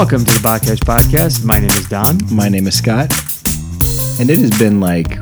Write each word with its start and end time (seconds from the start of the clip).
Welcome 0.00 0.24
to 0.24 0.32
the 0.32 0.48
Botcash 0.48 0.78
Podcast. 0.78 1.44
My 1.44 1.60
name 1.60 1.68
is 1.68 1.86
Don. 1.86 2.18
My 2.34 2.48
name 2.48 2.66
is 2.66 2.78
Scott, 2.78 3.12
and 4.18 4.30
it 4.30 4.38
has 4.38 4.58
been 4.58 4.80
like 4.80 5.18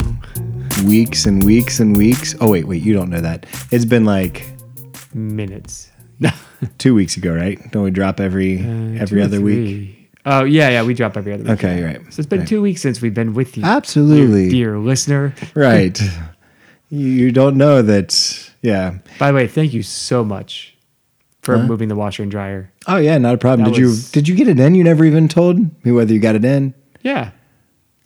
weeks 0.87 1.27
and 1.27 1.43
weeks 1.43 1.81
and 1.81 1.97
weeks. 1.97 2.37
Oh 2.40 2.49
wait, 2.53 2.65
wait, 2.65 2.80
you 2.80 2.95
don't 2.95 3.11
know 3.11 3.21
that. 3.21 3.45
It's 3.72 3.85
been 3.85 4.04
like 4.04 4.46
Minutes. 5.13 5.91
two 6.78 6.95
weeks 6.95 7.17
ago, 7.17 7.35
right? 7.35 7.59
Don't 7.72 7.83
we 7.83 7.91
drop 7.91 8.21
every 8.21 8.60
Uh, 8.60 9.03
every 9.03 9.06
two 9.09 9.19
or 9.19 9.22
other 9.22 9.41
week? 9.41 9.56
three. 9.56 10.09
Oh 10.24 10.45
yeah, 10.45 10.69
yeah. 10.69 10.85
We 10.85 10.95
drop 10.95 11.17
every 11.17 11.33
other 11.33 11.42
week. 11.42 11.53
Okay, 11.54 11.83
right. 11.83 12.01
So 12.13 12.21
it's 12.21 12.29
been 12.29 12.47
two 12.47 12.63
weeks 12.63 12.81
since 12.81 13.03
we've 13.03 13.13
been 13.13 13.35
with 13.35 13.58
you, 13.58 13.65
Absolutely, 13.65 14.49
dear 14.49 14.79
listener. 14.79 15.35
right. 15.56 16.01
you, 16.88 17.09
you 17.09 17.33
don't 17.33 17.56
know 17.56 17.83
that. 17.83 18.52
Yeah. 18.62 18.98
By 19.19 19.32
the 19.32 19.34
way, 19.34 19.48
thank 19.48 19.74
you 19.74 19.82
so 19.82 20.24
much 20.24 20.77
for 21.52 21.59
Huh? 21.59 21.66
moving 21.66 21.88
the 21.88 21.97
washer 21.97 22.23
and 22.23 22.30
dryer. 22.30 22.70
Oh 22.87 22.97
yeah, 22.97 23.19
not 23.19 23.34
a 23.34 23.38
problem. 23.38 23.65
That 23.69 23.75
Did 23.75 23.84
was- 23.84 24.09
you 24.09 24.12
did 24.12 24.29
you 24.29 24.34
get 24.34 24.48
it 24.48 24.61
in? 24.61 24.75
You 24.75 24.84
never 24.84 25.05
even 25.05 25.29
told 25.29 25.59
me 25.84 25.93
whether 25.93 26.12
you 26.12 26.21
got 26.21 26.34
it 26.34 26.45
in. 26.45 26.74
Yeah. 27.02 27.30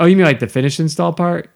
Oh, 0.01 0.07
you 0.07 0.17
mean 0.17 0.25
like 0.27 0.41
the 0.41 0.47
finish 0.49 0.79
install 0.81 1.13
part? 1.13 1.49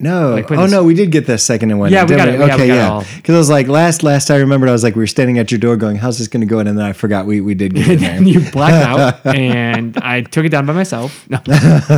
No. 0.00 0.34
Like 0.34 0.50
oh 0.52 0.66
no, 0.66 0.84
we 0.84 0.94
did 0.94 1.10
get 1.10 1.26
the 1.26 1.38
second 1.38 1.70
and 1.72 1.80
one. 1.80 1.90
Yeah, 1.92 2.04
we 2.04 2.14
got 2.14 2.28
it. 2.28 2.38
We 2.38 2.44
Okay, 2.44 2.64
it 2.70 2.74
yeah. 2.74 3.02
Because 3.16 3.34
I 3.34 3.38
was 3.38 3.50
like 3.50 3.66
last 3.66 4.02
last 4.04 4.30
I 4.30 4.36
remembered, 4.36 4.68
I 4.68 4.72
was 4.72 4.84
like 4.84 4.94
we 4.94 5.00
were 5.02 5.06
standing 5.08 5.38
at 5.38 5.50
your 5.50 5.58
door 5.58 5.76
going, 5.76 5.96
"How's 5.96 6.18
this 6.18 6.28
going 6.28 6.40
to 6.42 6.46
go 6.46 6.60
in?" 6.60 6.66
And 6.68 6.78
then 6.78 6.84
I 6.86 6.92
forgot 6.92 7.26
we 7.26 7.40
we 7.40 7.54
did 7.54 7.74
get 7.74 7.88
it 7.88 8.02
and 8.02 8.28
you 8.32 8.40
blacked 8.52 8.86
out, 9.24 9.26
and 9.36 9.96
I 9.98 10.20
took 10.22 10.44
it 10.44 10.50
down 10.50 10.66
by 10.66 10.72
myself. 10.72 11.26
No, 11.30 11.40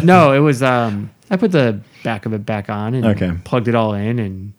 no, 0.02 0.32
it 0.32 0.38
was. 0.38 0.62
Um, 0.62 1.10
I 1.30 1.36
put 1.36 1.52
the 1.52 1.80
back 2.02 2.24
of 2.26 2.32
it 2.32 2.46
back 2.46 2.70
on 2.70 2.94
and 2.94 3.04
Okay. 3.04 3.32
plugged 3.44 3.68
it 3.68 3.74
all 3.74 3.92
in, 3.94 4.18
and 4.18 4.54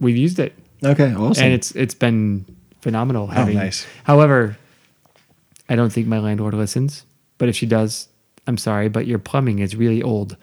we've 0.00 0.16
used 0.16 0.38
it, 0.40 0.52
Okay, 0.84 1.14
awesome. 1.14 1.44
and 1.44 1.52
it's 1.54 1.70
it's 1.76 1.94
been 1.94 2.44
phenomenal. 2.80 3.24
Oh, 3.24 3.32
having, 3.32 3.56
Oh, 3.56 3.60
nice. 3.62 3.86
However, 4.04 4.56
I 5.68 5.76
don't 5.76 5.92
think 5.92 6.06
my 6.06 6.18
landlord 6.18 6.54
listens, 6.54 7.04
but 7.38 7.48
if 7.48 7.56
she 7.56 7.66
does, 7.66 8.08
I'm 8.46 8.56
sorry, 8.56 8.88
but 8.88 9.06
your 9.06 9.18
plumbing 9.18 9.58
is 9.58 9.76
really 9.76 10.02
old. 10.02 10.36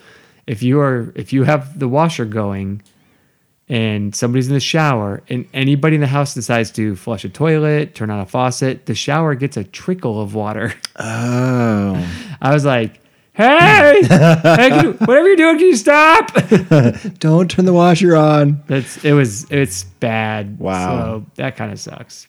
If 0.48 0.62
you 0.62 0.80
are 0.80 1.12
if 1.16 1.34
you 1.34 1.44
have 1.44 1.80
the 1.80 1.88
washer 1.88 2.26
going 2.26 2.84
and 3.68 4.16
somebody's 4.16 4.48
in 4.48 4.54
the 4.54 4.60
shower 4.60 5.24
and 5.28 5.48
anybody 5.54 5.96
in 5.96 6.02
the 6.02 6.08
house 6.08 6.36
decides 6.36 6.70
to 6.74 6.96
flush 6.96 7.26
a 7.26 7.30
toilet, 7.30 7.96
turn 7.96 8.12
on 8.12 8.20
a 8.20 8.26
faucet, 8.28 8.86
the 8.86 8.94
shower 8.94 9.34
gets 9.34 9.58
a 9.58 9.64
trickle 9.64 10.22
of 10.22 10.36
water. 10.36 10.74
oh. 10.98 11.96
I 12.42 12.54
was 12.54 12.64
like, 12.64 13.00
"Hey, 13.34 14.02
hey 14.04 14.82
you- 14.84 14.94
whatever 14.94 15.28
you're 15.28 15.36
doing, 15.36 15.58
can 15.58 15.66
you 15.68 15.76
stop?" 15.76 16.32
Don't 17.20 17.50
turn 17.50 17.66
the 17.66 17.74
washer 17.74 18.16
on. 18.16 18.62
It's 18.70 19.04
it 19.04 19.14
was 19.14 19.50
it's 19.50 19.84
bad. 19.86 20.60
Wow. 20.60 21.24
So 21.24 21.26
that 21.38 21.56
kind 21.56 21.72
of 21.72 21.80
sucks. 21.80 22.28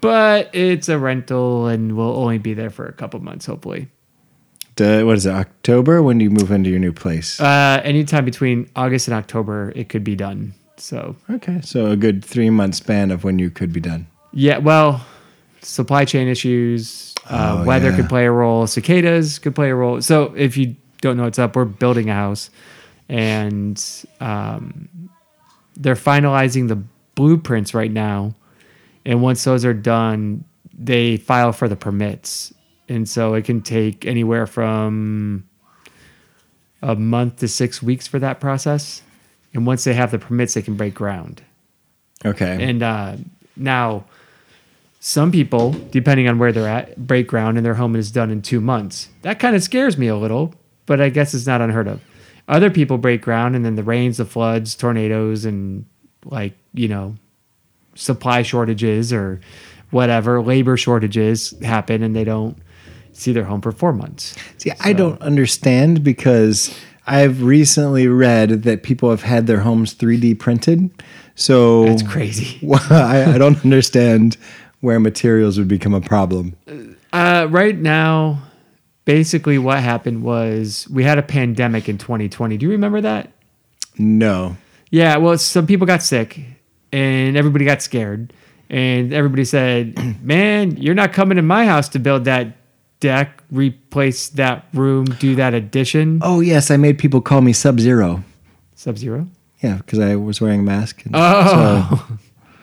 But 0.00 0.54
it's 0.54 0.88
a 0.88 0.98
rental 0.98 1.66
and 1.66 1.96
we'll 1.96 2.16
only 2.16 2.38
be 2.38 2.54
there 2.54 2.70
for 2.70 2.86
a 2.86 2.92
couple 2.92 3.18
months, 3.20 3.46
hopefully. 3.46 3.88
What 4.78 5.16
is 5.16 5.24
it? 5.24 5.30
October? 5.32 6.02
When 6.02 6.18
do 6.18 6.24
you 6.24 6.30
move 6.30 6.50
into 6.50 6.68
your 6.68 6.78
new 6.78 6.92
place? 6.92 7.40
Uh, 7.40 7.80
anytime 7.82 8.24
between 8.26 8.68
August 8.76 9.08
and 9.08 9.14
October, 9.14 9.72
it 9.74 9.88
could 9.88 10.04
be 10.04 10.14
done. 10.14 10.52
So 10.76 11.16
okay, 11.30 11.62
so 11.62 11.86
a 11.86 11.96
good 11.96 12.22
three 12.22 12.50
month 12.50 12.74
span 12.74 13.10
of 13.10 13.24
when 13.24 13.38
you 13.38 13.48
could 13.50 13.72
be 13.72 13.80
done. 13.80 14.06
yeah, 14.34 14.58
well, 14.58 15.06
supply 15.62 16.04
chain 16.04 16.28
issues, 16.28 17.14
uh, 17.30 17.60
Oh, 17.62 17.64
weather 17.64 17.88
yeah. 17.88 17.96
could 17.96 18.08
play 18.10 18.26
a 18.26 18.30
role, 18.30 18.66
cicadas 18.66 19.38
could 19.38 19.54
play 19.54 19.70
a 19.70 19.74
role. 19.74 20.02
So 20.02 20.34
if 20.36 20.58
you 20.58 20.76
don't 21.00 21.16
know 21.16 21.22
what's 21.24 21.38
up, 21.38 21.56
we're 21.56 21.64
building 21.64 22.10
a 22.10 22.14
house, 22.14 22.50
and 23.08 23.82
um, 24.20 24.90
they're 25.74 25.94
finalizing 25.94 26.68
the 26.68 26.82
blueprints 27.14 27.72
right 27.72 27.90
now. 27.90 28.34
And 29.06 29.22
once 29.22 29.44
those 29.44 29.64
are 29.64 29.72
done, 29.72 30.44
they 30.76 31.16
file 31.16 31.52
for 31.52 31.68
the 31.68 31.76
permits, 31.76 32.52
and 32.88 33.08
so 33.08 33.34
it 33.34 33.44
can 33.44 33.62
take 33.62 34.04
anywhere 34.04 34.46
from 34.46 35.48
a 36.82 36.94
month 36.94 37.36
to 37.36 37.48
six 37.48 37.82
weeks 37.82 38.06
for 38.06 38.18
that 38.18 38.40
process. 38.40 39.02
And 39.54 39.66
once 39.66 39.84
they 39.84 39.94
have 39.94 40.10
the 40.10 40.18
permits, 40.18 40.54
they 40.54 40.62
can 40.62 40.76
break 40.76 40.92
ground. 40.92 41.40
Okay. 42.24 42.58
And 42.60 42.82
uh, 42.82 43.16
now, 43.56 44.04
some 45.00 45.30
people, 45.30 45.70
depending 45.90 46.28
on 46.28 46.38
where 46.38 46.52
they're 46.52 46.68
at, 46.68 46.96
break 46.96 47.28
ground 47.28 47.56
and 47.56 47.64
their 47.64 47.74
home 47.74 47.94
is 47.96 48.10
done 48.10 48.30
in 48.30 48.42
two 48.42 48.60
months. 48.60 49.08
That 49.22 49.38
kind 49.38 49.54
of 49.54 49.62
scares 49.62 49.96
me 49.96 50.08
a 50.08 50.16
little, 50.16 50.52
but 50.84 51.00
I 51.00 51.08
guess 51.10 51.32
it's 51.32 51.46
not 51.46 51.60
unheard 51.60 51.86
of. 51.86 52.00
Other 52.48 52.70
people 52.70 52.98
break 52.98 53.22
ground 53.22 53.56
and 53.56 53.64
then 53.64 53.76
the 53.76 53.82
rains, 53.82 54.16
the 54.18 54.24
floods, 54.24 54.74
tornadoes, 54.74 55.44
and 55.44 55.84
like, 56.24 56.54
you 56.74 56.88
know, 56.88 57.16
supply 57.96 58.42
shortages 58.42 59.12
or 59.12 59.40
whatever, 59.90 60.40
labor 60.40 60.76
shortages 60.76 61.58
happen 61.62 62.02
and 62.02 62.14
they 62.14 62.24
don't 62.24 62.56
see 63.12 63.32
their 63.32 63.44
home 63.44 63.60
for 63.60 63.72
four 63.72 63.92
months. 63.92 64.36
See, 64.58 64.72
I 64.80 64.92
don't 64.92 65.20
understand 65.22 66.04
because 66.04 66.78
I've 67.06 67.42
recently 67.42 68.08
read 68.08 68.64
that 68.64 68.82
people 68.82 69.10
have 69.10 69.22
had 69.22 69.46
their 69.46 69.60
homes 69.60 69.94
3D 69.94 70.38
printed. 70.38 70.90
So 71.34 71.84
That's 71.84 72.02
crazy. 72.02 72.58
I, 72.90 73.34
I 73.34 73.38
don't 73.38 73.62
understand 73.64 74.36
where 74.80 75.00
materials 75.00 75.58
would 75.58 75.68
become 75.68 75.94
a 75.94 76.00
problem. 76.00 76.56
Uh, 77.12 77.46
right 77.50 77.76
now, 77.76 78.42
basically 79.04 79.58
what 79.58 79.82
happened 79.82 80.22
was 80.22 80.86
we 80.90 81.04
had 81.04 81.18
a 81.18 81.22
pandemic 81.22 81.88
in 81.88 81.96
2020. 81.96 82.58
Do 82.58 82.66
you 82.66 82.72
remember 82.72 83.00
that? 83.00 83.32
No. 83.98 84.56
Yeah, 84.90 85.16
well, 85.16 85.38
some 85.38 85.66
people 85.66 85.86
got 85.86 86.02
sick 86.02 86.40
and 86.92 87.36
everybody 87.36 87.64
got 87.64 87.82
scared. 87.82 88.32
And 88.68 89.12
everybody 89.12 89.44
said, 89.44 89.96
Man, 90.22 90.76
you're 90.76 90.94
not 90.94 91.12
coming 91.12 91.36
to 91.36 91.42
my 91.42 91.66
house 91.66 91.88
to 91.90 91.98
build 91.98 92.24
that 92.24 92.56
deck, 93.00 93.42
replace 93.50 94.28
that 94.30 94.66
room, 94.72 95.04
do 95.04 95.34
that 95.36 95.54
addition. 95.54 96.20
Oh 96.22 96.40
yes, 96.40 96.70
I 96.70 96.76
made 96.76 96.98
people 96.98 97.20
call 97.20 97.40
me 97.42 97.52
Sub 97.52 97.78
Zero. 97.78 98.24
Sub 98.74 98.98
Zero. 98.98 99.28
Yeah, 99.62 99.76
because 99.76 99.98
I 100.00 100.16
was 100.16 100.40
wearing 100.40 100.60
a 100.60 100.62
mask. 100.64 101.04
And 101.06 101.14
Oh. 101.16 102.18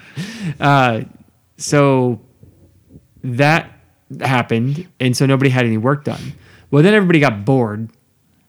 uh, 0.60 1.02
so 1.58 2.22
that 3.24 3.72
happened. 4.22 4.88
And 5.00 5.16
so 5.16 5.26
nobody 5.26 5.50
had 5.50 5.66
any 5.66 5.78
work 5.78 6.04
done. 6.04 6.34
Well, 6.72 6.84
then 6.84 6.94
everybody 6.94 7.20
got 7.20 7.46
bored 7.46 7.90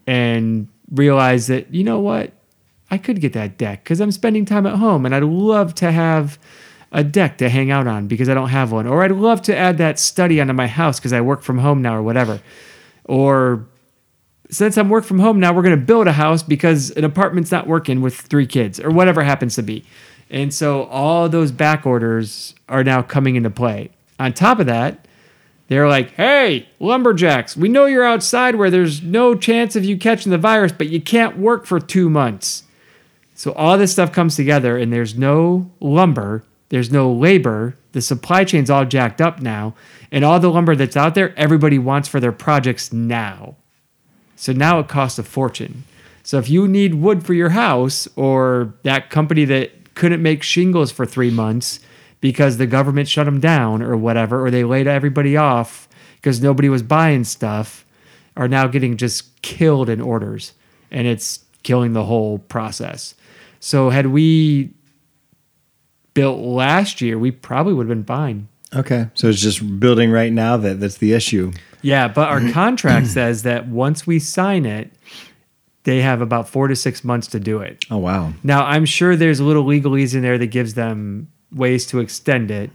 and 0.06 0.69
realized 0.91 1.49
that, 1.49 1.73
you 1.73 1.85
know 1.85 2.01
what? 2.01 2.33
I 2.94 2.99
could 2.99 3.21
get 3.21 3.32
that 3.32 3.59
deck 3.59 3.82
because 3.82 4.00
I'm 4.00 4.12
spending 4.12 4.44
time 4.44 4.66
at 4.66 4.77
home 4.77 5.05
and 5.05 5.12
I'd 5.12 5.25
love 5.25 5.75
to 5.77 5.91
have 5.91 6.38
a 6.93 7.03
deck 7.03 7.38
to 7.38 7.49
hang 7.49 7.72
out 7.72 7.88
on 7.88 8.06
because 8.06 8.28
I 8.28 8.34
don't 8.34 8.50
have 8.50 8.71
one. 8.71 8.87
Or 8.87 9.03
I'd 9.03 9.10
love 9.10 9.43
to 9.43 9.56
add 9.56 9.78
that 9.78 9.99
study 9.99 10.41
onto 10.41 10.53
my 10.53 10.69
house 10.69 11.00
because 11.00 11.12
I 11.12 11.21
work 11.21 11.43
from 11.43 11.59
home 11.59 11.82
now 11.82 11.97
or 11.97 12.03
whatever. 12.03 12.41
Or 13.03 13.66
since 14.49 14.78
I'm 14.78 14.91
work 14.91 15.03
from 15.05 15.19
home 15.19 15.41
now, 15.41 15.53
we're 15.53 15.62
going 15.62 15.77
to 15.77 15.84
build 15.84 16.06
a 16.06 16.12
house 16.12 16.44
because 16.44 16.93
an 16.93 17.03
apartment's 17.03 17.50
not 17.50 17.66
working 17.66 18.00
with 18.00 18.15
three 18.15 18.47
kids 18.47 18.78
or 18.78 18.91
whatever 18.91 19.25
happens 19.25 19.56
to 19.56 19.62
be. 19.62 19.84
And 20.31 20.55
so 20.55 20.84
all 20.84 21.28
those 21.28 21.50
back 21.50 21.87
orders 21.87 22.55
are 22.69 22.84
now 22.84 23.03
coming 23.03 23.34
into 23.34 23.50
play. 23.50 23.91
On 24.21 24.32
top 24.32 24.61
of 24.61 24.66
that, 24.66 25.09
they're 25.66 25.88
like, 25.88 26.12
hey, 26.12 26.69
lumberjacks, 26.78 27.56
we 27.56 27.69
know 27.69 27.87
you're 27.87 28.05
outside 28.05 28.55
where 28.55 28.71
there's 28.71 29.03
no 29.03 29.34
chance 29.34 29.75
of 29.75 29.84
you 29.84 29.97
catching 29.97 30.31
the 30.31 30.38
virus, 30.38 30.71
but 30.71 30.91
you 30.91 31.00
can't 31.00 31.38
work 31.38 31.66
for 31.66 31.81
two 31.81 32.09
months. 32.09 32.64
So 33.34 33.53
all 33.53 33.77
this 33.77 33.93
stuff 33.93 34.12
comes 34.12 34.37
together, 34.37 34.77
and 34.77 34.93
there's 34.93 35.17
no 35.17 35.71
lumber, 35.81 36.45
there's 36.69 36.91
no 36.91 37.12
labor. 37.12 37.77
The 37.93 38.00
supply 38.00 38.45
chain's 38.45 38.71
all 38.71 38.84
jacked 38.84 39.21
up 39.21 39.41
now, 39.41 39.75
and 40.12 40.25
all 40.25 40.39
the 40.39 40.50
lumber 40.50 40.77
that's 40.77 40.97
out 40.97 41.15
there, 41.15 41.37
everybody 41.37 41.78
wants 41.78 42.09
for 42.09 42.21
their 42.21 42.33
projects 42.33 42.93
now. 42.93 43.56
So 44.37 44.53
now 44.53 44.78
it 44.78 44.89
costs 44.89 45.19
a 45.19 45.23
fortune. 45.23 45.84
So 46.23 46.39
if 46.39 46.49
you 46.49 46.67
need 46.67 46.94
wood 46.94 47.27
for 47.27 47.34
your 47.34 47.50
house, 47.50 48.09
or 48.17 48.75
that 48.83 49.11
company 49.11 49.44
that 49.47 49.94
couldn't 49.94 50.23
make 50.23 50.43
shingles 50.43 50.91
for 50.91 51.05
three 51.05 51.31
months 51.31 51.81
because 52.20 52.56
the 52.56 52.67
government 52.67 53.09
shut 53.09 53.26
them 53.26 53.41
down, 53.41 53.82
or 53.82 53.97
whatever, 53.97 54.44
or 54.44 54.50
they 54.50 54.64
laid 54.64 54.87
everybody 54.87 55.37
off 55.37 55.88
because 56.17 56.41
nobody 56.41 56.69
was 56.69 56.82
buying 56.82 57.25
stuff, 57.25 57.85
are 58.37 58.49
now 58.49 58.67
getting 58.67 58.97
just 58.97 59.43
killed 59.43 59.88
in 59.88 60.00
orders, 60.00 60.53
and 60.91 61.06
it's 61.06 61.44
killing 61.62 61.93
the 61.93 62.05
whole 62.05 62.38
process. 62.38 63.14
So 63.64 63.88
had 63.88 64.08
we 64.08 64.75
built 66.12 66.38
last 66.38 67.00
year, 67.00 67.19
we 67.19 67.31
probably 67.31 67.72
would 67.72 67.88
have 67.88 67.96
been 67.96 68.05
fine. 68.05 68.49
okay, 68.76 69.08
so 69.14 69.28
it's 69.28 69.40
just 69.40 69.81
building 69.81 70.11
right 70.11 70.31
now 70.31 70.58
that 70.58 70.81
that's 70.81 70.99
the 70.99 71.14
issue. 71.14 71.50
Yeah, 71.81 72.08
but 72.08 72.28
our 72.28 72.46
contract 72.52 73.06
says 73.06 73.43
that 73.44 73.66
once 73.66 74.06
we 74.06 74.19
sign 74.19 74.66
it, 74.66 74.90
they 75.84 76.02
have 76.02 76.20
about 76.20 76.46
four 76.46 76.69
to 76.69 76.76
six 76.76 77.02
months 77.05 77.26
to 77.28 77.40
do 77.40 77.61
it. 77.61 77.82
Oh 77.90 77.96
wow. 77.96 78.34
Now, 78.43 78.66
I'm 78.66 78.84
sure 78.84 79.16
there's 79.16 79.40
a 79.40 79.44
little 79.44 79.64
legalese 79.64 80.14
in 80.14 80.20
there 80.20 80.37
that 80.37 80.49
gives 80.49 80.75
them 80.75 81.28
ways 81.50 81.87
to 81.87 82.00
extend 82.00 82.50
it. 82.50 82.70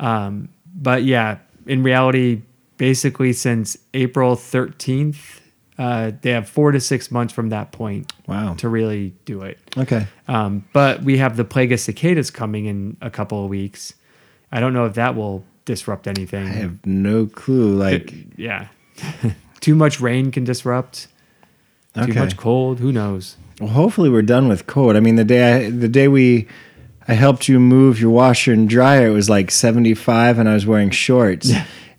Um, 0.00 0.48
but 0.74 1.04
yeah, 1.04 1.38
in 1.66 1.84
reality, 1.84 2.42
basically 2.76 3.32
since 3.32 3.78
April 3.92 4.34
13th, 4.34 5.42
uh, 5.78 6.12
they 6.22 6.30
have 6.30 6.48
four 6.48 6.70
to 6.72 6.80
six 6.80 7.10
months 7.10 7.32
from 7.32 7.48
that 7.48 7.72
point 7.72 8.12
Wow. 8.26 8.54
to 8.54 8.68
really 8.68 9.14
do 9.24 9.42
it. 9.42 9.58
Okay. 9.76 10.06
Um, 10.28 10.64
but 10.72 11.02
we 11.02 11.18
have 11.18 11.36
the 11.36 11.44
plague 11.44 11.72
of 11.72 11.80
cicadas 11.80 12.30
coming 12.30 12.66
in 12.66 12.96
a 13.00 13.10
couple 13.10 13.42
of 13.42 13.50
weeks. 13.50 13.94
I 14.52 14.60
don't 14.60 14.72
know 14.72 14.84
if 14.86 14.94
that 14.94 15.16
will 15.16 15.44
disrupt 15.64 16.06
anything. 16.06 16.46
I 16.46 16.50
have 16.52 16.84
no 16.86 17.26
clue. 17.26 17.74
Like, 17.74 18.14
yeah. 18.36 18.68
Too 19.60 19.74
much 19.74 20.00
rain 20.00 20.30
can 20.30 20.44
disrupt. 20.44 21.08
Too 21.94 22.12
much 22.14 22.36
cold. 22.36 22.80
Who 22.80 22.92
knows? 22.92 23.36
Well, 23.60 23.70
hopefully 23.70 24.10
we're 24.10 24.22
done 24.22 24.48
with 24.48 24.66
cold. 24.66 24.96
I 24.96 25.00
mean, 25.00 25.16
the 25.16 25.24
day 25.24 25.66
I, 25.66 25.70
the 25.70 25.88
day 25.88 26.08
we 26.08 26.46
I 27.06 27.14
helped 27.14 27.48
you 27.48 27.60
move 27.60 28.00
your 28.00 28.10
washer 28.10 28.52
and 28.52 28.68
dryer, 28.68 29.06
it 29.08 29.12
was 29.12 29.30
like 29.30 29.50
75 29.50 30.38
and 30.38 30.48
I 30.48 30.54
was 30.54 30.66
wearing 30.66 30.90
shorts. 30.90 31.50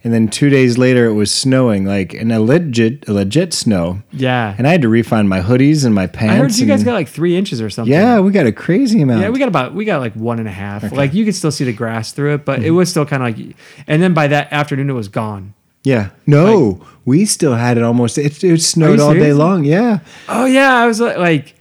And 0.06 0.14
then 0.14 0.30
2 0.30 0.50
days 0.50 0.78
later 0.78 1.08
it 1.08 1.14
was 1.14 1.34
snowing 1.34 1.84
like 1.84 2.14
in 2.14 2.32
a 2.32 2.40
legit 2.40 3.10
a 3.10 3.14
legit 3.14 3.54
snow. 3.54 4.04
Yeah. 4.14 4.56
And 4.58 4.68
I 4.68 4.72
had 4.72 4.84
to 4.84 4.88
refine 4.88 5.28
my 5.28 5.42
hoodies 5.42 5.84
and 5.84 5.94
my 5.94 6.08
pants. 6.08 6.34
I 6.34 6.38
heard 6.38 6.56
you 6.56 6.68
guys 6.68 6.84
got 6.84 6.94
like 6.94 7.10
three 7.10 7.36
inches 7.36 7.60
or 7.60 7.70
something. 7.70 7.92
Yeah, 7.92 8.20
we 8.20 8.32
got 8.32 8.46
a 8.46 8.52
crazy 8.52 9.02
amount. 9.02 9.22
Yeah, 9.22 9.30
we 9.30 9.40
got 9.40 9.50
about 9.50 9.74
we 9.74 9.84
got 9.84 10.00
like 10.00 10.14
one 10.14 10.40
and 10.40 10.48
a 10.48 10.52
half. 10.52 10.90
Like 10.92 11.14
you 11.14 11.26
could 11.26 11.36
still 11.36 11.52
see 11.52 11.66
the 11.66 11.74
grass 11.74 12.14
through 12.14 12.36
it, 12.36 12.46
but 12.46 12.60
it 12.60 12.68
mm-hmm. 12.68 12.76
was 12.76 12.90
still 12.90 13.06
kind 13.06 13.24
of 13.24 13.38
like. 13.38 13.58
And 13.88 14.02
then 14.02 14.14
by 14.14 14.28
that 14.28 14.54
afternoon, 14.54 14.90
it 14.90 14.94
was 14.94 15.10
gone. 15.10 15.54
yeah. 15.86 16.10
No, 16.26 16.86
we 17.06 17.26
still 17.26 17.54
had 17.54 17.78
it 17.78 17.84
almost 17.84 18.18
it, 18.18 18.44
it 18.44 18.62
snowed 18.62 19.00
all 19.00 19.14
day 19.14 19.34
long. 19.34 19.64
Yeah. 19.64 20.00
Oh 20.28 20.46
yeah, 20.46 20.76
I 20.76 20.88
was 20.88 21.00
like, 21.00 21.18
like, 21.18 21.56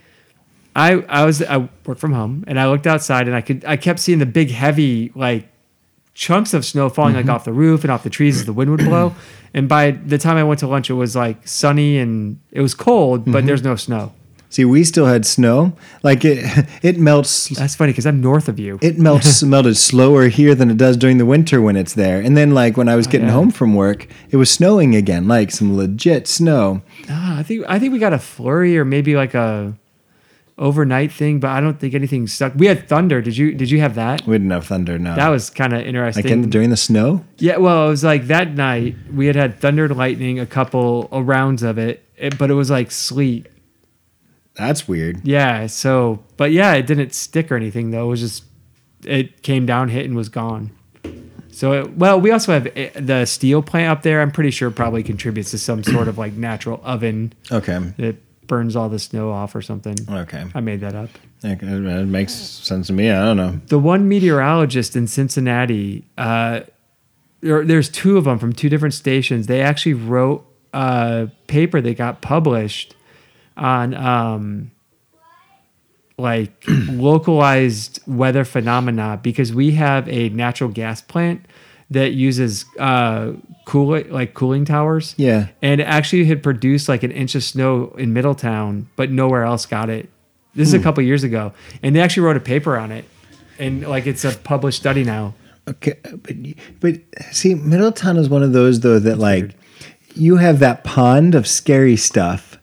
I 0.74 0.94
I 1.08 1.24
was 1.24 1.42
I 1.42 1.68
worked 1.86 2.00
from 2.00 2.12
home 2.12 2.44
and 2.46 2.58
I 2.58 2.68
looked 2.68 2.86
outside 2.86 3.26
and 3.26 3.36
I 3.36 3.42
could 3.42 3.64
I 3.64 3.76
kept 3.76 4.00
seeing 4.00 4.18
the 4.18 4.26
big 4.26 4.50
heavy 4.50 5.12
like 5.14 5.48
chunks 6.14 6.54
of 6.54 6.64
snow 6.64 6.88
falling 6.88 7.14
like 7.14 7.28
off 7.28 7.44
the 7.44 7.52
roof 7.52 7.82
and 7.82 7.90
off 7.90 8.02
the 8.02 8.10
trees 8.10 8.40
as 8.40 8.46
the 8.46 8.52
wind 8.52 8.70
would 8.70 8.80
blow. 8.80 9.14
And 9.56 9.68
by 9.68 9.92
the 9.92 10.18
time 10.18 10.36
I 10.36 10.42
went 10.42 10.58
to 10.60 10.66
lunch, 10.66 10.90
it 10.90 10.94
was 10.94 11.14
like 11.14 11.46
sunny 11.46 11.96
and 11.98 12.40
it 12.50 12.60
was 12.60 12.74
cold, 12.74 13.24
but 13.24 13.46
there's 13.46 13.62
no 13.62 13.76
snow. 13.76 14.12
See, 14.54 14.64
we 14.64 14.82
still 14.82 15.06
had 15.06 15.24
snow. 15.24 15.76
Like 16.02 16.24
it 16.24 16.66
it 16.82 16.98
melts 16.98 17.50
That's 17.50 17.76
funny 17.76 17.92
because 17.92 18.04
I'm 18.04 18.20
north 18.20 18.48
of 18.48 18.58
you. 18.58 18.80
it 18.82 18.98
melts 18.98 19.42
melted 19.54 19.76
slower 19.76 20.26
here 20.26 20.56
than 20.56 20.70
it 20.70 20.76
does 20.76 20.96
during 20.96 21.18
the 21.18 21.26
winter 21.26 21.60
when 21.60 21.76
it's 21.76 21.94
there. 21.94 22.20
And 22.20 22.36
then 22.36 22.50
like 22.50 22.76
when 22.76 22.88
I 22.88 22.96
was 22.96 23.06
getting 23.06 23.28
yeah. 23.28 23.32
home 23.34 23.52
from 23.52 23.76
work, 23.76 24.08
it 24.30 24.36
was 24.36 24.50
snowing 24.50 24.96
again, 24.96 25.28
like 25.28 25.52
some 25.52 25.76
legit 25.76 26.26
snow. 26.26 26.82
Ah, 27.08 27.38
I 27.38 27.44
think 27.44 27.64
I 27.68 27.78
think 27.78 27.92
we 27.92 28.00
got 28.00 28.12
a 28.12 28.18
flurry 28.18 28.76
or 28.76 28.84
maybe 28.84 29.14
like 29.14 29.34
a 29.34 29.74
overnight 30.56 31.10
thing, 31.12 31.40
but 31.40 31.50
I 31.50 31.60
don't 31.60 31.78
think 31.80 31.94
anything 31.94 32.26
stuck. 32.26 32.54
We 32.54 32.66
had 32.66 32.88
thunder. 32.88 33.20
Did 33.20 33.36
you 33.36 33.54
did 33.54 33.70
you 33.70 33.80
have 33.80 33.94
that? 33.96 34.26
We 34.26 34.34
didn't 34.36 34.50
have 34.50 34.66
thunder 34.66 34.98
No, 34.98 35.14
That 35.16 35.28
was 35.28 35.50
kind 35.50 35.72
of 35.72 35.82
interesting. 35.82 36.24
like 36.24 36.32
in, 36.32 36.48
during 36.50 36.70
the 36.70 36.76
snow. 36.76 37.24
Yeah, 37.38 37.56
well, 37.56 37.86
it 37.86 37.90
was 37.90 38.04
like 38.04 38.26
that 38.28 38.54
night 38.54 38.96
we 39.12 39.26
had 39.26 39.36
had 39.36 39.58
thunder 39.60 39.86
and 39.86 39.96
lightning, 39.96 40.38
a 40.38 40.46
couple 40.46 41.08
of 41.10 41.26
rounds 41.26 41.62
of 41.62 41.78
it, 41.78 42.06
it, 42.16 42.38
but 42.38 42.50
it 42.50 42.54
was 42.54 42.70
like 42.70 42.90
sleet. 42.90 43.48
That's 44.54 44.86
weird. 44.86 45.26
Yeah, 45.26 45.66
so 45.66 46.22
but 46.36 46.52
yeah, 46.52 46.74
it 46.74 46.86
didn't 46.86 47.12
stick 47.14 47.50
or 47.50 47.56
anything 47.56 47.90
though. 47.90 48.06
It 48.06 48.10
was 48.10 48.20
just 48.20 48.44
it 49.04 49.42
came 49.42 49.66
down, 49.66 49.88
hit, 49.88 50.04
and 50.06 50.14
was 50.14 50.28
gone. 50.28 50.70
So 51.50 51.72
it, 51.72 51.96
well, 51.96 52.20
we 52.20 52.30
also 52.32 52.52
have 52.52 52.66
eh, 52.76 52.90
the 52.94 53.26
steel 53.26 53.62
plant 53.62 53.88
up 53.90 54.02
there. 54.02 54.20
I'm 54.20 54.30
pretty 54.32 54.50
sure 54.50 54.70
probably 54.70 55.02
contributes 55.04 55.50
to 55.52 55.58
some 55.58 55.84
sort 55.84 56.08
of 56.08 56.18
like 56.18 56.32
natural 56.32 56.80
oven 56.84 57.32
Okay. 57.50 57.92
that 57.98 58.16
burns 58.46 58.76
all 58.76 58.88
the 58.88 58.98
snow 58.98 59.30
off 59.30 59.54
or 59.54 59.62
something. 59.62 59.96
Okay. 60.10 60.44
I 60.54 60.60
made 60.60 60.80
that 60.80 60.94
up. 60.94 61.10
Okay, 61.44 61.66
It 61.66 62.06
makes 62.06 62.32
sense 62.34 62.86
to 62.86 62.92
me. 62.92 63.10
I 63.10 63.22
don't 63.24 63.36
know. 63.36 63.60
the 63.66 63.78
one 63.78 64.08
meteorologist 64.08 64.96
in 64.96 65.06
Cincinnati, 65.06 66.04
uh, 66.16 66.60
there, 67.40 67.64
there's 67.64 67.88
two 67.90 68.16
of 68.16 68.24
them 68.24 68.38
from 68.38 68.52
two 68.54 68.68
different 68.70 68.94
stations. 68.94 69.46
They 69.46 69.60
actually 69.60 69.94
wrote 69.94 70.46
a 70.72 71.28
paper 71.46 71.80
that 71.82 71.96
got 71.98 72.22
published 72.22 72.96
on 73.56 73.94
um, 73.94 74.70
like 76.16 76.64
localized 76.68 78.00
weather 78.06 78.44
phenomena 78.44 79.20
because 79.22 79.52
we 79.52 79.72
have 79.72 80.08
a 80.08 80.28
natural 80.30 80.70
gas 80.70 81.00
plant 81.00 81.44
that 81.94 82.12
uses 82.12 82.66
uh, 82.78 83.32
cool 83.64 84.02
like 84.08 84.34
cooling 84.34 84.64
towers. 84.64 85.14
Yeah. 85.16 85.48
And 85.62 85.80
it 85.80 85.84
actually 85.84 86.26
had 86.26 86.42
produced 86.42 86.88
like 86.88 87.02
an 87.02 87.10
inch 87.10 87.34
of 87.34 87.42
snow 87.42 87.94
in 87.98 88.12
Middletown, 88.12 88.88
but 88.96 89.10
nowhere 89.10 89.44
else 89.44 89.66
got 89.66 89.88
it. 89.88 90.10
This 90.54 90.68
is 90.68 90.74
a 90.74 90.78
couple 90.78 91.02
years 91.02 91.24
ago, 91.24 91.52
and 91.82 91.96
they 91.96 92.00
actually 92.00 92.22
wrote 92.22 92.36
a 92.36 92.40
paper 92.40 92.76
on 92.76 92.92
it, 92.92 93.04
and 93.58 93.84
like 93.88 94.06
it's 94.06 94.24
a 94.24 94.30
published 94.36 94.78
study 94.78 95.02
now. 95.02 95.34
Okay, 95.66 95.98
but 96.04 96.36
but 96.78 97.00
see, 97.32 97.56
Middletown 97.56 98.18
is 98.18 98.28
one 98.28 98.44
of 98.44 98.52
those 98.52 98.78
though 98.78 99.00
that 99.00 99.18
like 99.18 99.50
you 100.14 100.36
have 100.36 100.60
that 100.60 100.84
pond 100.84 101.34
of 101.34 101.48
scary 101.48 101.96
stuff. 101.96 102.56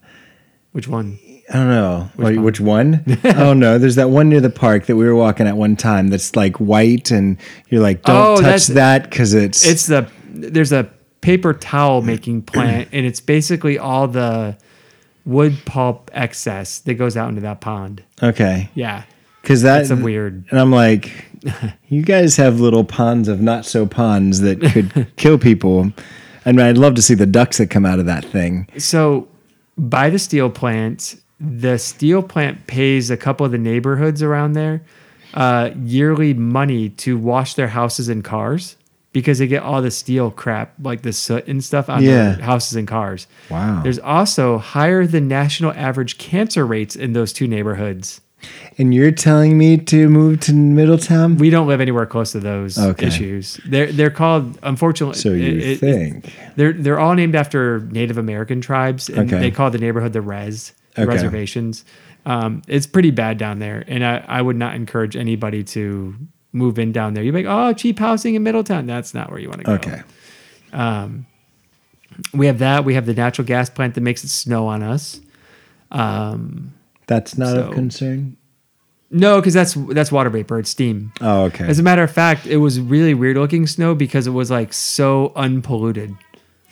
Which 0.71 0.87
one? 0.87 1.19
I 1.51 1.57
don't 1.57 1.69
know 1.69 2.09
which, 2.15 2.35
pond? 2.35 2.45
which 2.45 2.59
one. 2.61 3.03
I 3.23 3.33
don't 3.33 3.59
know. 3.59 3.77
There's 3.77 3.95
that 3.95 4.09
one 4.09 4.29
near 4.29 4.39
the 4.41 4.49
park 4.49 4.85
that 4.85 4.95
we 4.95 5.05
were 5.05 5.15
walking 5.15 5.47
at 5.47 5.57
one 5.57 5.75
time. 5.75 6.07
That's 6.07 6.35
like 6.35 6.57
white, 6.57 7.11
and 7.11 7.37
you're 7.69 7.81
like, 7.81 8.03
don't 8.03 8.39
Oh, 8.39 8.41
touch 8.41 8.67
that 8.67 9.03
because 9.09 9.33
it's 9.33 9.65
It's 9.65 9.87
the 9.87 10.09
there's 10.29 10.71
a 10.71 10.89
paper 11.19 11.53
towel 11.53 12.01
making 12.01 12.41
plant, 12.43 12.89
and 12.93 13.05
it's 13.05 13.19
basically 13.19 13.77
all 13.77 14.07
the 14.07 14.57
wood 15.25 15.55
pulp 15.65 16.09
excess 16.13 16.79
that 16.79 16.95
goes 16.95 17.15
out 17.17 17.29
into 17.29 17.41
that 17.41 17.61
pond. 17.61 18.03
okay. 18.23 18.69
Yeah, 18.73 19.03
Because 19.41 19.61
that's 19.61 19.89
a 19.91 19.95
weird. 19.95 20.45
And 20.49 20.59
I'm 20.59 20.71
like, 20.71 21.25
you 21.89 22.01
guys 22.01 22.37
have 22.37 22.59
little 22.59 22.83
ponds 22.83 23.27
of 23.27 23.39
not 23.41 23.65
so 23.65 23.85
ponds 23.85 24.39
that 24.41 24.61
could 24.61 25.07
kill 25.17 25.37
people. 25.37 25.91
And 26.43 26.59
I'd 26.59 26.77
love 26.79 26.95
to 26.95 27.03
see 27.03 27.13
the 27.13 27.27
ducks 27.27 27.59
that 27.59 27.67
come 27.69 27.85
out 27.85 27.99
of 27.99 28.07
that 28.07 28.25
thing. 28.25 28.67
So, 28.79 29.27
by 29.77 30.09
the 30.09 30.17
steel 30.17 30.49
plant, 30.49 31.15
the 31.43 31.77
steel 31.79 32.21
plant 32.21 32.67
pays 32.67 33.09
a 33.09 33.17
couple 33.17 33.45
of 33.45 33.51
the 33.51 33.57
neighborhoods 33.57 34.21
around 34.21 34.53
there 34.53 34.81
uh, 35.33 35.71
yearly 35.83 36.33
money 36.33 36.89
to 36.89 37.17
wash 37.17 37.55
their 37.55 37.69
houses 37.69 38.09
and 38.09 38.23
cars 38.23 38.75
because 39.13 39.39
they 39.39 39.47
get 39.47 39.63
all 39.63 39.81
the 39.81 39.91
steel 39.91 40.29
crap, 40.31 40.73
like 40.81 41.01
the 41.01 41.11
soot 41.11 41.45
and 41.47 41.63
stuff, 41.63 41.89
on 41.89 42.01
Yeah. 42.03 42.33
their 42.35 42.45
houses 42.45 42.75
and 42.75 42.87
cars. 42.87 43.27
Wow. 43.49 43.81
There's 43.83 43.99
also 43.99 44.57
higher 44.57 45.05
than 45.07 45.27
national 45.27 45.71
average 45.73 46.17
cancer 46.17 46.65
rates 46.65 46.95
in 46.95 47.13
those 47.13 47.33
two 47.33 47.47
neighborhoods. 47.47 48.21
And 48.77 48.93
you're 48.93 49.11
telling 49.11 49.57
me 49.57 49.77
to 49.77 50.09
move 50.09 50.39
to 50.41 50.53
Middletown? 50.53 51.37
We 51.37 51.49
don't 51.49 51.67
live 51.67 51.79
anywhere 51.81 52.05
close 52.07 52.31
to 52.31 52.39
those 52.39 52.77
Okay. 52.77 53.05
issues. 53.07 53.59
They're 53.67 53.91
they're 53.91 54.09
called 54.09 54.57
unfortunately. 54.63 55.19
so 55.19 55.29
you 55.33 55.45
it- 55.57 55.59
it- 55.63 55.79
think. 55.79 56.33
they're 56.55 56.73
they're 56.73 56.99
all 56.99 57.13
named 57.13 57.35
after 57.35 57.87
Native 57.91 58.17
American 58.17 58.59
tribes, 58.59 59.09
and 59.09 59.31
Okay. 59.31 59.39
they 59.39 59.51
call 59.51 59.69
the 59.69 59.77
neighborhood 59.77 60.13
the 60.13 60.21
res, 60.21 60.71
the 60.71 60.80
Okay. 60.97 61.05
reservations. 61.05 61.85
Um, 62.25 62.61
it's 62.67 62.85
pretty 62.85 63.11
bad 63.11 63.37
down 63.37 63.59
there, 63.59 63.83
and 63.87 64.05
I, 64.05 64.23
I 64.27 64.41
would 64.41 64.55
not 64.57 64.75
encourage 64.75 65.15
anybody 65.15 65.63
to 65.63 66.15
move 66.53 66.77
in 66.77 66.91
down 66.91 67.13
there. 67.13 67.23
You're 67.23 67.33
like, 67.33 67.45
oh, 67.47 67.73
cheap 67.73 67.97
housing 67.97 68.35
in 68.35 68.43
Middletown. 68.43 68.85
That's 68.85 69.13
not 69.13 69.29
where 69.31 69.39
you 69.39 69.47
want 69.49 69.61
to 69.61 69.65
go. 69.65 69.73
Okay. 69.73 70.01
We 72.33 72.45
have 72.47 72.59
that. 72.59 72.85
We 72.85 72.93
have 72.95 73.05
the 73.05 73.13
natural 73.13 73.47
gas 73.47 73.69
plant 73.69 73.95
that 73.95 74.01
makes 74.01 74.23
it 74.23 74.29
snow 74.29 74.67
on 74.67 74.83
us. 74.83 75.21
That's 75.91 77.37
not 77.37 77.49
So- 77.49 77.67
of 77.69 77.73
concern? 77.73 78.37
No, 79.13 79.41
because 79.41 79.53
that's 79.53 79.73
that's 79.73 80.09
water 80.09 80.29
vapor. 80.29 80.57
It's 80.59 80.69
steam. 80.69 81.11
Oh, 81.19 81.43
okay. 81.45 81.65
As 81.65 81.79
a 81.79 81.83
matter 81.83 82.01
of 82.01 82.09
fact, 82.11 82.47
it 82.47 82.57
was 82.57 82.79
really 82.79 83.13
weird 83.13 83.35
looking 83.35 83.67
snow 83.67 83.93
because 83.93 84.25
it 84.25 84.29
was 84.29 84.49
like 84.49 84.71
so 84.71 85.33
unpolluted. 85.35 86.15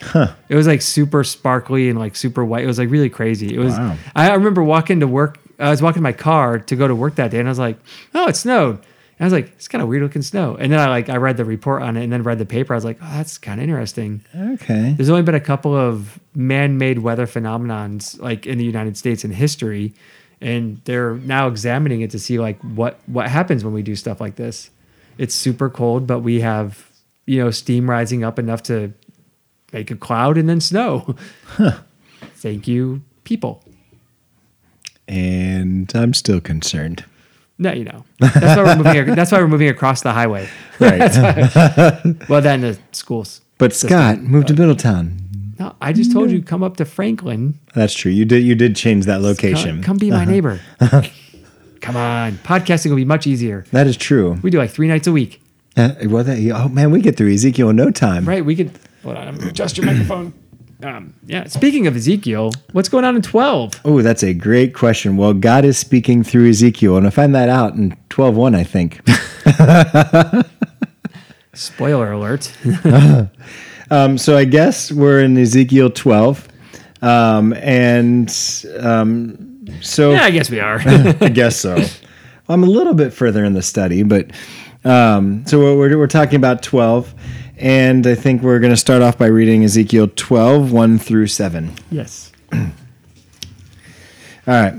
Huh. 0.01 0.34
It 0.48 0.56
was 0.56 0.68
like 0.68 0.82
super 0.82 1.24
sparkly 1.24 1.89
and 1.89 2.00
like 2.00 2.15
super 2.15 2.44
white. 2.46 2.63
It 2.63 2.68
was 2.68 2.79
like 2.79 2.89
really 2.89 3.10
crazy. 3.10 3.53
It 3.53 3.60
was. 3.60 3.74
Wow. 3.77 3.98
I 4.15 4.34
remember 4.34 4.63
walking 4.63 5.00
to 5.01 5.08
work. 5.08 5.39
I 5.60 5.70
was 5.70 5.82
walking 5.82 6.01
my 6.01 6.13
car 6.13 6.60
to 6.60 6.75
go 6.75 6.88
to 6.88 6.96
work 6.96 7.15
that 7.15 7.32
day, 7.32 7.39
and 7.39 7.48
I 7.48 7.51
was 7.51 7.60
like, 7.60 7.77
"Oh, 8.13 8.27
it 8.27 8.36
snowed." 8.36 8.75
And 8.75 8.86
I 9.20 9.24
was 9.25 9.34
like, 9.34 9.51
"It's 9.58 9.68
kind 9.68 9.82
of 9.82 9.89
weird 9.89 10.03
looking 10.03 10.22
snow." 10.22 10.56
And 10.56 10.72
then 10.72 10.79
I 10.79 10.88
like 10.88 11.10
I 11.10 11.18
read 11.18 11.36
the 11.36 11.44
report 11.44 11.82
on 11.82 11.98
it, 11.98 12.03
and 12.03 12.13
then 12.13 12.24
read 12.24 12.39
the 12.39 12.46
paper. 12.46 12.74
I 12.74 12.77
was 12.77 12.86
like, 12.86 12.98
"Oh, 13.01 13.12
that's 13.18 13.38
kind 13.38 13.60
of 13.60 13.63
interesting." 13.65 14.22
Okay. 14.34 14.94
There's 14.96 15.10
only 15.10 15.24
been 15.24 15.36
a 15.36 15.41
couple 15.41 15.75
of 15.75 16.20
man-made 16.34 17.00
weather 17.00 17.27
phenomenons 17.27 18.20
like 18.22 18.48
in 18.48 18.58
the 18.58 18.63
United 18.63 18.96
States 18.96 19.25
in 19.25 19.32
history, 19.32 19.94
and 20.39 20.79
they're 20.86 21.15
now 21.15 21.48
examining 21.50 22.01
it 22.01 22.12
to 22.12 22.20
see 22.20 22.39
like 22.39 22.60
what 22.62 23.00
what 23.08 23.27
happens 23.27 23.65
when 23.65 23.74
we 23.74 23.82
do 23.82 23.96
stuff 23.96 24.22
like 24.22 24.38
this. 24.38 24.70
It's 25.18 25.36
super 25.36 25.70
cold, 25.70 26.08
but 26.08 26.20
we 26.20 26.39
have 26.39 26.88
you 27.25 27.44
know 27.44 27.51
steam 27.51 27.89
rising 27.89 28.24
up 28.24 28.39
enough 28.39 28.63
to 28.63 28.94
make 29.74 29.92
a 29.92 29.96
cloud 29.96 30.38
and 30.38 30.48
then 30.50 30.62
snow. 30.62 31.16
Thank 32.36 32.68
you, 32.68 33.02
people. 33.24 33.64
And 35.08 35.92
I'm 35.96 36.14
still 36.14 36.40
concerned. 36.40 37.04
No, 37.62 37.74
you 37.74 37.84
know 37.84 38.06
that's 38.20 38.56
why 38.58 38.64
we're 38.64 38.76
moving. 38.78 39.16
That's 39.16 39.32
why 39.34 39.40
we're 39.42 39.48
moving 39.50 39.68
across 39.70 40.02
the 40.02 40.14
highway. 40.14 40.48
Right. 40.80 41.10
Well, 42.30 42.42
then 42.42 42.62
the 42.62 42.80
schools. 42.94 43.42
but 43.58 43.74
Scott, 43.74 44.20
move 44.22 44.46
to 44.46 44.54
Middletown. 44.54 45.18
No, 45.60 45.76
I 45.82 45.92
just 45.92 46.14
told 46.14 46.32
you 46.32 46.42
come 46.42 46.64
up 46.64 46.78
to 46.78 46.86
Franklin. 46.86 47.60
That's 47.76 47.94
true. 47.94 48.12
You 48.12 48.24
did 48.24 48.44
you 48.44 48.56
did 48.56 48.78
change 48.78 49.06
that 49.08 49.22
location. 49.22 49.84
come 49.84 49.98
be 49.98 50.10
my 50.10 50.24
neighbor. 50.24 50.62
come 51.82 51.98
on, 51.98 52.34
podcasting 52.44 52.90
will 52.92 52.96
be 52.96 53.04
much 53.04 53.28
easier. 53.28 53.66
That 53.72 53.88
is 53.88 53.98
true. 53.98 54.40
We 54.42 54.52
do 54.52 54.58
like 54.58 54.70
three 54.72 54.88
nights 54.88 55.08
a 55.08 55.12
week, 55.12 55.42
Uh, 55.76 55.96
well, 56.06 56.24
that, 56.24 56.38
oh 56.56 56.70
man, 56.70 56.92
we 56.92 57.02
get 57.02 57.18
through 57.18 57.34
Ezekiel 57.34 57.70
in 57.72 57.76
no 57.76 57.92
time. 57.92 58.26
right? 58.26 58.46
We 58.46 58.56
could 58.56 58.72
hold 59.03 59.18
on. 59.18 59.27
I'm 59.27 59.38
gonna 59.38 59.50
adjust 59.50 59.77
your 59.77 59.86
microphone. 59.86 60.34
Um, 60.82 61.13
yeah. 61.25 61.46
Speaking 61.46 61.88
of 61.88 61.96
Ezekiel, 61.96 62.51
what's 62.72 62.88
going 62.89 63.03
on 63.03 63.15
in 63.15 63.22
twelve? 63.22 63.74
Oh, 63.84 64.01
that's 64.01 64.24
a 64.24 64.34
great 64.34 64.74
question. 64.74 65.18
Well, 65.18 65.34
God 65.34 65.65
is 65.65 65.77
speaking 65.77 66.24
through 66.24 66.50
Ezekiel, 66.50 66.98
and 66.98 67.06
I 67.06 67.10
find 67.10 67.36
that 67.36 67.50
out 67.50 67.74
in 67.74 67.98
12.1, 68.10 68.56
I 68.56 68.63
think. 68.63 69.01
Spoiler 71.53 72.12
alert. 72.12 72.56
Um, 73.91 74.18
so 74.18 74.38
I 74.38 74.46
guess 74.46 74.91
we're 74.91 75.22
in 75.22 75.38
Ezekiel 75.38 75.89
12. 75.89 76.48
Um, 77.01 77.53
and 77.53 78.29
um, 78.79 79.65
so 79.82 80.12
yeah, 80.12 80.24
I 80.24 80.32
guess 80.32 80.50
we 80.50 80.60
are. 80.60 80.79
I 80.86 81.29
guess 81.29 81.60
so. 81.60 81.84
I'm 82.48 82.63
a 82.63 82.68
little 82.68 82.94
bit 82.94 83.13
further 83.13 83.44
in 83.44 83.53
the 83.53 83.62
study, 83.62 84.03
but 84.03 84.32
um, 84.84 85.46
so 85.46 85.60
we're, 85.60 85.98
we're 85.98 86.08
talking 86.08 86.36
about 86.36 86.62
12. 86.62 87.13
And 87.60 88.08
I 88.08 88.16
think 88.16 88.42
we're 88.42 88.60
going 88.60 88.72
to 88.72 88.78
start 88.78 89.01
off 89.01 89.18
by 89.18 89.25
reading 89.25 89.66
Ezekiel 89.66 90.10
12, 90.16 90.72
1 90.72 90.98
through 90.98 91.28
7. 91.28 91.74
yes. 91.92 92.32
All 92.54 92.70
right. 94.48 94.74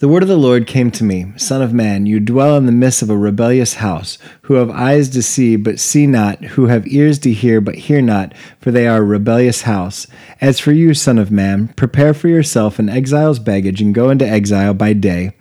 The 0.00 0.08
word 0.08 0.24
of 0.24 0.28
the 0.28 0.36
Lord 0.36 0.66
came 0.66 0.90
to 0.90 1.04
me, 1.04 1.32
Son 1.36 1.62
of 1.62 1.72
man, 1.72 2.06
you 2.06 2.18
dwell 2.18 2.56
in 2.56 2.66
the 2.66 2.72
midst 2.72 3.02
of 3.02 3.10
a 3.10 3.16
rebellious 3.16 3.74
house, 3.74 4.18
who 4.42 4.54
have 4.54 4.70
eyes 4.70 5.10
to 5.10 5.22
see, 5.22 5.54
but 5.54 5.78
see 5.78 6.08
not, 6.08 6.42
who 6.42 6.66
have 6.66 6.88
ears 6.88 7.20
to 7.20 7.32
hear, 7.32 7.60
but 7.60 7.76
hear 7.76 8.02
not, 8.02 8.34
for 8.58 8.72
they 8.72 8.88
are 8.88 8.98
a 8.98 9.04
rebellious 9.04 9.62
house. 9.62 10.08
As 10.40 10.58
for 10.58 10.72
you, 10.72 10.92
Son 10.94 11.18
of 11.18 11.30
man, 11.30 11.68
prepare 11.68 12.14
for 12.14 12.26
yourself 12.28 12.80
an 12.80 12.88
exile's 12.88 13.38
baggage, 13.38 13.80
and 13.80 13.94
go 13.94 14.10
into 14.10 14.26
exile 14.26 14.74
by 14.74 14.92
day 14.92 15.34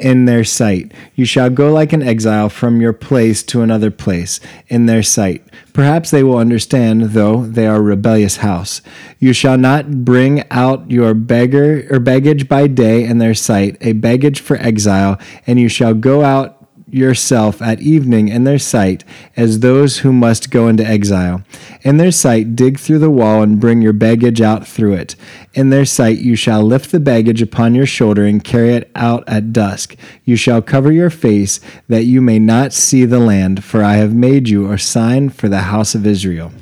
in 0.00 0.24
their 0.24 0.44
sight. 0.44 0.92
You 1.14 1.24
shall 1.24 1.50
go 1.50 1.72
like 1.72 1.92
an 1.92 2.02
exile 2.02 2.48
from 2.48 2.80
your 2.80 2.92
place 2.92 3.42
to 3.44 3.62
another 3.62 3.90
place 3.90 4.40
in 4.68 4.86
their 4.86 5.02
sight. 5.02 5.44
Perhaps 5.72 6.10
they 6.10 6.22
will 6.22 6.38
understand, 6.38 7.10
though 7.10 7.44
they 7.44 7.66
are 7.66 7.76
a 7.76 7.80
rebellious 7.80 8.38
house. 8.38 8.82
You 9.18 9.32
shall 9.32 9.58
not 9.58 10.04
bring 10.04 10.44
out 10.50 10.90
your 10.90 11.14
beggar 11.14 11.86
or 11.90 12.00
baggage 12.00 12.48
by 12.48 12.66
day 12.66 13.04
in 13.04 13.18
their 13.18 13.34
sight, 13.34 13.76
a 13.80 13.92
baggage 13.92 14.40
for 14.40 14.56
exile, 14.56 15.18
and 15.46 15.60
you 15.60 15.68
shall 15.68 15.94
go 15.94 16.24
out 16.24 16.59
yourself 16.92 17.60
at 17.62 17.80
evening 17.80 18.28
in 18.28 18.44
their 18.44 18.58
sight 18.58 19.04
as 19.36 19.60
those 19.60 19.98
who 19.98 20.12
must 20.12 20.50
go 20.50 20.68
into 20.68 20.84
exile. 20.86 21.42
In 21.82 21.96
their 21.96 22.12
sight, 22.12 22.56
dig 22.56 22.78
through 22.78 22.98
the 22.98 23.10
wall 23.10 23.42
and 23.42 23.60
bring 23.60 23.82
your 23.82 23.92
baggage 23.92 24.40
out 24.40 24.66
through 24.66 24.94
it. 24.94 25.16
In 25.54 25.70
their 25.70 25.84
sight, 25.84 26.18
you 26.18 26.36
shall 26.36 26.62
lift 26.62 26.92
the 26.92 27.00
baggage 27.00 27.42
upon 27.42 27.74
your 27.74 27.86
shoulder 27.86 28.24
and 28.24 28.42
carry 28.42 28.74
it 28.74 28.90
out 28.94 29.24
at 29.26 29.52
dusk. 29.52 29.96
You 30.24 30.36
shall 30.36 30.62
cover 30.62 30.92
your 30.92 31.10
face 31.10 31.60
that 31.88 32.04
you 32.04 32.20
may 32.20 32.38
not 32.38 32.72
see 32.72 33.04
the 33.04 33.20
land, 33.20 33.64
for 33.64 33.82
I 33.82 33.94
have 33.94 34.14
made 34.14 34.48
you 34.48 34.70
a 34.70 34.78
sign 34.78 35.30
for 35.30 35.48
the 35.48 35.60
house 35.60 35.94
of 35.94 36.06
Israel. 36.06 36.52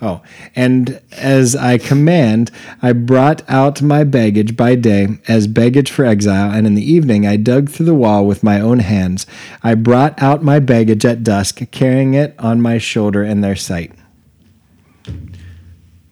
Oh, 0.00 0.22
and 0.54 1.00
as 1.12 1.56
I 1.56 1.78
command, 1.78 2.50
I 2.82 2.92
brought 2.92 3.42
out 3.48 3.82
my 3.82 4.04
baggage 4.04 4.56
by 4.56 4.74
day 4.74 5.18
as 5.28 5.46
baggage 5.46 5.90
for 5.90 6.04
exile, 6.04 6.50
and 6.50 6.66
in 6.66 6.74
the 6.74 6.92
evening 6.92 7.26
I 7.26 7.36
dug 7.36 7.68
through 7.68 7.86
the 7.86 7.94
wall 7.94 8.26
with 8.26 8.42
my 8.42 8.60
own 8.60 8.80
hands. 8.80 9.26
I 9.62 9.74
brought 9.74 10.20
out 10.22 10.42
my 10.42 10.58
baggage 10.60 11.04
at 11.04 11.22
dusk, 11.22 11.60
carrying 11.70 12.14
it 12.14 12.34
on 12.38 12.60
my 12.60 12.78
shoulder 12.78 13.24
in 13.24 13.40
their 13.40 13.56
sight. 13.56 13.92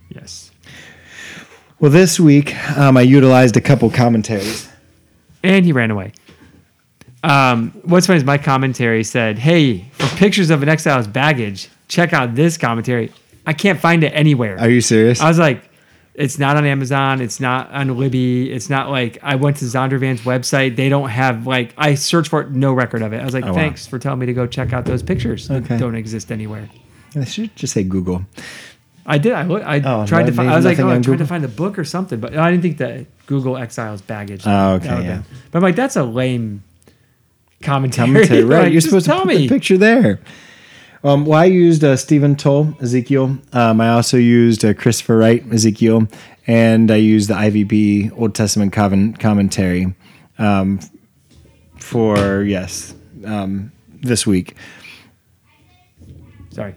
Yes. 0.08 0.50
Well, 1.78 1.90
this 1.90 2.18
week 2.18 2.56
um, 2.76 2.96
I 2.96 3.02
utilized 3.02 3.56
a 3.56 3.60
couple 3.60 3.90
commentaries. 3.90 4.68
And 5.42 5.64
he 5.64 5.72
ran 5.72 5.90
away. 5.90 6.12
Um, 7.22 7.72
what's 7.84 8.06
funny 8.06 8.18
is 8.18 8.24
my 8.24 8.38
commentary 8.38 9.02
said, 9.02 9.38
"Hey, 9.38 9.88
for 9.92 10.06
pictures 10.16 10.50
of 10.50 10.62
an 10.62 10.68
exile's 10.68 11.06
baggage, 11.06 11.68
check 11.88 12.12
out 12.12 12.34
this 12.34 12.56
commentary." 12.56 13.12
I 13.46 13.52
can't 13.52 13.78
find 13.80 14.02
it 14.04 14.08
anywhere. 14.08 14.58
Are 14.58 14.68
you 14.68 14.80
serious? 14.80 15.20
I 15.20 15.28
was 15.28 15.38
like, 15.38 15.62
it's 16.14 16.38
not 16.38 16.56
on 16.56 16.64
Amazon. 16.64 17.20
It's 17.20 17.40
not 17.40 17.70
on 17.70 17.96
Libby. 17.96 18.50
It's 18.50 18.68
not 18.70 18.90
like 18.90 19.18
I 19.22 19.36
went 19.36 19.58
to 19.58 19.66
Zondervan's 19.66 20.22
website. 20.22 20.74
They 20.76 20.88
don't 20.88 21.10
have 21.10 21.46
like 21.46 21.74
I 21.78 21.94
searched 21.94 22.30
for 22.30 22.40
it, 22.40 22.50
no 22.50 22.72
record 22.72 23.02
of 23.02 23.12
it. 23.12 23.20
I 23.20 23.24
was 23.24 23.34
like, 23.34 23.44
oh, 23.44 23.48
wow. 23.48 23.54
thanks 23.54 23.86
for 23.86 23.98
telling 23.98 24.18
me 24.18 24.26
to 24.26 24.32
go 24.34 24.46
check 24.46 24.72
out 24.72 24.84
those 24.86 25.02
pictures. 25.02 25.50
Okay. 25.50 25.60
That 25.68 25.78
don't 25.80 25.94
exist 25.94 26.32
anywhere. 26.32 26.68
I 27.14 27.24
should 27.24 27.54
just 27.54 27.72
say 27.72 27.82
Google. 27.84 28.24
I 29.06 29.18
did. 29.18 29.32
I 29.32 29.42
I 29.42 29.80
Oh, 29.84 30.06
tried 30.06 30.26
to 30.26 30.32
find. 30.32 30.50
I 30.50 30.56
was 30.56 30.64
like, 30.64 30.78
oh, 30.80 30.88
I 30.88 30.94
tried 30.94 31.04
Google? 31.04 31.18
to 31.18 31.26
find 31.26 31.44
the 31.44 31.48
book 31.48 31.78
or 31.78 31.84
something, 31.84 32.18
but 32.18 32.36
I 32.36 32.50
didn't 32.50 32.62
think 32.62 32.78
that 32.78 33.06
Google 33.26 33.56
Exiles 33.56 34.02
baggage. 34.02 34.42
Oh, 34.46 34.74
okay, 34.74 35.04
yeah. 35.04 35.22
But 35.50 35.58
I'm 35.58 35.62
like, 35.62 35.76
that's 35.76 35.96
a 35.96 36.02
lame 36.04 36.64
commentary. 37.62 38.06
Commentary, 38.08 38.44
right? 38.44 38.58
Like, 38.64 38.72
You're 38.72 38.80
supposed 38.80 39.04
to 39.06 39.12
tell 39.12 39.20
put 39.20 39.28
me. 39.28 39.36
the 39.46 39.48
picture 39.48 39.78
there. 39.78 40.18
Um, 41.06 41.24
well, 41.24 41.38
I 41.38 41.44
used 41.44 41.84
uh, 41.84 41.96
Stephen 41.96 42.34
Tuell, 42.34 42.74
Ezekiel. 42.82 43.38
Um, 43.52 43.80
I 43.80 43.90
also 43.90 44.16
used 44.16 44.64
uh, 44.64 44.74
Christopher 44.74 45.16
Wright, 45.16 45.52
Ezekiel, 45.52 46.08
and 46.48 46.90
I 46.90 46.96
used 46.96 47.30
the 47.30 47.34
IVP 47.34 48.10
Old 48.18 48.34
Testament 48.34 48.72
commentary 48.72 49.94
um, 50.40 50.80
for, 51.78 52.42
yes, 52.42 52.92
um, 53.24 53.70
this 54.02 54.26
week. 54.26 54.56
Sorry. 56.50 56.74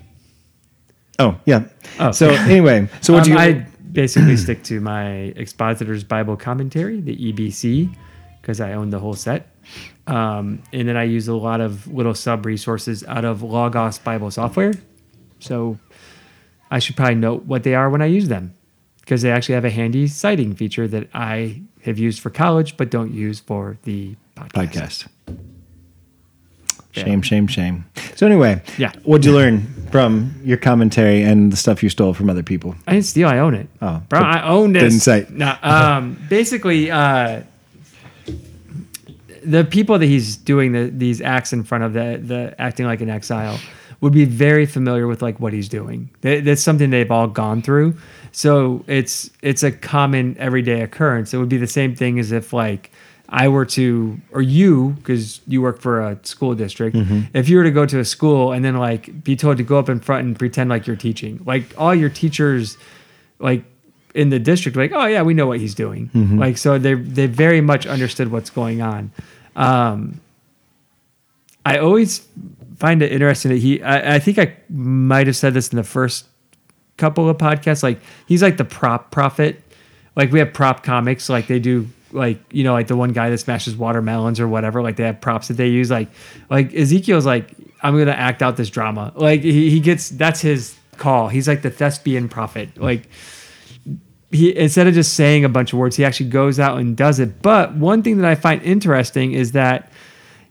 Oh, 1.17 1.35
yeah. 1.45 1.63
Oh. 1.99 2.11
So, 2.11 2.29
anyway, 2.29 2.87
so 3.01 3.13
what 3.13 3.25
Um, 3.25 3.31
you. 3.33 3.39
I 3.39 3.53
basically 3.91 4.37
stick 4.37 4.61
to 4.65 4.79
my 4.79 5.33
Expositor's 5.37 6.03
Bible 6.03 6.37
Commentary, 6.37 7.01
the 7.01 7.15
EBC, 7.15 7.95
because 8.39 8.61
I 8.61 8.73
own 8.73 8.91
the 8.91 8.99
whole 8.99 9.15
set. 9.15 9.47
Um, 10.09 10.63
and 10.73 10.87
then 10.87 10.97
I 10.97 11.03
use 11.03 11.27
a 11.27 11.35
lot 11.35 11.61
of 11.61 11.87
little 11.87 12.15
sub 12.15 12.45
resources 12.45 13.03
out 13.05 13.25
of 13.25 13.43
Logos 13.43 13.99
Bible 13.99 14.31
software. 14.31 14.73
So 15.39 15.77
I 16.71 16.79
should 16.79 16.95
probably 16.95 17.15
note 17.15 17.45
what 17.45 17.63
they 17.63 17.75
are 17.75 17.89
when 17.89 18.01
I 18.01 18.05
use 18.07 18.27
them 18.27 18.55
because 19.01 19.21
they 19.21 19.31
actually 19.31 19.55
have 19.55 19.65
a 19.65 19.69
handy 19.69 20.07
citing 20.07 20.53
feature 20.55 20.87
that 20.87 21.09
I 21.13 21.61
have 21.83 21.97
used 21.99 22.19
for 22.21 22.29
college 22.29 22.75
but 22.77 22.89
don't 22.89 23.13
use 23.13 23.39
for 23.39 23.77
the 23.83 24.15
podcast. 24.35 24.51
podcast. 24.53 25.07
Yeah. 26.95 27.03
Shame, 27.03 27.21
shame, 27.21 27.47
shame. 27.47 27.85
So, 28.15 28.25
anyway, 28.25 28.61
Yeah. 28.77 28.91
what'd 29.03 29.23
you 29.23 29.31
learn 29.33 29.61
from 29.91 30.33
your 30.43 30.57
commentary 30.57 31.21
and 31.21 31.51
the 31.53 31.55
stuff 31.55 31.83
you 31.83 31.89
stole 31.89 32.15
from 32.15 32.29
other 32.31 32.41
people? 32.41 32.75
I 32.87 32.93
didn't 32.93 33.05
steal. 33.05 33.27
I 33.29 33.37
own 33.37 33.53
it. 33.53 33.67
Oh, 33.81 34.01
bro, 34.09 34.19
I 34.19 34.41
own 34.47 34.73
this. 34.73 34.81
didn't 34.83 34.99
say. 35.01 35.27
No, 35.29 35.55
um, 35.61 36.17
basically, 36.29 36.89
uh, 36.89 37.41
the 39.43 39.63
people 39.63 39.99
that 39.99 40.05
he's 40.05 40.37
doing 40.37 40.71
the, 40.71 40.89
these 40.89 41.21
acts 41.21 41.53
in 41.53 41.63
front 41.63 41.83
of, 41.83 41.93
the 41.93 42.19
the 42.21 42.55
acting 42.59 42.85
like 42.85 43.01
an 43.01 43.09
exile, 43.09 43.59
would 44.01 44.13
be 44.13 44.25
very 44.25 44.65
familiar 44.65 45.07
with 45.07 45.21
like 45.21 45.39
what 45.39 45.53
he's 45.53 45.69
doing. 45.69 46.09
That, 46.21 46.45
that's 46.45 46.61
something 46.61 46.89
they've 46.89 47.11
all 47.11 47.27
gone 47.27 47.61
through. 47.61 47.95
So 48.31 48.83
it's 48.87 49.29
it's 49.41 49.63
a 49.63 49.71
common 49.71 50.37
everyday 50.37 50.81
occurrence. 50.81 51.33
It 51.33 51.37
would 51.37 51.49
be 51.49 51.57
the 51.57 51.67
same 51.67 51.95
thing 51.95 52.19
as 52.19 52.31
if 52.31 52.53
like 52.53 52.91
I 53.29 53.47
were 53.47 53.65
to, 53.65 54.19
or 54.31 54.41
you, 54.41 54.95
because 54.97 55.41
you 55.47 55.61
work 55.61 55.81
for 55.81 56.01
a 56.01 56.17
school 56.23 56.55
district, 56.55 56.95
mm-hmm. 56.95 57.21
if 57.37 57.47
you 57.47 57.57
were 57.57 57.63
to 57.63 57.71
go 57.71 57.85
to 57.85 57.99
a 57.99 58.05
school 58.05 58.51
and 58.51 58.65
then 58.65 58.77
like 58.77 59.23
be 59.23 59.35
told 59.35 59.57
to 59.57 59.63
go 59.63 59.77
up 59.77 59.87
in 59.87 59.99
front 59.99 60.25
and 60.25 60.37
pretend 60.37 60.69
like 60.69 60.87
you're 60.87 60.95
teaching, 60.95 61.41
like 61.45 61.63
all 61.77 61.93
your 61.93 62.09
teachers, 62.09 62.77
like 63.39 63.63
in 64.15 64.29
the 64.29 64.39
district, 64.39 64.75
like, 64.77 64.91
oh 64.93 65.05
yeah, 65.05 65.21
we 65.21 65.33
know 65.33 65.47
what 65.47 65.59
he's 65.59 65.75
doing. 65.75 66.09
Like 66.39 66.57
so 66.57 66.77
they 66.77 66.93
they 66.95 67.27
very 67.27 67.61
much 67.61 67.85
understood 67.85 68.31
what's 68.31 68.49
going 68.49 68.81
on. 68.81 69.11
Um, 69.55 70.19
I 71.65 71.77
always 71.77 72.27
find 72.77 73.01
it 73.01 73.11
interesting 73.11 73.51
that 73.51 73.57
he. 73.57 73.81
I, 73.83 74.15
I 74.15 74.19
think 74.19 74.39
I 74.39 74.55
might 74.69 75.27
have 75.27 75.35
said 75.35 75.53
this 75.53 75.69
in 75.69 75.75
the 75.75 75.83
first 75.83 76.25
couple 76.97 77.29
of 77.29 77.37
podcasts. 77.37 77.83
Like 77.83 77.99
he's 78.27 78.41
like 78.41 78.57
the 78.57 78.65
prop 78.65 79.11
prophet. 79.11 79.61
Like 80.15 80.31
we 80.31 80.39
have 80.39 80.53
prop 80.53 80.83
comics. 80.83 81.29
Like 81.29 81.47
they 81.47 81.59
do. 81.59 81.87
Like 82.11 82.39
you 82.51 82.63
know, 82.63 82.73
like 82.73 82.87
the 82.87 82.95
one 82.95 83.13
guy 83.13 83.29
that 83.29 83.37
smashes 83.37 83.75
watermelons 83.75 84.39
or 84.39 84.47
whatever. 84.47 84.81
Like 84.81 84.95
they 84.95 85.03
have 85.03 85.21
props 85.21 85.49
that 85.49 85.57
they 85.57 85.67
use. 85.67 85.91
Like 85.91 86.07
like 86.49 86.73
Ezekiel's 86.73 87.25
like 87.25 87.51
I'm 87.83 87.95
gonna 87.97 88.11
act 88.11 88.41
out 88.41 88.57
this 88.57 88.71
drama. 88.71 89.13
Like 89.15 89.41
he, 89.41 89.69
he 89.69 89.79
gets 89.79 90.09
that's 90.09 90.41
his 90.41 90.75
call. 90.97 91.27
He's 91.27 91.47
like 91.47 91.61
the 91.61 91.69
thespian 91.69 92.27
prophet. 92.27 92.77
Like 92.77 93.07
he 94.31 94.55
instead 94.55 94.87
of 94.87 94.93
just 94.93 95.13
saying 95.13 95.43
a 95.45 95.49
bunch 95.49 95.73
of 95.73 95.79
words, 95.79 95.95
he 95.95 96.05
actually 96.05 96.29
goes 96.29 96.59
out 96.59 96.77
and 96.77 96.95
does 96.95 97.19
it. 97.19 97.41
But 97.41 97.75
one 97.75 98.03
thing 98.03 98.17
that 98.17 98.29
I 98.29 98.35
find 98.35 98.61
interesting 98.61 99.33
is 99.33 99.53
that 99.53 99.91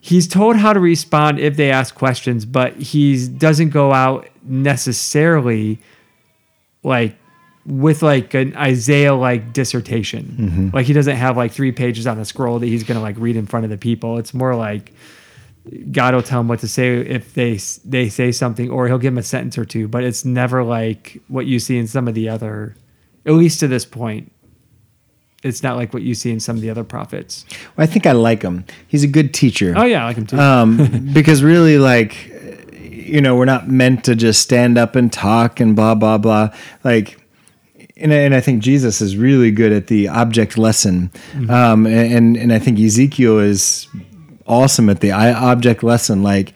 he's 0.00 0.26
told 0.26 0.56
how 0.56 0.72
to 0.72 0.80
respond 0.80 1.38
if 1.38 1.56
they 1.56 1.70
ask 1.70 1.94
questions, 1.94 2.44
but 2.44 2.74
he 2.76 3.28
doesn't 3.28 3.70
go 3.70 3.92
out 3.92 4.28
necessarily 4.42 5.78
like 6.82 7.16
with 7.66 8.02
like 8.02 8.32
an 8.34 8.56
Isaiah 8.56 9.14
like 9.14 9.52
dissertation. 9.52 10.36
Mm-hmm. 10.38 10.68
Like 10.72 10.86
he 10.86 10.92
doesn't 10.92 11.16
have 11.16 11.36
like 11.36 11.52
three 11.52 11.72
pages 11.72 12.06
on 12.06 12.18
a 12.18 12.24
scroll 12.24 12.58
that 12.58 12.66
he's 12.66 12.82
gonna 12.82 13.02
like 13.02 13.16
read 13.18 13.36
in 13.36 13.46
front 13.46 13.64
of 13.64 13.70
the 13.70 13.78
people. 13.78 14.18
It's 14.18 14.32
more 14.32 14.56
like 14.56 14.92
God 15.90 16.14
will 16.14 16.22
tell 16.22 16.40
him 16.40 16.48
what 16.48 16.60
to 16.60 16.68
say 16.68 16.96
if 16.96 17.34
they 17.34 17.58
they 17.84 18.08
say 18.08 18.32
something, 18.32 18.70
or 18.70 18.86
he'll 18.86 18.98
give 18.98 19.12
him 19.12 19.18
a 19.18 19.22
sentence 19.22 19.58
or 19.58 19.64
two. 19.64 19.88
But 19.88 20.04
it's 20.04 20.24
never 20.24 20.64
like 20.64 21.20
what 21.28 21.46
you 21.46 21.58
see 21.58 21.78
in 21.78 21.86
some 21.86 22.08
of 22.08 22.14
the 22.14 22.28
other, 22.28 22.74
at 23.28 23.34
least 23.34 23.60
to 23.60 23.68
this 23.68 23.84
point. 23.84 24.32
It's 25.44 25.62
not 25.62 25.76
like 25.76 25.94
what 25.94 26.02
you 26.02 26.14
see 26.14 26.32
in 26.32 26.40
some 26.40 26.56
of 26.56 26.62
the 26.62 26.70
other 26.70 26.82
prophets. 26.82 27.44
Well, 27.76 27.84
I 27.84 27.86
think 27.86 28.06
I 28.06 28.12
like 28.12 28.42
him. 28.42 28.64
He's 28.88 29.04
a 29.04 29.08
good 29.08 29.32
teacher. 29.32 29.72
Oh 29.76 29.84
yeah, 29.84 30.02
I 30.02 30.06
like 30.06 30.16
him 30.16 30.26
too. 30.26 30.38
um, 30.38 31.10
because 31.12 31.44
really, 31.44 31.78
like, 31.78 32.26
you 32.80 33.20
know, 33.20 33.36
we're 33.36 33.44
not 33.44 33.68
meant 33.68 34.02
to 34.04 34.16
just 34.16 34.42
stand 34.42 34.76
up 34.78 34.96
and 34.96 35.12
talk 35.12 35.60
and 35.60 35.76
blah 35.76 35.94
blah 35.94 36.18
blah. 36.18 36.50
Like, 36.82 37.20
and, 37.96 38.12
and 38.12 38.34
I 38.34 38.40
think 38.40 38.62
Jesus 38.62 39.00
is 39.00 39.16
really 39.16 39.52
good 39.52 39.70
at 39.72 39.86
the 39.86 40.08
object 40.08 40.58
lesson, 40.58 41.12
um, 41.48 41.86
and 41.86 42.36
and 42.36 42.52
I 42.52 42.58
think 42.58 42.80
Ezekiel 42.80 43.38
is 43.38 43.86
awesome 44.46 44.88
at 44.88 45.00
the 45.00 45.12
object 45.12 45.84
lesson. 45.84 46.24
Like, 46.24 46.54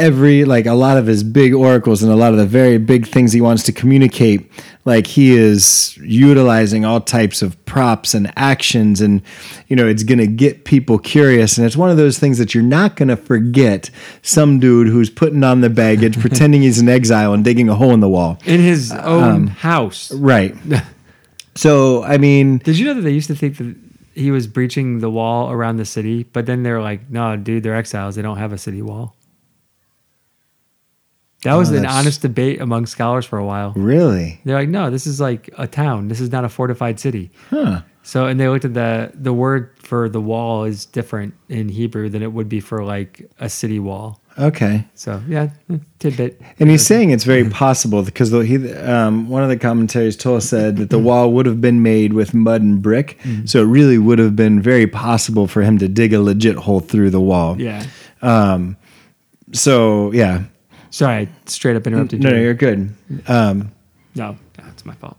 every 0.00 0.44
like 0.44 0.64
a 0.64 0.72
lot 0.72 0.96
of 0.96 1.06
his 1.06 1.22
big 1.22 1.52
oracles 1.52 2.02
and 2.02 2.10
a 2.10 2.16
lot 2.16 2.32
of 2.32 2.38
the 2.38 2.46
very 2.46 2.78
big 2.78 3.06
things 3.06 3.32
he 3.32 3.40
wants 3.40 3.62
to 3.62 3.72
communicate 3.72 4.50
like 4.86 5.06
he 5.06 5.32
is 5.32 5.96
utilizing 5.98 6.86
all 6.86 7.00
types 7.00 7.42
of 7.42 7.62
props 7.66 8.14
and 8.14 8.32
actions 8.36 9.02
and 9.02 9.20
you 9.68 9.76
know 9.76 9.86
it's 9.86 10.02
going 10.02 10.18
to 10.18 10.26
get 10.26 10.64
people 10.64 10.98
curious 10.98 11.58
and 11.58 11.66
it's 11.66 11.76
one 11.76 11.90
of 11.90 11.98
those 11.98 12.18
things 12.18 12.38
that 12.38 12.54
you're 12.54 12.64
not 12.64 12.96
going 12.96 13.08
to 13.08 13.16
forget 13.16 13.90
some 14.22 14.58
dude 14.58 14.88
who's 14.88 15.10
putting 15.10 15.44
on 15.44 15.60
the 15.60 15.70
baggage 15.70 16.18
pretending 16.26 16.62
he's 16.62 16.78
an 16.78 16.88
exile 16.88 17.34
and 17.34 17.44
digging 17.44 17.68
a 17.68 17.74
hole 17.74 17.92
in 17.92 18.00
the 18.00 18.08
wall 18.08 18.38
in 18.46 18.60
his 18.60 18.90
uh, 18.90 19.02
own 19.04 19.22
um, 19.22 19.46
house. 19.48 20.10
right 20.12 20.56
so 21.54 22.02
i 22.04 22.16
mean 22.16 22.58
Did 22.58 22.78
you 22.78 22.86
know 22.86 22.94
that 22.94 23.02
they 23.02 23.12
used 23.12 23.28
to 23.28 23.34
think 23.34 23.58
that 23.58 23.76
he 24.14 24.30
was 24.30 24.46
breaching 24.46 24.98
the 24.98 25.10
wall 25.10 25.50
around 25.50 25.76
the 25.76 25.84
city, 25.84 26.24
but 26.24 26.44
then 26.44 26.62
they're 26.64 26.82
like, 26.82 27.08
"No, 27.10 27.36
dude, 27.36 27.62
they're 27.62 27.76
exiles. 27.76 28.16
They 28.16 28.22
don't 28.22 28.38
have 28.38 28.52
a 28.52 28.58
city 28.58 28.82
wall." 28.82 29.14
That 31.42 31.54
was 31.54 31.70
Oh, 31.70 31.76
an 31.76 31.82
that's- 31.82 31.98
honest 31.98 32.22
debate 32.22 32.60
among 32.60 32.86
scholars 32.86 33.24
for 33.24 33.38
a 33.38 33.44
while. 33.44 33.72
really 33.76 34.40
They're 34.44 34.58
like, 34.58 34.68
"No, 34.68 34.90
this 34.90 35.06
is 35.06 35.20
like 35.20 35.48
a 35.56 35.66
town. 35.66 36.08
This 36.08 36.20
is 36.20 36.30
not 36.30 36.44
a 36.44 36.48
fortified 36.48 37.00
city." 37.00 37.30
huh 37.50 37.80
So, 38.02 38.26
and 38.26 38.38
they 38.40 38.48
looked 38.48 38.64
at 38.64 38.74
the 38.74 39.10
the 39.14 39.32
word 39.32 39.70
for 39.82 40.08
the 40.08 40.20
wall 40.20 40.64
is 40.64 40.84
different 40.86 41.34
in 41.48 41.68
Hebrew 41.68 42.08
than 42.08 42.22
it 42.22 42.32
would 42.32 42.48
be 42.48 42.60
for 42.60 42.84
like 42.84 43.28
a 43.40 43.48
city 43.48 43.78
wall. 43.78 44.20
okay 44.38 44.86
So, 44.94 45.20
yeah, 45.28 45.48
tidbit. 45.98 46.40
And 46.60 46.70
he's 46.70 46.86
saying 46.86 47.10
it's 47.10 47.24
very 47.24 47.44
possible 47.48 48.02
because 48.02 48.30
he, 48.30 48.72
um, 48.74 49.28
one 49.28 49.42
of 49.42 49.48
the 49.48 49.56
commentaries 49.56 50.16
told 50.16 50.42
said 50.42 50.76
that 50.76 50.88
the 50.90 50.98
wall 51.08 51.32
would 51.32 51.46
have 51.46 51.60
been 51.60 51.82
made 51.82 52.12
with 52.12 52.32
mud 52.34 52.62
and 52.62 52.80
brick, 52.82 53.18
so 53.44 53.60
it 53.62 53.66
really 53.66 53.98
would 53.98 54.18
have 54.18 54.34
been 54.36 54.60
very 54.62 54.86
possible 54.86 55.46
for 55.46 55.62
him 55.62 55.78
to 55.78 55.88
dig 55.88 56.12
a 56.14 56.20
legit 56.20 56.56
hole 56.56 56.80
through 56.80 57.10
the 57.10 57.20
wall. 57.20 57.60
Yeah. 57.60 57.82
Um, 58.22 58.76
So 59.52 60.12
yeah, 60.12 60.44
Sorry, 60.90 61.14
I 61.22 61.28
straight 61.46 61.76
up 61.76 61.86
interrupted 61.86 62.20
no, 62.20 62.30
you. 62.30 62.34
no, 62.36 62.40
you're 62.42 62.54
good. 62.54 62.94
Um, 63.26 63.72
no, 64.14 64.36
that's 64.56 64.84
my 64.84 64.94
fault. 64.94 65.16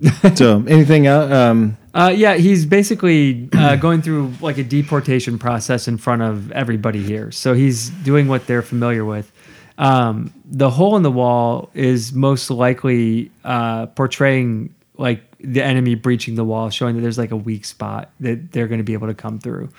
so 0.34 0.64
anything 0.66 1.06
else? 1.06 1.30
Um, 1.32 1.76
Uh, 1.94 2.12
yeah, 2.14 2.34
he's 2.34 2.66
basically 2.66 3.48
uh, 3.54 3.76
going 3.86 4.02
through 4.02 4.30
like 4.42 4.58
a 4.58 4.64
deportation 4.64 5.38
process 5.38 5.88
in 5.88 5.96
front 5.96 6.20
of 6.20 6.52
everybody 6.52 7.02
here. 7.02 7.32
So 7.32 7.54
he's 7.54 7.88
doing 7.88 8.28
what 8.28 8.46
they're 8.46 8.62
familiar 8.62 9.04
with. 9.04 9.32
Um, 9.78 10.32
the 10.44 10.68
hole 10.68 10.96
in 10.96 11.02
the 11.02 11.10
wall 11.10 11.70
is 11.72 12.12
most 12.12 12.50
likely 12.50 13.30
uh, 13.44 13.86
portraying 13.86 14.74
like 14.98 15.22
the 15.40 15.62
enemy 15.62 15.94
breaching 15.94 16.34
the 16.34 16.44
wall, 16.44 16.68
showing 16.68 16.96
that 16.96 17.02
there's 17.02 17.18
like 17.18 17.30
a 17.30 17.36
weak 17.36 17.64
spot 17.64 18.10
that 18.20 18.52
they're 18.52 18.68
going 18.68 18.80
to 18.80 18.84
be 18.84 18.94
able 18.94 19.06
to 19.06 19.14
come 19.14 19.38
through. 19.38 19.70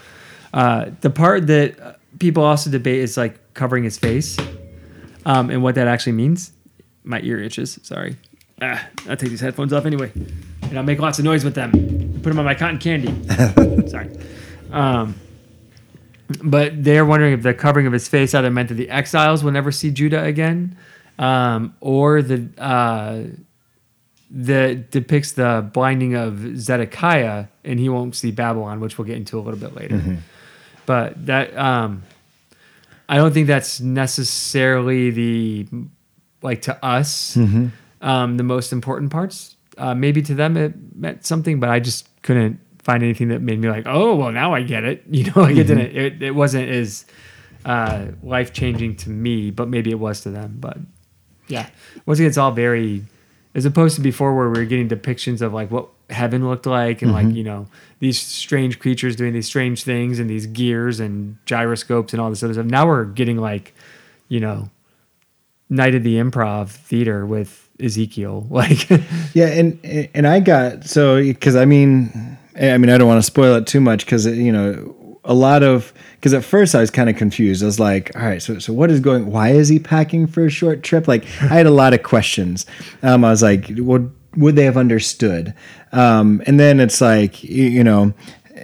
Uh, 0.53 0.89
the 1.01 1.09
part 1.09 1.45
that 1.47 1.79
uh, 1.79 1.93
people 2.19 2.43
also 2.43 2.69
debate 2.71 2.99
is 2.99 3.17
like 3.17 3.53
covering 3.53 3.83
his 3.83 3.97
face 3.97 4.37
um, 5.27 5.49
and 5.49 5.61
what 5.61 5.75
that 5.75 5.87
actually 5.87 6.13
means. 6.13 6.53
My 7.03 7.19
ear 7.21 7.41
itches. 7.41 7.77
Sorry. 7.83 8.15
Ah, 8.61 8.87
I'll 9.07 9.17
take 9.17 9.29
these 9.29 9.41
headphones 9.41 9.73
off 9.73 9.85
anyway, 9.85 10.11
and 10.63 10.77
I'll 10.77 10.83
make 10.83 10.99
lots 10.99 11.19
of 11.19 11.25
noise 11.25 11.43
with 11.43 11.53
them. 11.53 11.71
Put 12.23 12.29
them 12.29 12.39
on 12.39 12.45
my 12.45 12.55
cotton 12.55 12.79
candy. 12.79 13.13
Sorry. 13.87 14.09
Um, 14.71 15.15
but 16.43 16.81
they're 16.83 17.05
wondering 17.05 17.33
if 17.33 17.43
the 17.43 17.53
covering 17.53 17.87
of 17.87 17.93
his 17.93 18.07
face 18.07 18.33
either 18.33 18.49
meant 18.49 18.69
that 18.69 18.75
the 18.75 18.89
exiles 18.89 19.43
will 19.43 19.51
never 19.51 19.71
see 19.71 19.91
Judah 19.91 20.23
again, 20.23 20.77
um, 21.19 21.75
or 21.81 22.21
the 22.21 22.47
uh, 22.57 23.23
that 24.31 24.91
depicts 24.91 25.33
the 25.33 25.69
blinding 25.73 26.15
of 26.15 26.57
Zedekiah, 26.57 27.45
and 27.63 27.79
he 27.79 27.89
won't 27.89 28.15
see 28.15 28.31
Babylon, 28.31 28.79
which 28.79 28.97
we'll 28.97 29.05
get 29.07 29.17
into 29.17 29.37
a 29.37 29.41
little 29.41 29.59
bit 29.59 29.75
later. 29.75 30.17
But 30.85 31.25
that 31.25 31.55
um, 31.57 32.03
I 33.09 33.17
don't 33.17 33.33
think 33.33 33.47
that's 33.47 33.79
necessarily 33.79 35.11
the 35.11 35.67
like 36.41 36.61
to 36.63 36.85
us 36.85 37.37
um, 38.01 38.37
the 38.37 38.43
most 38.43 38.71
important 38.73 39.11
parts. 39.11 39.55
Uh, 39.77 39.93
maybe 39.93 40.21
to 40.23 40.33
them 40.33 40.57
it 40.57 40.73
meant 40.95 41.25
something, 41.25 41.59
but 41.59 41.69
I 41.69 41.79
just 41.79 42.07
couldn't 42.23 42.59
find 42.79 43.03
anything 43.03 43.27
that 43.29 43.41
made 43.41 43.59
me 43.59 43.69
like, 43.69 43.85
oh 43.85 44.15
well, 44.15 44.31
now 44.31 44.53
I 44.53 44.63
get 44.63 44.83
it. 44.83 45.03
You 45.09 45.25
know, 45.25 45.41
like 45.41 45.55
it 45.55 45.65
didn't. 45.65 45.95
It, 45.95 46.21
it 46.21 46.31
wasn't 46.31 46.69
as 46.69 47.05
uh, 47.65 48.07
life 48.23 48.53
changing 48.53 48.95
to 48.97 49.09
me, 49.09 49.51
but 49.51 49.67
maybe 49.67 49.91
it 49.91 49.99
was 49.99 50.21
to 50.21 50.29
them. 50.31 50.57
But 50.59 50.77
yeah, 51.47 51.69
once 52.05 52.19
again, 52.19 52.29
it's 52.29 52.37
all 52.37 52.51
very 52.51 53.03
as 53.57 53.65
opposed 53.65 53.95
to 53.95 54.01
before 54.01 54.35
where 54.35 54.49
we 54.49 54.59
were 54.59 54.65
getting 54.65 54.87
depictions 54.87 55.41
of 55.41 55.51
like 55.51 55.71
what 55.71 55.89
heaven 56.11 56.47
looked 56.47 56.67
like 56.67 57.01
and 57.01 57.11
like 57.11 57.25
mm-hmm. 57.25 57.37
you 57.37 57.43
know 57.43 57.67
these 57.99 58.21
strange 58.21 58.77
creatures 58.77 59.15
doing 59.15 59.33
these 59.33 59.47
strange 59.47 59.83
things 59.83 60.19
and 60.19 60.29
these 60.29 60.45
gears 60.45 60.99
and 60.99 61.35
gyroscopes 61.45 62.13
and 62.13 62.21
all 62.21 62.29
this 62.29 62.43
other 62.43 62.53
stuff. 62.53 62.67
Now 62.67 62.85
we're 62.85 63.03
getting 63.03 63.37
like 63.37 63.73
you 64.29 64.39
know 64.39 64.69
night 65.69 65.95
of 65.95 66.03
the 66.03 66.15
improv 66.17 66.69
theater 66.69 67.25
with 67.25 67.67
Ezekiel 67.79 68.45
like 68.51 68.89
yeah, 69.33 69.47
and 69.47 69.83
and 70.13 70.27
I 70.27 70.39
got 70.39 70.85
so 70.85 71.17
because 71.21 71.55
I 71.55 71.65
mean, 71.65 72.37
I 72.61 72.77
mean 72.77 72.91
I 72.91 72.97
don't 72.99 73.07
want 73.07 73.17
to 73.17 73.25
spoil 73.25 73.55
it 73.55 73.65
too 73.65 73.81
much 73.81 74.05
because 74.05 74.27
you 74.27 74.51
know 74.51 74.95
a 75.27 75.33
lot 75.33 75.61
of 75.61 75.93
because 76.15 76.33
at 76.33 76.43
first 76.43 76.73
I 76.73 76.79
was 76.79 76.89
kind 76.89 77.09
of 77.09 77.15
confused. 77.15 77.61
I 77.61 77.67
was 77.67 77.79
like, 77.79 78.15
all 78.15 78.23
right, 78.23 78.41
so 78.41 78.57
so 78.57 78.73
what 78.73 78.89
is 78.89 78.99
going? 78.99 79.29
Why 79.31 79.49
is 79.49 79.67
he 79.67 79.77
packing 79.77 80.25
for 80.25 80.45
a 80.45 80.49
short 80.49 80.81
trip? 80.81 81.07
Like 81.07 81.25
I 81.41 81.53
had 81.53 81.67
a 81.67 81.71
lot 81.71 81.93
of 81.93 82.01
questions. 82.01 82.65
Um, 83.03 83.23
I 83.23 83.29
was 83.29 83.43
like, 83.43 83.67
would 83.77 84.11
would 84.35 84.55
they 84.55 84.65
have 84.65 84.77
understood? 84.77 85.53
Um, 85.91 86.41
and 86.47 86.59
then 86.59 86.79
it's 86.79 87.01
like 87.01 87.43
you, 87.43 87.65
you 87.65 87.83
know. 87.83 88.13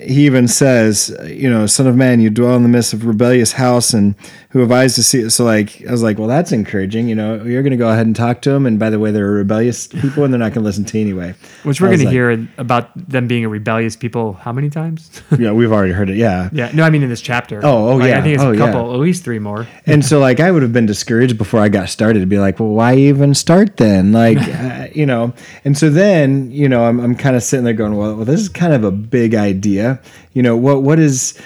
He 0.08 0.26
even 0.26 0.48
says, 0.48 1.16
you 1.28 1.48
know, 1.48 1.68
son 1.68 1.86
of 1.86 1.96
man, 1.96 2.20
you 2.20 2.32
dwell 2.32 2.56
in 2.56 2.64
the 2.64 2.68
midst 2.68 2.94
of 2.94 3.06
rebellious 3.06 3.52
house, 3.52 3.94
and 3.94 4.16
who 4.54 4.60
have 4.60 4.72
eyes 4.72 4.94
to 4.96 5.04
see. 5.04 5.30
So, 5.30 5.44
like, 5.44 5.84
I 5.88 5.92
was 5.92 6.04
like, 6.04 6.20
well, 6.20 6.28
that's 6.28 6.52
encouraging. 6.52 7.08
You 7.08 7.16
know, 7.16 7.44
you're 7.44 7.64
going 7.64 7.72
to 7.72 7.78
go 7.78 7.90
ahead 7.90 8.06
and 8.06 8.16
talk 8.16 8.42
to 8.44 8.52
them. 8.52 8.66
And 8.68 8.78
by 8.80 8.92
the 8.92 9.00
way, 9.00 9.10
they're 9.10 9.26
rebellious 9.32 9.88
people, 9.88 10.24
and 10.24 10.32
they're 10.32 10.40
not 10.40 10.54
going 10.54 10.62
to 10.64 10.68
listen 10.68 10.86
to 10.86 10.98
you 11.00 11.04
anyway. 11.04 11.34
which 11.64 11.82
we're 11.82 11.88
going 11.88 12.00
to 12.00 12.06
like, 12.06 12.14
hear 12.14 12.48
about 12.60 12.92
them 13.10 13.28
being 13.28 13.44
a 13.46 13.50
rebellious 13.50 13.96
people 13.96 14.34
how 14.34 14.52
many 14.54 14.70
times 14.70 15.22
Yeah, 15.40 15.52
we've 15.54 15.72
already 15.72 15.92
heard 15.94 16.10
it. 16.12 16.18
Yeah. 16.18 16.50
yeah 16.54 16.70
no 16.74 16.84
I 16.84 16.90
mean 16.92 17.02
in 17.04 17.10
this 17.10 17.20
chapter 17.22 17.62
Oh, 17.66 17.90
oh, 17.94 17.96
Like, 17.98 18.10
yeah. 18.10 18.20
I 18.20 18.22
think 18.22 18.36
it's 18.36 18.44
Oh, 18.44 18.52
a 18.52 18.56
yeah. 18.56 18.66
couple 18.72 18.94
at 18.94 19.00
least 19.00 19.24
three 19.24 19.40
more 19.40 19.68
And 19.88 20.06
so, 20.06 20.20
like, 20.20 20.40
I 20.40 20.52
would 20.52 20.62
have 20.62 20.72
been 20.72 20.86
discouraged 20.86 21.38
before 21.38 21.60
I 21.60 21.70
got 21.70 21.90
started 21.90 22.20
to 22.20 22.26
be 22.28 22.38
like, 22.38 22.60
well, 22.60 22.70
why 22.70 22.96
even 22.96 23.34
start 23.34 23.78
then? 23.78 24.12
Like, 24.12 24.38
uh, 24.42 24.88
you 24.94 25.06
know. 25.08 25.34
And 25.66 25.76
so 25.78 25.90
then, 25.90 26.52
you 26.52 26.70
know, 26.70 26.86
I'm, 26.86 27.00
I'm 27.00 27.16
kind 27.16 27.36
of 27.36 27.42
sitting 27.44 27.64
there 27.66 27.74
going, 27.74 27.96
well, 27.96 28.16
well, 28.16 28.26
this 28.26 28.40
is 28.40 28.50
kind 28.50 28.74
of 28.74 28.84
a 28.84 28.92
big 28.92 29.34
idea. 29.34 30.00
You 30.34 30.44
know, 30.44 30.56
what 30.56 30.84
what 30.84 31.00
is. 31.00 31.40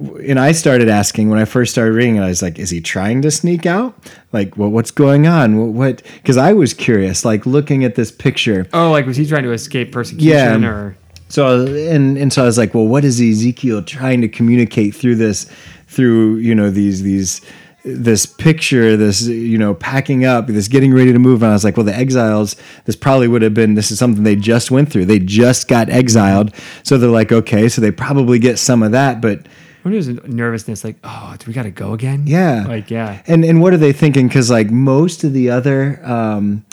And 0.00 0.40
I 0.40 0.52
started 0.52 0.88
asking 0.88 1.28
when 1.28 1.38
I 1.38 1.44
first 1.44 1.72
started 1.72 1.92
reading 1.92 2.16
it, 2.16 2.22
I 2.22 2.28
was 2.28 2.40
like, 2.42 2.58
is 2.58 2.70
he 2.70 2.80
trying 2.80 3.20
to 3.22 3.30
sneak 3.30 3.66
out? 3.66 3.94
Like, 4.32 4.56
well, 4.56 4.70
what's 4.70 4.90
going 4.90 5.26
on? 5.26 5.74
What? 5.74 6.02
Because 6.14 6.38
I 6.38 6.54
was 6.54 6.72
curious, 6.72 7.24
like, 7.24 7.44
looking 7.44 7.84
at 7.84 7.96
this 7.96 8.10
picture. 8.10 8.66
oh 8.72 8.90
like 8.90 9.04
was 9.06 9.16
he 9.18 9.26
trying 9.26 9.42
to 9.42 9.52
escape 9.52 9.92
persecution 9.92 10.62
Yeah. 10.62 10.68
or 10.68 10.96
So 11.28 11.66
and 11.66 12.16
and 12.16 12.32
so 12.32 12.42
I 12.42 12.46
was 12.46 12.56
like, 12.56 12.72
well, 12.74 12.86
what 12.86 13.04
is 13.04 13.20
Ezekiel 13.20 13.82
trying 13.82 14.20
to 14.22 14.28
communicate 14.28 14.94
through 14.94 15.16
this, 15.16 15.46
through 15.86 16.36
you 16.36 16.54
know 16.54 16.70
these 16.70 17.02
these 17.02 17.40
this 17.84 18.26
picture, 18.26 18.96
this 18.96 19.22
you 19.22 19.58
know 19.58 19.74
packing 19.74 20.24
up, 20.24 20.46
this 20.46 20.68
getting 20.68 20.94
ready 20.94 21.12
to 21.12 21.18
move. 21.18 21.42
And 21.42 21.50
I 21.50 21.54
was 21.54 21.64
like, 21.64 21.76
well, 21.76 21.86
the 21.86 21.94
exiles. 21.94 22.56
This 22.86 22.96
probably 22.96 23.28
would 23.28 23.42
have 23.42 23.54
been. 23.54 23.74
This 23.74 23.90
is 23.90 23.98
something 23.98 24.22
they 24.24 24.36
just 24.36 24.70
went 24.70 24.90
through. 24.90 25.04
They 25.06 25.18
just 25.18 25.68
got 25.68 25.90
exiled, 25.90 26.54
so 26.84 26.96
they're 26.96 27.10
like, 27.10 27.32
okay, 27.32 27.68
so 27.68 27.80
they 27.82 27.90
probably 27.90 28.38
get 28.38 28.58
some 28.58 28.82
of 28.82 28.92
that, 28.92 29.20
but. 29.20 29.46
What 29.82 29.94
is 29.94 30.08
nervousness? 30.08 30.84
Like, 30.84 30.96
oh, 31.04 31.34
do 31.38 31.46
we 31.46 31.52
got 31.52 31.62
to 31.64 31.70
go 31.70 31.92
again? 31.94 32.24
Yeah. 32.26 32.64
Like, 32.66 32.90
yeah. 32.90 33.22
And 33.26 33.44
and 33.44 33.60
what 33.60 33.72
are 33.72 33.78
they 33.78 33.92
thinking? 33.92 34.28
Because 34.28 34.50
like 34.50 34.70
most 34.70 35.24
of 35.24 35.32
the 35.32 35.50
other 35.50 36.00
um, 36.04 36.64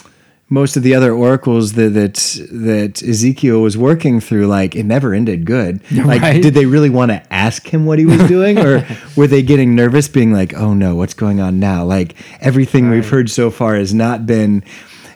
most 0.50 0.78
of 0.78 0.84
the 0.84 0.96
other 0.96 1.14
oracles 1.14 1.74
that 1.74 1.90
that 1.90 2.14
that 2.52 3.04
Ezekiel 3.04 3.62
was 3.62 3.78
working 3.78 4.20
through, 4.20 4.48
like 4.48 4.76
it 4.76 4.84
never 4.84 5.14
ended 5.14 5.46
good. 5.46 5.82
Like, 5.92 6.22
Right. 6.22 6.42
did 6.42 6.54
they 6.54 6.66
really 6.66 6.90
want 6.90 7.12
to 7.12 7.34
ask 7.34 7.68
him 7.68 7.86
what 7.86 8.00
he 8.00 8.06
was 8.06 8.22
doing, 8.28 8.58
or 8.60 8.86
were 9.16 9.28
they 9.28 9.42
getting 9.42 9.76
nervous, 9.76 10.08
being 10.08 10.32
like, 10.34 10.54
"Oh 10.54 10.74
no, 10.74 10.96
what's 10.96 11.14
going 11.14 11.40
on 11.40 11.60
now?" 11.60 11.84
Like 11.86 12.16
everything 12.42 12.90
we've 12.90 13.10
heard 13.10 13.30
so 13.30 13.50
far 13.52 13.76
has 13.76 13.94
not 13.94 14.26
been. 14.26 14.64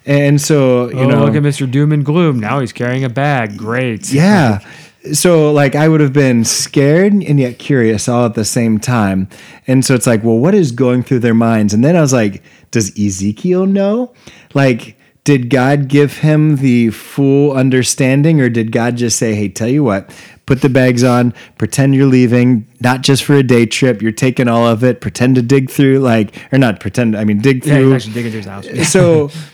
And 0.05 0.41
so 0.41 0.89
you 0.89 0.99
oh, 0.99 1.07
know, 1.07 1.25
look 1.25 1.35
at 1.35 1.43
Mr. 1.43 1.69
Doom 1.69 1.91
and 1.91 2.03
Gloom. 2.03 2.39
Now 2.39 2.59
he's 2.59 2.73
carrying 2.73 3.03
a 3.03 3.09
bag. 3.09 3.55
Great. 3.57 4.11
yeah. 4.11 4.59
So 5.13 5.51
like 5.51 5.75
I 5.75 5.87
would 5.87 5.99
have 6.01 6.13
been 6.13 6.43
scared 6.45 7.13
and 7.13 7.39
yet 7.39 7.57
curious 7.57 8.07
all 8.07 8.25
at 8.25 8.35
the 8.35 8.45
same 8.45 8.77
time. 8.79 9.27
And 9.67 9.83
so 9.83 9.95
it's 9.95 10.05
like, 10.07 10.23
well, 10.23 10.37
what 10.37 10.53
is 10.53 10.71
going 10.71 11.03
through 11.03 11.19
their 11.19 11.33
minds? 11.33 11.73
And 11.73 11.83
then 11.83 11.95
I 11.95 12.01
was 12.01 12.13
like, 12.13 12.43
does 12.69 12.97
Ezekiel 12.99 13.65
know? 13.65 14.13
Like, 14.53 14.95
did 15.23 15.49
God 15.49 15.87
give 15.87 16.17
him 16.17 16.57
the 16.57 16.89
full 16.91 17.51
understanding 17.53 18.41
or 18.41 18.49
did 18.49 18.71
God 18.71 18.95
just 18.97 19.17
say, 19.17 19.35
hey, 19.35 19.49
tell 19.49 19.67
you 19.67 19.83
what, 19.83 20.09
put 20.47 20.61
the 20.61 20.69
bags 20.69 21.03
on, 21.03 21.33
pretend 21.59 21.93
you're 21.93 22.07
leaving, 22.07 22.67
not 22.79 23.01
just 23.01 23.23
for 23.23 23.35
a 23.35 23.43
day 23.43 23.67
trip, 23.67 24.01
you're 24.01 24.11
taking 24.11 24.47
all 24.47 24.65
of 24.65 24.83
it, 24.83 24.99
pretend 24.99 25.35
to 25.35 25.43
dig 25.43 25.69
through, 25.69 25.99
like, 25.99 26.35
or 26.51 26.57
not 26.57 26.79
pretend, 26.79 27.15
I 27.15 27.23
mean, 27.23 27.39
dig 27.39 27.63
Yeah, 27.65 27.75
through 27.75 27.93
he's 27.93 28.07
actually 28.07 28.13
digging 28.13 28.31
through 28.31 28.39
his 28.39 28.47
house. 28.77 28.91
so 28.91 29.29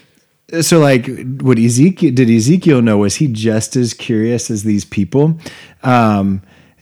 so 0.62 0.80
like 0.80 1.08
what 1.42 1.60
ezekiel 1.60 2.14
did 2.14 2.30
ezekiel 2.30 2.82
know 2.82 2.98
was 2.98 3.16
he 3.16 3.28
just 3.28 3.76
as 3.76 3.94
curious 3.94 4.50
as 4.50 4.64
these 4.64 4.86
people 4.86 5.38
um 5.84 6.42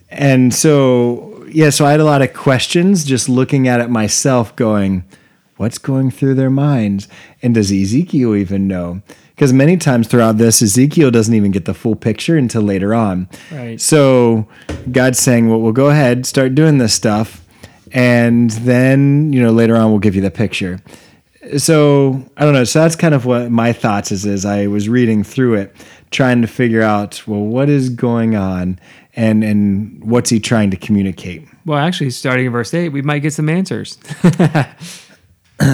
and 0.09 0.53
so 0.53 1.35
yeah, 1.55 1.69
so 1.69 1.85
I 1.85 1.91
had 1.91 1.99
a 1.99 2.05
lot 2.05 2.21
of 2.21 2.33
questions 2.33 3.05
just 3.05 3.29
looking 3.29 3.67
at 3.67 3.79
it 3.79 3.89
myself, 3.89 4.55
going, 4.57 5.05
what's 5.57 5.77
going 5.77 6.11
through 6.11 6.35
their 6.35 6.49
minds? 6.49 7.07
And 7.41 7.55
does 7.55 7.71
Ezekiel 7.71 8.35
even 8.35 8.67
know? 8.67 9.01
Because 9.29 9.53
many 9.53 9.77
times 9.77 10.07
throughout 10.07 10.37
this, 10.37 10.61
Ezekiel 10.61 11.11
doesn't 11.11 11.33
even 11.33 11.51
get 11.51 11.63
the 11.63 11.73
full 11.73 11.95
picture 11.95 12.37
until 12.37 12.61
later 12.61 12.93
on. 12.93 13.29
Right. 13.51 13.79
So 13.79 14.47
God's 14.91 15.19
saying, 15.19 15.49
well, 15.49 15.61
we'll 15.61 15.71
go 15.71 15.89
ahead, 15.89 16.25
start 16.25 16.55
doing 16.55 16.77
this 16.77 16.93
stuff. 16.93 17.41
And 17.91 18.49
then, 18.51 19.31
you 19.31 19.41
know, 19.41 19.51
later 19.51 19.77
on, 19.77 19.91
we'll 19.91 19.99
give 19.99 20.15
you 20.15 20.21
the 20.21 20.31
picture. 20.31 20.81
So 21.57 22.23
I 22.37 22.43
don't 22.43 22.53
know. 22.53 22.63
So 22.63 22.79
that's 22.79 22.95
kind 22.95 23.13
of 23.13 23.25
what 23.25 23.51
my 23.51 23.73
thoughts 23.73 24.11
is, 24.11 24.25
as 24.25 24.45
I 24.45 24.67
was 24.67 24.89
reading 24.89 25.23
through 25.23 25.55
it, 25.55 25.75
trying 26.11 26.41
to 26.41 26.47
figure 26.47 26.81
out, 26.81 27.27
well, 27.27 27.41
what 27.41 27.69
is 27.69 27.89
going 27.89 28.35
on 28.35 28.79
and, 29.15 29.43
and 29.43 30.03
what's 30.03 30.29
he 30.29 30.39
trying 30.39 30.71
to 30.71 30.77
communicate? 30.77 31.47
Well, 31.65 31.79
actually, 31.79 32.09
starting 32.11 32.45
in 32.45 32.51
verse 32.51 32.73
8, 32.73 32.89
we 32.89 33.01
might 33.01 33.19
get 33.19 33.33
some 33.33 33.49
answers. 33.49 33.97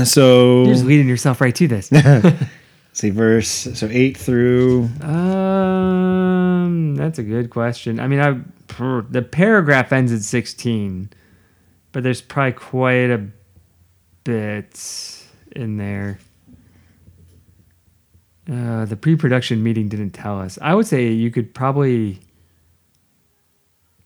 So 0.04 0.64
You're 0.66 0.74
just 0.74 0.86
leading 0.86 1.08
yourself 1.08 1.42
right 1.42 1.56
to 1.56 1.68
this. 1.68 1.90
see 2.94 3.10
verse 3.10 3.48
so 3.48 3.88
eight 3.90 4.18
through 4.18 4.90
Um, 5.02 6.94
that's 6.96 7.20
a 7.20 7.24
good 7.24 7.50
question. 7.50 8.00
I 8.00 8.08
mean, 8.08 8.20
I 8.20 8.40
the 9.10 9.22
paragraph 9.22 9.92
ends 9.92 10.12
at 10.12 10.22
sixteen, 10.22 11.10
but 11.92 12.04
there's 12.04 12.22
probably 12.22 12.54
quite 12.54 13.10
a 13.10 13.28
bit 14.24 15.21
in 15.56 15.78
there. 15.78 16.20
Uh, 18.52 18.86
the 18.86 18.96
pre-production 18.96 19.62
meeting 19.64 19.88
didn't 19.88 20.12
tell 20.12 20.40
us. 20.40 20.58
I 20.62 20.74
would 20.74 20.88
say 20.88 21.10
you 21.12 21.32
could 21.32 21.54
probably 21.54 22.20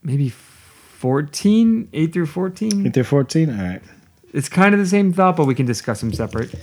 maybe 0.03 0.29
14, 0.29 1.89
8 1.93 2.13
through 2.13 2.25
14. 2.25 2.87
eight 2.87 2.93
through 2.93 3.03
fourteen. 3.03 3.49
All 3.49 3.65
right. 3.65 3.81
It's 4.33 4.49
kind 4.49 4.73
of 4.73 4.79
the 4.79 4.85
same 4.87 5.13
thought, 5.13 5.37
but 5.37 5.45
we 5.45 5.55
can 5.55 5.65
discuss 5.65 6.01
them 6.01 6.11
separate. 6.13 6.53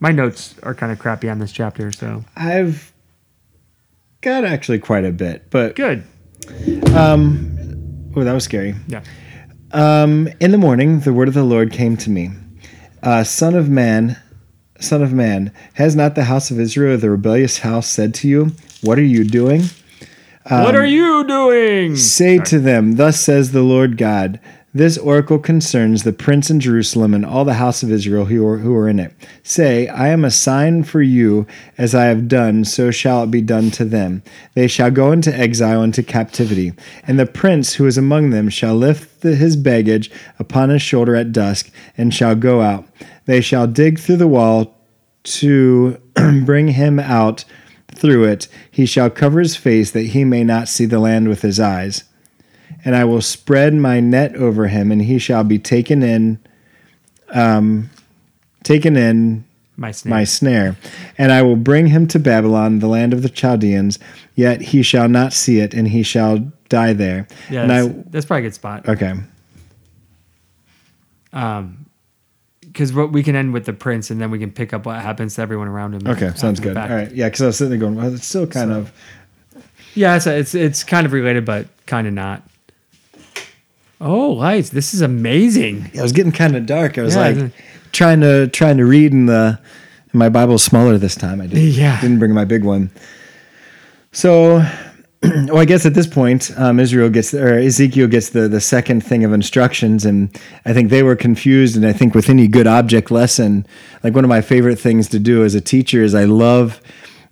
My 0.00 0.10
notes 0.12 0.54
are 0.62 0.74
kind 0.74 0.90
of 0.92 0.98
crappy 0.98 1.28
on 1.28 1.38
this 1.38 1.52
chapter, 1.52 1.92
so 1.92 2.24
I've 2.36 2.92
got 4.22 4.44
actually 4.44 4.78
quite 4.78 5.04
a 5.04 5.12
bit, 5.12 5.50
but 5.50 5.76
good. 5.76 6.04
um, 6.94 8.12
oh, 8.16 8.24
that 8.24 8.32
was 8.32 8.44
scary. 8.44 8.74
Yeah. 8.86 9.02
Um, 9.72 10.28
in 10.40 10.50
the 10.52 10.58
morning, 10.58 11.00
the 11.00 11.12
word 11.12 11.28
of 11.28 11.34
the 11.34 11.42
Lord 11.44 11.72
came 11.72 11.96
to 11.98 12.10
me, 12.10 12.30
uh, 13.02 13.24
Son 13.24 13.54
of 13.54 13.68
man, 13.68 14.16
Son 14.80 15.02
of 15.02 15.12
man, 15.12 15.52
has 15.74 15.94
not 15.96 16.14
the 16.14 16.24
house 16.24 16.50
of 16.50 16.60
Israel, 16.60 16.98
the 16.98 17.10
rebellious 17.10 17.58
house, 17.58 17.86
said 17.86 18.14
to 18.14 18.28
you, 18.28 18.52
What 18.82 18.98
are 18.98 19.02
you 19.02 19.24
doing? 19.24 19.62
what 20.48 20.74
are 20.74 20.86
you 20.86 21.26
doing? 21.26 21.96
Say 21.96 22.38
to 22.38 22.58
them, 22.58 22.96
Thus 22.96 23.20
says 23.20 23.52
the 23.52 23.62
Lord 23.62 23.98
God, 23.98 24.40
this 24.78 24.96
oracle 24.96 25.40
concerns 25.40 26.04
the 26.04 26.12
prince 26.12 26.50
in 26.50 26.60
Jerusalem 26.60 27.12
and 27.12 27.26
all 27.26 27.44
the 27.44 27.54
house 27.54 27.82
of 27.82 27.90
Israel 27.90 28.26
who 28.26 28.46
are, 28.46 28.58
who 28.58 28.74
are 28.76 28.88
in 28.88 29.00
it. 29.00 29.12
Say, 29.42 29.88
I 29.88 30.08
am 30.08 30.24
a 30.24 30.30
sign 30.30 30.84
for 30.84 31.02
you, 31.02 31.48
as 31.76 31.96
I 31.96 32.04
have 32.04 32.28
done, 32.28 32.64
so 32.64 32.92
shall 32.92 33.24
it 33.24 33.30
be 33.30 33.42
done 33.42 33.72
to 33.72 33.84
them. 33.84 34.22
They 34.54 34.68
shall 34.68 34.92
go 34.92 35.10
into 35.10 35.36
exile, 35.36 35.82
into 35.82 36.04
captivity. 36.04 36.74
And 37.02 37.18
the 37.18 37.26
prince 37.26 37.74
who 37.74 37.86
is 37.86 37.98
among 37.98 38.30
them 38.30 38.48
shall 38.48 38.76
lift 38.76 39.22
the, 39.22 39.34
his 39.34 39.56
baggage 39.56 40.12
upon 40.38 40.70
his 40.70 40.80
shoulder 40.80 41.16
at 41.16 41.32
dusk, 41.32 41.70
and 41.96 42.14
shall 42.14 42.36
go 42.36 42.60
out. 42.60 42.86
They 43.26 43.40
shall 43.40 43.66
dig 43.66 43.98
through 43.98 44.18
the 44.18 44.28
wall 44.28 44.78
to 45.24 46.00
bring 46.44 46.68
him 46.68 47.00
out 47.00 47.44
through 47.92 48.24
it. 48.24 48.46
He 48.70 48.86
shall 48.86 49.10
cover 49.10 49.40
his 49.40 49.56
face, 49.56 49.90
that 49.90 50.02
he 50.02 50.24
may 50.24 50.44
not 50.44 50.68
see 50.68 50.86
the 50.86 51.00
land 51.00 51.28
with 51.28 51.42
his 51.42 51.58
eyes 51.58 52.04
and 52.88 52.96
I 52.96 53.04
will 53.04 53.20
spread 53.20 53.74
my 53.74 54.00
net 54.00 54.34
over 54.34 54.66
him, 54.68 54.90
and 54.90 55.02
he 55.02 55.18
shall 55.18 55.44
be 55.44 55.58
taken 55.58 56.02
in, 56.02 56.38
um, 57.34 57.90
taken 58.64 58.96
in 58.96 59.44
My 59.76 59.90
snake. 59.90 60.10
my 60.10 60.24
snare, 60.24 60.74
and 61.18 61.30
I 61.30 61.42
will 61.42 61.56
bring 61.56 61.88
him 61.88 62.06
to 62.08 62.18
Babylon, 62.18 62.78
the 62.78 62.86
land 62.88 63.12
of 63.12 63.20
the 63.20 63.28
Chaldeans. 63.28 63.98
Yet 64.36 64.62
he 64.62 64.82
shall 64.82 65.06
not 65.06 65.34
see 65.34 65.60
it, 65.60 65.74
and 65.74 65.88
he 65.88 66.02
shall 66.02 66.38
die 66.70 66.94
there. 66.94 67.28
yeah, 67.50 67.62
and 67.62 67.70
that's, 67.70 67.86
I 67.88 68.02
that's 68.10 68.24
probably 68.26 68.44
a 68.44 68.46
good 68.48 68.54
spot. 68.54 68.88
okay, 68.88 69.12
Um, 71.32 71.84
because 72.62 72.92
what 72.94 73.12
we 73.12 73.22
can 73.22 73.36
end 73.36 73.52
with 73.52 73.66
the 73.66 73.72
prince, 73.74 74.10
and 74.10 74.18
then 74.20 74.30
we 74.30 74.38
can 74.38 74.50
pick 74.50 74.72
up 74.72 74.86
what 74.86 75.00
happens 75.02 75.34
to 75.34 75.42
everyone 75.42 75.68
around 75.68 75.94
him. 75.94 76.06
okay, 76.06 76.32
sounds 76.36 76.60
good. 76.60 76.76
All 76.76 76.88
right, 76.88 77.10
yeah, 77.12 77.26
because 77.26 77.42
I 77.42 77.46
was 77.46 77.56
sitting 77.58 77.70
there 77.70 77.78
going, 77.80 77.96
well, 77.96 78.14
it's 78.14 78.26
still 78.26 78.46
kind 78.46 78.72
of 78.72 78.92
Yeah, 79.94 80.16
it's, 80.16 80.26
it's 80.26 80.54
it's 80.54 80.84
kind 80.84 81.04
of 81.06 81.12
related, 81.12 81.44
but 81.44 81.66
kind 81.86 82.06
of 82.06 82.14
not. 82.14 82.42
Oh, 84.00 84.30
lights! 84.30 84.70
This 84.70 84.94
is 84.94 85.00
amazing. 85.00 85.90
yeah, 85.92 86.00
it 86.00 86.02
was 86.02 86.12
getting 86.12 86.32
kind 86.32 86.54
of 86.56 86.66
dark. 86.66 86.98
I 86.98 87.02
was 87.02 87.14
Yeah, 87.16 87.28
like 87.28 87.52
trying 87.92 88.20
to 88.20 88.46
trying 88.48 88.76
to 88.78 88.84
read 88.84 89.12
in 89.12 89.26
the. 89.26 89.58
My 90.14 90.30
Bible's 90.30 90.62
smaller 90.64 90.96
this 90.96 91.14
time. 91.14 91.40
I 91.42 91.46
didn't, 91.46 91.64
Yeah. 91.64 92.00
didn't 92.00 92.18
bring 92.18 92.32
my 92.32 92.46
big 92.46 92.64
one. 92.64 92.90
So, 94.10 94.64
well, 95.22 95.58
I 95.58 95.66
guess 95.66 95.84
at 95.84 95.92
this 95.94 96.06
point, 96.06 96.50
um, 96.56 96.80
Israel 96.80 97.10
gets 97.10 97.34
or 97.34 97.58
Ezekiel 97.58 98.06
gets 98.08 98.30
the 98.30 98.48
the 98.48 98.60
second 98.60 99.02
thing 99.04 99.22
of 99.24 99.32
instructions, 99.32 100.04
and 100.06 100.30
I 100.64 100.72
think 100.72 100.88
they 100.90 101.02
were 101.02 101.16
confused. 101.16 101.76
And 101.76 101.84
I 101.84 101.92
think 101.92 102.14
with 102.14 102.30
any 102.30 102.48
good 102.48 102.66
object 102.66 103.10
lesson, 103.10 103.66
like 104.02 104.14
one 104.14 104.24
of 104.24 104.28
my 104.30 104.40
favorite 104.40 104.78
things 104.78 105.08
to 105.08 105.18
do 105.18 105.44
as 105.44 105.54
a 105.54 105.60
teacher 105.60 106.02
is 106.02 106.14
I 106.14 106.24
love 106.24 106.80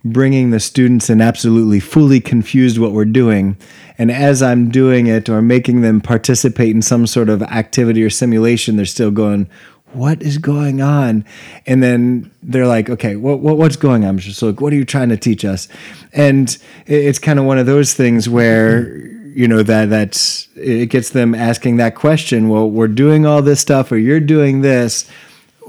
bringing 0.05 0.51
the 0.51 0.59
students 0.59 1.09
in 1.09 1.21
absolutely 1.21 1.79
fully 1.79 2.19
confused 2.19 2.77
what 2.77 2.91
we're 2.91 3.05
doing. 3.05 3.57
And 3.97 4.11
as 4.11 4.41
I'm 4.41 4.69
doing 4.69 5.07
it 5.07 5.27
or 5.27 5.41
making 5.41 5.81
them 5.81 6.01
participate 6.01 6.69
in 6.69 6.81
some 6.81 7.07
sort 7.07 7.29
of 7.29 7.41
activity 7.43 8.03
or 8.03 8.09
simulation, 8.09 8.75
they're 8.77 8.85
still 8.85 9.11
going, 9.11 9.49
what 9.93 10.21
is 10.21 10.37
going 10.37 10.81
on? 10.81 11.25
And 11.65 11.81
then 11.81 12.29
they're 12.43 12.67
like, 12.67 12.89
okay, 12.89 13.15
what, 13.15 13.39
what 13.39 13.57
what's 13.57 13.77
going 13.77 14.03
on? 14.03 14.09
I'm 14.11 14.17
just 14.17 14.41
like, 14.41 14.61
what 14.61 14.71
are 14.73 14.75
you 14.75 14.85
trying 14.85 15.09
to 15.09 15.17
teach 15.17 15.43
us? 15.45 15.67
And 16.13 16.49
it- 16.85 17.05
it's 17.05 17.19
kind 17.19 17.39
of 17.39 17.45
one 17.45 17.57
of 17.57 17.65
those 17.65 17.93
things 17.93 18.27
where 18.29 18.97
you 19.37 19.47
know 19.47 19.61
that 19.61 19.89
that's 19.91 20.47
it 20.55 20.87
gets 20.87 21.11
them 21.11 21.35
asking 21.35 21.77
that 21.77 21.93
question. 21.95 22.49
Well, 22.49 22.69
we're 22.69 22.87
doing 22.87 23.25
all 23.25 23.41
this 23.41 23.59
stuff, 23.59 23.91
or 23.91 23.97
you're 23.97 24.19
doing 24.19 24.61
this. 24.61 25.09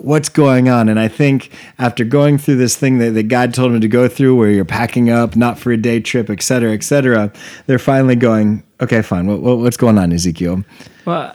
What's 0.01 0.29
going 0.29 0.69
on? 0.69 0.89
And 0.89 0.99
I 0.99 1.09
think 1.09 1.51
after 1.79 2.05
going 2.05 2.39
through 2.39 2.57
this 2.57 2.77
thing 2.77 2.99
that, 2.99 3.11
that 3.11 3.25
God 3.25 3.53
told 3.53 3.73
him 3.73 3.81
to 3.81 3.89
go 3.89 4.09
through, 4.09 4.37
where 4.37 4.51
you're 4.51 4.65
packing 4.65 5.11
up, 5.11 5.37
not 5.37 5.59
for 5.59 5.73
a 5.73 5.77
day 5.77 6.01
trip, 6.01 6.31
et 6.31 6.43
cetera, 6.43 6.73
et 6.73 6.83
cetera, 6.83 7.33
they're 7.67 7.79
finally 7.79 8.17
going, 8.17 8.63
okay, 8.81 9.03
fine. 9.03 9.27
What, 9.27 9.41
what, 9.41 9.59
what's 9.59 9.77
going 9.77 9.99
on, 9.99 10.13
Ezekiel? 10.13 10.65
Well, 11.05 11.35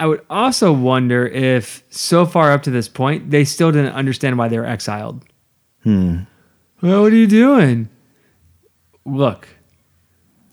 I 0.00 0.06
would 0.06 0.22
also 0.28 0.72
wonder 0.72 1.26
if 1.26 1.84
so 1.90 2.26
far 2.26 2.52
up 2.52 2.64
to 2.64 2.70
this 2.70 2.88
point 2.88 3.30
they 3.30 3.44
still 3.44 3.70
didn't 3.70 3.92
understand 3.92 4.36
why 4.36 4.48
they 4.48 4.58
were 4.58 4.66
exiled. 4.66 5.24
Hmm. 5.84 6.22
Well, 6.80 7.02
what 7.02 7.12
are 7.12 7.16
you 7.16 7.28
doing? 7.28 7.88
Look, 9.04 9.48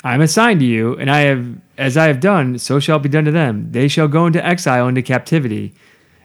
I'm 0.04 0.22
assigned 0.22 0.60
to 0.60 0.66
you, 0.66 0.96
and 0.98 1.10
I 1.10 1.22
have, 1.22 1.48
as 1.78 1.98
I 1.98 2.06
have 2.06 2.20
done, 2.20 2.60
so 2.60 2.80
shall 2.80 2.98
it 2.98 3.04
be 3.04 3.10
done 3.10 3.26
to 3.26 3.32
them. 3.32 3.72
They 3.72 3.88
shall 3.88 4.08
go 4.08 4.28
into 4.28 4.46
exile, 4.46 4.88
into 4.88 5.02
captivity. 5.02 5.74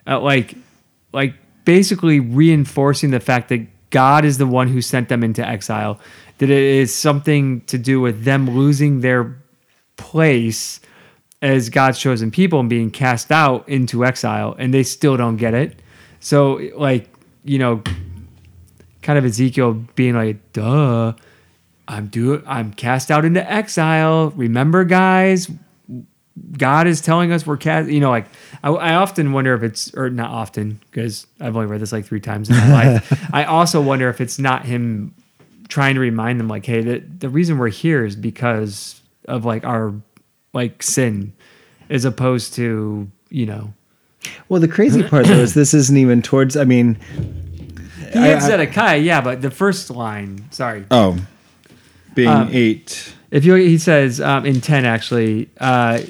Uh, 0.07 0.21
like, 0.21 0.55
like 1.15 1.35
basically 1.65 2.21
reinforcing 2.21 3.11
the 3.11 3.21
fact 3.21 3.49
that 3.49 3.67
God 3.91 4.25
is 4.25 4.39
the 4.39 4.47
one 4.47 4.69
who 4.69 4.83
sent 4.83 5.09
them 5.09 5.23
into 5.23 5.47
exile. 5.47 6.01
That 6.39 6.51
it 6.51 6.63
is 6.63 6.95
something 6.95 7.61
to 7.63 7.79
do 7.79 8.01
with 8.01 8.25
them 8.25 8.51
losing 8.51 9.01
their 9.01 9.41
place 9.97 10.81
as 11.41 11.69
God's 11.71 11.99
chosen 11.99 12.31
people 12.31 12.59
and 12.61 12.69
being 12.69 12.91
cast 12.91 13.31
out 13.31 13.69
into 13.69 14.05
exile, 14.05 14.57
and 14.59 14.75
they 14.75 14.83
still 14.83 15.17
don't 15.17 15.37
get 15.37 15.55
it. 15.55 15.79
So, 16.19 16.61
like, 16.75 17.09
you 17.45 17.59
know, 17.59 17.83
kind 19.03 19.19
of 19.19 19.25
Ezekiel 19.25 19.75
being 19.95 20.15
like, 20.15 20.53
"Duh, 20.53 21.13
I'm 21.87 22.07
do 22.07 22.43
I'm 22.47 22.73
cast 22.73 23.11
out 23.11 23.25
into 23.25 23.49
exile. 23.51 24.31
Remember, 24.31 24.85
guys, 24.85 25.51
God 26.59 26.87
is 26.89 27.01
telling 27.01 27.31
us 27.33 27.47
we're 27.47 27.57
cast. 27.57 27.89
You 27.89 28.01
know, 28.01 28.11
like 28.11 28.27
I, 28.63 28.71
I 28.71 28.95
often 28.97 29.33
wonder 29.33 29.55
if 29.55 29.63
it's 29.63 29.95
or 29.95 30.11
not 30.11 30.31
often 30.31 30.81
because 30.91 31.27
I've 31.41 31.55
only 31.57 31.69
read 31.69 31.81
this 31.81 31.93
like 31.93 32.05
three 32.05 32.21
times 32.21 32.49
in 32.51 32.57
my 32.57 32.73
life. 32.95 33.31
I 33.33 33.45
also 33.45 33.81
wonder 33.81 34.09
if 34.09 34.21
it's 34.21 34.39
not 34.39 34.65
him 34.65 35.15
trying 35.69 35.95
to 35.95 36.01
remind 36.01 36.39
them, 36.41 36.49
like, 36.49 36.67
hey, 36.67 36.81
the 36.83 36.99
the 36.99 37.29
reason 37.29 37.59
we're 37.59 37.69
here 37.69 38.05
is 38.05 38.17
because 38.17 39.01
of 39.27 39.45
like 39.45 39.65
our 39.65 39.95
like 40.53 40.83
sin, 40.83 41.33
as 41.89 42.05
opposed 42.05 42.55
to 42.55 43.09
you 43.31 43.47
know. 43.47 43.73
Well, 44.49 44.61
the 44.61 44.69
crazy 44.69 45.03
part 45.09 45.27
though 45.27 45.35
is 45.35 45.55
this 45.55 45.73
isn't 45.73 45.97
even 45.97 46.21
towards. 46.21 46.57
I 46.57 46.65
mean, 46.65 46.97
He 48.13 48.19
I- 48.19 48.27
had 48.27 48.43
Zedekiah, 48.43 48.99
yeah, 48.99 49.21
but 49.21 49.41
the 49.41 49.51
first 49.53 49.89
line, 49.91 50.47
sorry, 50.51 50.85
oh, 50.91 51.17
being 52.15 52.29
Um, 52.29 52.49
eight. 52.53 53.15
If 53.31 53.45
you, 53.45 53.55
he 53.55 53.79
says 53.79 54.21
um, 54.21 54.45
in 54.47 54.61
ten 54.61 54.85
actually. 54.85 55.49
Uh, 55.61 56.01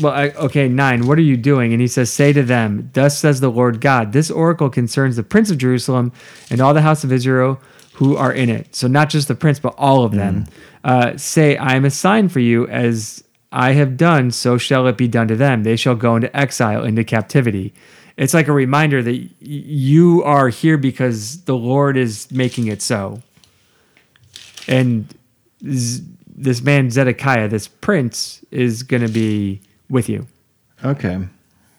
well, 0.00 0.12
I, 0.12 0.28
okay, 0.30 0.68
nine. 0.68 1.06
What 1.06 1.18
are 1.18 1.22
you 1.22 1.36
doing? 1.36 1.72
And 1.72 1.80
he 1.80 1.88
says, 1.88 2.12
"Say 2.12 2.32
to 2.32 2.42
them, 2.42 2.90
Thus 2.94 3.18
says 3.18 3.40
the 3.40 3.50
Lord 3.50 3.80
God: 3.80 4.12
This 4.12 4.30
oracle 4.30 4.70
concerns 4.70 5.16
the 5.16 5.22
prince 5.22 5.50
of 5.50 5.58
Jerusalem 5.58 6.12
and 6.50 6.60
all 6.60 6.74
the 6.74 6.82
house 6.82 7.04
of 7.04 7.12
Israel 7.12 7.60
who 7.94 8.16
are 8.16 8.32
in 8.32 8.48
it. 8.50 8.74
So 8.74 8.88
not 8.88 9.08
just 9.08 9.28
the 9.28 9.34
prince, 9.34 9.60
but 9.60 9.74
all 9.78 10.04
of 10.04 10.12
them. 10.12 10.46
Uh, 10.82 11.16
say, 11.16 11.56
I 11.56 11.76
am 11.76 11.84
a 11.84 11.90
sign 11.90 12.28
for 12.28 12.40
you, 12.40 12.66
as 12.66 13.22
I 13.52 13.72
have 13.72 13.96
done, 13.96 14.32
so 14.32 14.58
shall 14.58 14.86
it 14.88 14.96
be 14.96 15.06
done 15.06 15.28
to 15.28 15.36
them. 15.36 15.62
They 15.62 15.76
shall 15.76 15.94
go 15.94 16.16
into 16.16 16.36
exile, 16.36 16.84
into 16.84 17.04
captivity. 17.04 17.72
It's 18.16 18.34
like 18.34 18.48
a 18.48 18.52
reminder 18.52 19.00
that 19.02 19.12
y- 19.12 19.28
you 19.40 20.22
are 20.24 20.48
here 20.48 20.76
because 20.76 21.42
the 21.44 21.56
Lord 21.56 21.96
is 21.96 22.30
making 22.32 22.66
it 22.66 22.82
so. 22.82 23.22
And 24.66 25.06
Z- 25.64 26.04
this 26.26 26.62
man 26.62 26.90
Zedekiah, 26.90 27.48
this 27.48 27.68
prince, 27.68 28.44
is 28.50 28.82
going 28.82 29.02
to 29.02 29.08
be 29.12 29.60
with 29.94 30.08
you. 30.08 30.26
Okay. 30.84 31.18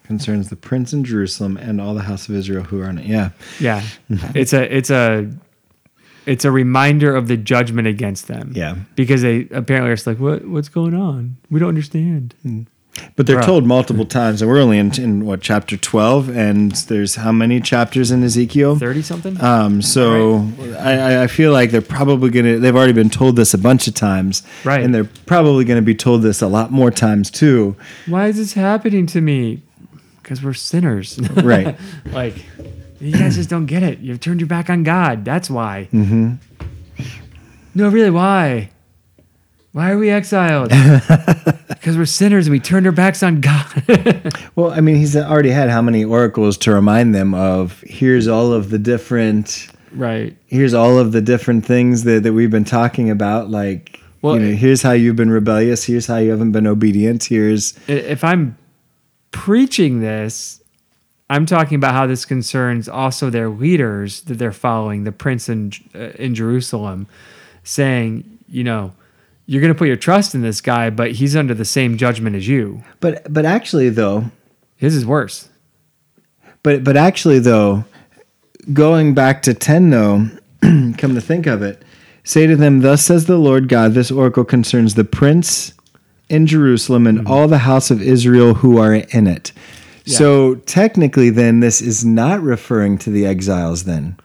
Concerns 0.05 0.49
the 0.49 0.55
prince 0.55 0.93
in 0.93 1.03
Jerusalem 1.03 1.57
and 1.57 1.79
all 1.81 1.93
the 1.93 2.03
house 2.03 2.27
of 2.29 2.35
Israel 2.35 2.63
who 2.63 2.81
are 2.81 2.89
in 2.89 2.97
it. 2.97 3.05
Yeah. 3.05 3.29
Yeah, 3.59 3.83
it's 4.33 4.53
a 4.53 4.75
it's 4.75 4.89
a 4.89 5.29
it's 6.25 6.45
a 6.45 6.51
reminder 6.51 7.15
of 7.15 7.27
the 7.27 7.37
judgment 7.37 7.87
against 7.87 8.27
them. 8.27 8.51
Yeah. 8.55 8.75
because 8.95 9.21
they 9.21 9.47
apparently 9.51 9.91
are 9.91 9.95
just 9.95 10.07
like, 10.07 10.19
what 10.19 10.47
what's 10.47 10.69
going 10.69 10.95
on? 10.95 11.37
We 11.51 11.59
don't 11.59 11.69
understand. 11.69 12.33
Hmm. 12.41 12.61
But 13.15 13.27
they're 13.27 13.37
Right. 13.37 13.45
told 13.45 13.65
multiple 13.65 14.05
times, 14.05 14.41
and 14.41 14.49
we're 14.51 14.59
only 14.59 14.77
in, 14.77 14.91
in 15.01 15.25
what 15.25 15.41
chapter 15.41 15.77
twelve, 15.77 16.29
and 16.29 16.71
there's 16.89 17.15
how 17.15 17.31
many 17.31 17.59
chapters 17.61 18.11
in 18.11 18.23
Ezekiel? 18.23 18.75
Thirty 18.77 19.01
something. 19.01 19.39
Um, 19.41 19.81
so 19.81 20.47
I, 20.79 20.93
I- 20.93 21.23
I 21.23 21.27
feel 21.27 21.51
like 21.51 21.71
they're 21.71 21.81
probably 21.81 22.29
gonna. 22.29 22.57
They've 22.59 22.75
already 22.75 22.93
been 22.93 23.09
told 23.09 23.35
this 23.35 23.53
a 23.53 23.57
bunch 23.57 23.87
of 23.87 23.93
times, 23.93 24.43
Right. 24.63 24.83
And 24.83 24.93
they're 24.93 25.09
probably 25.25 25.65
gonna 25.65 25.81
be 25.81 25.95
told 25.95 26.21
this 26.23 26.41
a 26.41 26.47
lot 26.47 26.71
more 26.71 26.91
times 26.91 27.31
too, 27.31 27.75
Why 28.07 28.27
is 28.27 28.37
this 28.37 28.53
happening 28.53 29.05
to 29.07 29.21
me? 29.21 29.61
Because 30.21 30.41
we're 30.43 30.53
sinners. 30.53 31.19
right? 31.43 31.77
like 32.11 32.35
you 32.99 33.11
guys 33.11 33.35
just 33.35 33.49
don't 33.49 33.65
get 33.67 33.83
it. 33.83 33.99
You've 33.99 34.19
turned 34.19 34.39
your 34.39 34.47
back 34.47 34.69
on 34.69 34.83
God. 34.83 35.23
That's 35.25 35.49
why. 35.49 35.87
Mm-hmm. 35.93 36.33
No, 37.75 37.89
really, 37.89 38.09
why? 38.09 38.69
Why 39.75 39.91
are 39.91 39.97
we 39.97 40.09
exiled? 40.09 40.69
because 41.67 41.97
we're 41.97 42.05
sinners 42.05 42.47
and 42.47 42.53
we 42.53 42.61
turned 42.61 42.85
our 42.85 42.93
backs 42.93 43.21
on 43.21 43.41
God. 43.41 43.83
well, 44.55 44.71
I 44.71 44.79
mean, 44.79 44.95
he's 44.95 45.17
already 45.17 45.49
had 45.49 45.69
how 45.69 45.81
many 45.81 46.05
oracles 46.05 46.57
to 46.59 46.71
remind 46.71 47.13
them 47.13 47.33
of? 47.33 47.81
Here's 47.81 48.25
all 48.25 48.53
of 48.53 48.69
the 48.69 48.79
different. 48.79 49.67
right. 49.91 50.33
Here's 50.45 50.73
all 50.73 50.97
of 50.97 51.11
the 51.11 51.19
different 51.19 51.65
things 51.65 52.05
that, 52.05 52.23
that 52.23 52.31
we've 52.31 52.49
been 52.49 52.63
talking 52.63 53.09
about. 53.09 53.49
Like, 53.49 53.99
Well, 54.21 54.39
you 54.39 54.47
know, 54.47 54.55
here's 54.55 54.81
how 54.81 54.93
you've 54.93 55.17
been 55.17 55.29
rebellious. 55.29 55.83
Here's 55.83 56.07
how 56.07 56.19
you 56.19 56.31
haven't 56.31 56.53
been 56.53 56.67
obedient. 56.67 57.25
Here's 57.25 57.77
If 57.89 58.23
I'm 58.23 58.57
preaching 59.31 59.99
this, 59.99 60.63
I'm 61.29 61.45
talking 61.45 61.75
about 61.75 61.93
how 61.93 62.07
this 62.07 62.23
concerns 62.23 62.87
also 62.87 63.29
their 63.29 63.49
leaders 63.49 64.21
that 64.21 64.35
they're 64.35 64.53
following, 64.53 65.03
the 65.03 65.11
prince 65.11 65.49
in 65.49 65.73
uh, 65.93 66.11
in 66.17 66.33
Jerusalem, 66.33 67.07
saying, 67.65 68.39
you 68.47 68.63
know, 68.63 68.93
you're 69.45 69.61
going 69.61 69.73
to 69.73 69.77
put 69.77 69.87
your 69.87 69.97
trust 69.97 70.33
in 70.33 70.41
this 70.41 70.61
guy, 70.61 70.89
but 70.89 71.11
he's 71.13 71.35
under 71.35 71.53
the 71.53 71.65
same 71.65 71.97
judgment 71.97 72.35
as 72.35 72.47
you. 72.47 72.83
but 72.99 73.31
but 73.31 73.45
actually 73.45 73.89
though, 73.89 74.25
His 74.75 74.95
is 74.95 75.05
worse. 75.05 75.49
But 76.63 76.83
but 76.83 76.97
actually 76.97 77.39
though, 77.39 77.85
going 78.73 79.13
back 79.13 79.41
to 79.43 79.53
ten 79.53 79.89
though, 79.89 80.29
come 80.61 81.15
to 81.15 81.21
think 81.21 81.45
of 81.45 81.61
it, 81.61 81.83
say 82.23 82.47
to 82.47 82.55
them, 82.55 82.81
Thus 82.81 83.05
says 83.05 83.25
the 83.25 83.37
Lord 83.37 83.69
God, 83.69 83.93
this 83.93 84.11
oracle 84.11 84.45
concerns 84.45 84.95
the 84.95 85.03
prince 85.03 85.73
in 86.27 86.47
Jerusalem 86.47 87.05
and 87.05 87.19
hmm. 87.19 87.27
all 87.27 87.47
the 87.47 87.59
house 87.59 87.91
of 87.91 88.01
Israel 88.01 88.55
who 88.55 88.79
are 88.79 88.95
in 88.95 89.27
it. 89.27 89.51
So 90.07 90.55
technically 90.55 91.31
then 91.31 91.61
this 91.61 91.81
is 91.81 92.05
not 92.05 92.41
referring 92.41 92.99
to 92.99 93.09
the 93.09 93.25
exiles 93.25 93.85
then. 93.85 94.17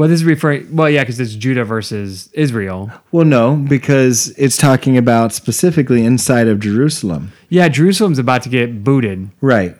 Well, 0.00 0.08
this 0.08 0.20
is 0.20 0.24
referring. 0.24 0.74
Well, 0.74 0.88
yeah, 0.88 1.02
because 1.02 1.20
it's 1.20 1.34
Judah 1.34 1.62
versus 1.62 2.30
Israel. 2.32 2.90
Well 3.12 3.26
no, 3.26 3.56
because 3.56 4.28
it's 4.38 4.56
talking 4.56 4.96
about 4.96 5.34
specifically 5.34 6.06
inside 6.06 6.48
of 6.48 6.58
Jerusalem. 6.58 7.34
Yeah, 7.50 7.68
Jerusalem's 7.68 8.18
about 8.18 8.42
to 8.44 8.48
get 8.48 8.82
booted. 8.82 9.30
Right. 9.42 9.76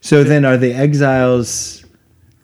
So 0.00 0.24
then 0.24 0.46
are 0.46 0.56
the 0.56 0.72
exiles 0.72 1.84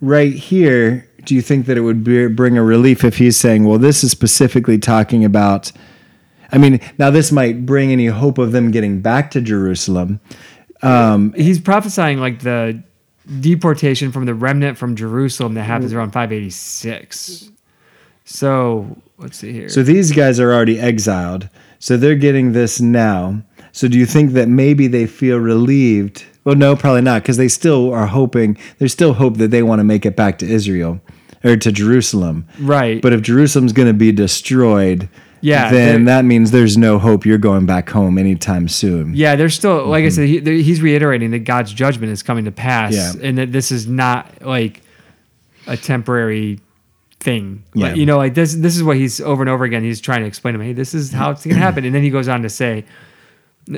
right 0.02 0.34
here? 0.34 1.08
Do 1.24 1.34
you 1.34 1.40
think 1.40 1.64
that 1.64 1.78
it 1.78 1.80
would 1.80 2.04
be, 2.04 2.26
bring 2.26 2.58
a 2.58 2.62
relief 2.62 3.04
if 3.04 3.16
he's 3.16 3.38
saying, 3.38 3.64
well, 3.64 3.78
this 3.78 4.04
is 4.04 4.10
specifically 4.10 4.76
talking 4.76 5.24
about. 5.24 5.72
I 6.52 6.58
mean, 6.58 6.78
now 6.98 7.08
this 7.08 7.32
might 7.32 7.64
bring 7.64 7.90
any 7.90 8.08
hope 8.08 8.36
of 8.36 8.52
them 8.52 8.70
getting 8.70 9.00
back 9.00 9.30
to 9.30 9.40
Jerusalem. 9.40 10.20
Um, 10.82 11.32
he's 11.32 11.58
prophesying 11.58 12.18
like 12.18 12.40
the 12.40 12.84
deportation 13.40 14.12
from 14.12 14.26
the 14.26 14.34
remnant 14.34 14.78
from 14.78 14.96
Jerusalem 14.96 15.54
that 15.54 15.64
happens 15.64 15.92
mm. 15.92 15.96
around 15.96 16.12
586. 16.12 17.50
So 18.24 18.96
let's 19.18 19.38
see 19.38 19.52
here. 19.52 19.68
So 19.68 19.82
these 19.82 20.12
guys 20.12 20.40
are 20.40 20.52
already 20.52 20.78
exiled. 20.78 21.48
So 21.78 21.96
they're 21.96 22.14
getting 22.14 22.52
this 22.52 22.80
now. 22.80 23.42
So 23.72 23.88
do 23.88 23.98
you 23.98 24.06
think 24.06 24.32
that 24.32 24.48
maybe 24.48 24.86
they 24.86 25.06
feel 25.06 25.38
relieved? 25.38 26.24
Well, 26.44 26.54
no, 26.54 26.76
probably 26.76 27.02
not, 27.02 27.22
because 27.22 27.36
they 27.36 27.48
still 27.48 27.92
are 27.92 28.06
hoping, 28.06 28.58
there's 28.78 28.92
still 28.92 29.14
hope 29.14 29.36
that 29.38 29.50
they 29.50 29.62
want 29.62 29.80
to 29.80 29.84
make 29.84 30.04
it 30.04 30.16
back 30.16 30.38
to 30.38 30.46
Israel 30.46 31.00
or 31.44 31.56
to 31.56 31.72
Jerusalem. 31.72 32.46
right. 32.60 33.00
But 33.00 33.12
if 33.12 33.22
Jerusalem's 33.22 33.72
going 33.72 33.88
to 33.88 33.94
be 33.94 34.12
destroyed, 34.12 35.08
Yeah, 35.42 35.70
then 35.70 36.04
that 36.04 36.24
means 36.24 36.52
there's 36.52 36.78
no 36.78 36.98
hope 36.98 37.26
you're 37.26 37.36
going 37.36 37.66
back 37.66 37.90
home 37.90 38.16
anytime 38.16 38.68
soon. 38.68 39.14
Yeah, 39.14 39.36
there's 39.36 39.54
still, 39.54 39.86
like 39.86 40.04
I 40.04 40.06
mm-hmm. 40.06 40.14
said, 40.14 40.28
he, 40.28 40.38
there- 40.38 40.54
he's 40.54 40.80
reiterating 40.80 41.32
that 41.32 41.40
God's 41.40 41.72
judgment 41.72 42.12
is 42.12 42.22
coming 42.22 42.44
to 42.44 42.52
pass, 42.52 42.94
Yeah. 42.94 43.12
and 43.20 43.36
that 43.38 43.52
this 43.52 43.72
is 43.72 43.86
not 43.86 44.42
like 44.42 44.82
a 45.66 45.76
temporary 45.76 46.60
thing. 47.20 47.64
Yeah. 47.74 47.88
Like, 47.88 47.96
you 47.96 48.06
know, 48.06 48.18
like 48.18 48.34
this. 48.34 48.54
This 48.54 48.76
is 48.76 48.82
what 48.82 48.96
he's 48.96 49.20
over 49.20 49.42
and 49.42 49.50
over 49.50 49.64
again. 49.64 49.82
He's 49.82 50.00
trying 50.00 50.20
to 50.20 50.26
explain 50.26 50.54
to 50.54 50.58
me, 50.58 50.66
hey, 50.66 50.72
this 50.72 50.94
is 50.94 51.12
how 51.12 51.30
it's 51.30 51.44
going 51.44 51.50
to 51.50 51.54
mm-hmm. 51.56 51.62
happen, 51.62 51.84
and 51.84 51.94
then 51.94 52.02
he 52.02 52.10
goes 52.10 52.28
on 52.28 52.42
to 52.42 52.48
say, 52.48 52.84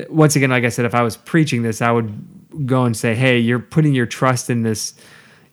once 0.09 0.35
again, 0.35 0.51
like 0.51 0.63
I 0.63 0.69
said, 0.69 0.85
if 0.85 0.95
I 0.95 1.01
was 1.01 1.17
preaching 1.17 1.63
this, 1.63 1.81
I 1.81 1.91
would 1.91 2.65
go 2.65 2.85
and 2.85 2.95
say, 2.95 3.15
hey, 3.15 3.39
you're 3.39 3.59
putting 3.59 3.93
your 3.93 4.05
trust 4.05 4.49
in 4.49 4.63
this. 4.63 4.93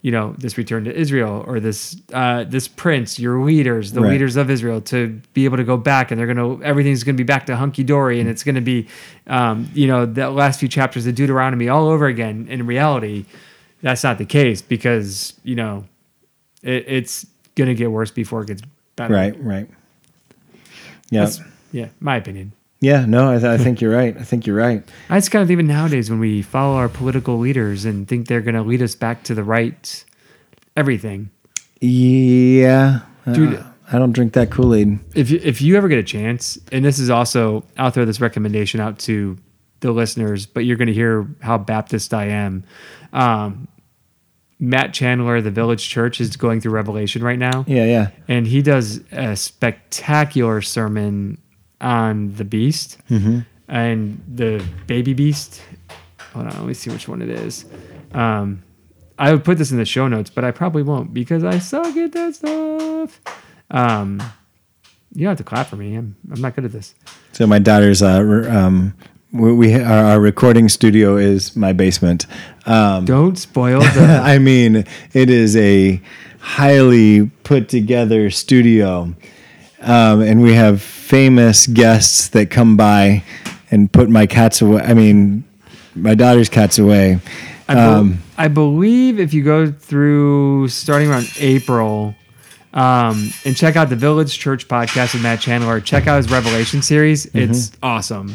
You 0.03 0.11
know 0.11 0.35
this 0.37 0.59
return 0.59 0.85
to 0.85 0.93
Israel 0.95 1.45
or 1.47 1.61
this 1.61 1.97
uh, 2.13 2.43
this 2.45 2.67
prince, 2.67 3.19
your 3.21 3.41
leaders, 3.45 3.93
the 3.93 4.01
Right. 4.01 4.11
leaders 4.13 4.35
of 4.37 4.51
Israel, 4.51 4.81
to 4.83 5.21
be 5.33 5.45
able 5.45 5.57
to 5.59 5.65
go 5.65 5.77
back 5.77 6.11
and 6.11 6.19
they're 6.19 6.27
gonna 6.27 6.61
everything's 6.63 7.05
gonna 7.05 7.17
be 7.17 7.23
back 7.23 7.47
to 7.47 7.55
hunky 7.57 7.85
dory 7.85 8.19
and 8.21 8.29
it's 8.29 8.43
gonna 8.43 8.61
be, 8.61 8.89
um, 9.29 9.71
you 9.75 9.87
know, 9.87 10.05
the 10.05 10.29
last 10.29 10.59
few 10.59 10.69
chapters 10.69 11.07
of 11.07 11.15
Deuteronomy 11.15 11.69
all 11.69 11.87
over 11.89 12.07
again. 12.07 12.47
In 12.51 12.67
reality, 12.67 13.27
that's 13.81 14.03
not 14.03 14.19
the 14.19 14.25
case 14.25 14.61
because 14.61 15.35
you 15.45 15.55
know, 15.55 15.85
it, 16.63 16.85
it's 16.89 17.25
gonna 17.55 17.75
get 17.75 17.91
worse 17.93 18.11
before 18.11 18.43
it 18.43 18.49
gets 18.49 18.63
better. 18.97 19.15
Right, 19.15 19.41
right. 19.41 19.69
Yeah. 21.11 21.21
That's, 21.27 21.41
yeah, 21.71 21.89
my 22.01 22.17
opinion. 22.17 22.53
Yeah, 22.83 23.07
no, 23.07 23.31
I, 23.31 23.39
th- 23.39 23.45
I 23.45 23.57
think 23.63 23.81
you're 23.81 23.95
right. 23.95 24.17
I 24.17 24.23
think 24.25 24.45
you're 24.47 24.57
right. 24.57 24.83
I 25.09 25.17
just 25.17 25.31
kind 25.31 25.43
of 25.43 25.51
even 25.53 25.69
nowadays 25.69 26.11
when 26.11 26.19
we 26.19 26.43
follow 26.43 26.75
our 26.77 26.89
political 26.89 27.39
leaders 27.39 27.85
and 27.85 28.09
think 28.09 28.27
they're 28.27 28.41
going 28.41 28.57
to 28.57 28.63
lead 28.63 28.83
us 28.83 28.95
back 28.97 29.23
to 29.25 29.35
the 29.35 29.45
right 29.45 30.05
everything. 30.77 31.31
Yeah. 31.81 33.01
Uh, 33.27 33.33
Dude. 33.33 33.65
I 33.93 33.99
don't 33.99 34.13
drink 34.13 34.33
that 34.33 34.51
Kool 34.51 34.75
Aid. 34.75 34.99
If 35.15 35.31
you, 35.31 35.39
if 35.43 35.61
you 35.63 35.77
ever 35.77 35.87
get 35.89 35.99
a 35.99 36.03
chance, 36.03 36.59
and 36.73 36.85
this 36.85 36.99
is 36.99 37.09
also 37.11 37.65
I'll 37.77 37.91
throw 37.91 38.05
this 38.05 38.21
recommendation 38.21 38.81
out 38.81 38.99
to 39.01 39.37
the 39.81 39.93
listeners, 39.93 40.47
but 40.47 40.65
you're 40.65 40.77
going 40.77 40.89
to 40.89 40.95
hear 40.95 41.27
how 41.41 41.59
Baptist 41.59 42.15
I 42.15 42.27
am. 42.27 42.65
Um, 43.13 43.69
Matt 44.59 44.95
Chandler, 44.95 45.41
the 45.41 45.51
Village 45.51 45.89
Church, 45.89 46.21
is 46.21 46.37
going 46.37 46.61
through 46.61 46.73
Revelation 46.73 47.23
right 47.23 47.39
now, 47.39 47.65
Yeah, 47.67 47.85
yeah. 47.85 48.11
and 48.29 48.47
he 48.47 48.63
does 48.63 49.01
a 49.11 49.35
spectacular 49.37 50.63
sermon 50.63 51.37
on 51.83 52.35
the 52.35 52.45
Beast 52.45 52.99
and 53.69 54.23
the 54.33 54.65
baby 54.87 55.13
Beast. 55.15 55.61
Hold 56.33 56.47
on, 56.47 56.53
let 56.53 56.65
me 56.67 56.75
see 56.75 56.91
which 56.91 57.09
one 57.09 57.21
it 57.23 57.29
is. 57.29 57.65
Um, 58.13 58.63
I 59.19 59.33
would 59.33 59.45
put 59.45 59.59
this 59.59 59.71
in 59.71 59.77
the 59.79 59.85
show 59.85 60.09
notes, 60.09 60.31
but 60.31 60.45
I 60.45 60.51
probably 60.51 60.83
won't 60.83 61.13
because 61.13 61.45
I 61.45 61.59
suck 61.59 61.97
at 61.97 62.13
that 62.13 62.35
stuff. 62.35 63.21
Um, 63.71 64.23
you 65.15 65.25
don't 65.25 65.31
have 65.31 65.39
to 65.39 65.45
clap 65.45 65.67
for 65.67 65.77
me. 65.77 65.95
I'm 65.95 66.17
I'm 66.33 66.41
not 66.41 66.55
good 66.55 66.65
at 66.65 66.73
this. 66.73 66.95
So 67.33 67.47
my 67.47 67.59
daughter's 67.59 68.03
uh, 68.03 68.23
re- 68.23 68.49
um, 68.49 68.95
we, 69.33 69.53
we 69.53 69.75
our, 69.75 70.05
our 70.13 70.21
recording 70.21 70.69
studio 70.69 71.17
is 71.17 71.55
my 71.57 71.73
basement. 71.73 72.27
Um, 72.67 73.05
Don't 73.05 73.37
spoil 73.37 73.81
the. 73.81 74.21
I 74.23 74.39
mean, 74.39 74.85
it 75.13 75.31
is 75.31 75.57
a 75.57 76.01
highly 76.41 77.27
put 77.45 77.69
together 77.69 78.31
studio. 78.31 79.15
Um, 79.81 80.21
and 80.21 80.43
we 80.43 80.55
have 80.55 80.83
famous 81.13 81.67
guests 81.67 82.29
that 82.29 82.49
come 82.49 82.75
by 82.75 83.23
and 83.71 83.93
put 83.93 84.09
my 84.09 84.27
cats 84.27 84.63
away. 84.63 84.81
I 84.81 84.95
mean, 84.95 85.45
my 85.95 86.15
daughter's 86.15 86.49
cats 86.49 86.79
away. 86.79 87.21
I, 87.69 87.75
be- 87.75 87.81
Um, 87.81 88.19
I 88.39 88.49
believe 88.49 89.21
if 89.21 89.35
you 89.35 89.43
go 89.45 89.71
through 89.71 90.69
starting 90.69 91.11
around 91.11 91.31
April 91.39 92.15
um, 92.73 93.31
and 93.45 93.55
check 93.55 93.77
out 93.77 93.91
the 93.91 93.97
Village 93.97 94.39
Church 94.39 94.67
podcast 94.69 95.13
with 95.13 95.23
Matt 95.23 95.39
Chandler, 95.41 95.81
check 95.83 96.07
out 96.07 96.17
his 96.17 96.31
Revelation 96.31 96.81
series. 96.81 97.27
It's 97.35 97.73
awesome. 97.83 98.35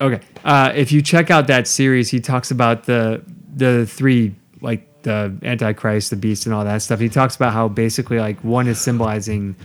Okay. 0.00 0.20
Uh, 0.44 0.72
if 0.74 0.92
you 0.92 1.02
check 1.02 1.32
out 1.32 1.48
that 1.48 1.66
series, 1.66 2.10
he 2.10 2.20
talks 2.20 2.52
about 2.52 2.84
the 2.84 3.22
the 3.56 3.86
three 3.86 4.34
like 4.60 5.02
the 5.02 5.36
Antichrist, 5.42 6.10
the 6.10 6.16
beast, 6.16 6.46
and 6.46 6.54
all 6.54 6.64
that 6.64 6.80
stuff. 6.82 7.00
He 7.00 7.08
talks 7.08 7.34
about 7.34 7.52
how 7.52 7.66
basically 7.68 8.18
like 8.20 8.38
one 8.44 8.68
is 8.68 8.80
symbolizing 8.80 9.56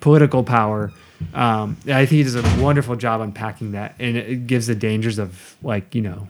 political 0.00 0.42
power, 0.44 0.92
Um, 1.34 1.76
I 1.86 2.04
think 2.06 2.10
he 2.10 2.22
does 2.22 2.34
a 2.36 2.42
wonderful 2.62 2.96
job 2.96 3.20
unpacking 3.20 3.72
that, 3.72 3.94
and 3.98 4.16
it 4.16 4.46
gives 4.46 4.66
the 4.66 4.74
dangers 4.74 5.18
of 5.18 5.56
like 5.62 5.94
you 5.94 6.02
know 6.02 6.28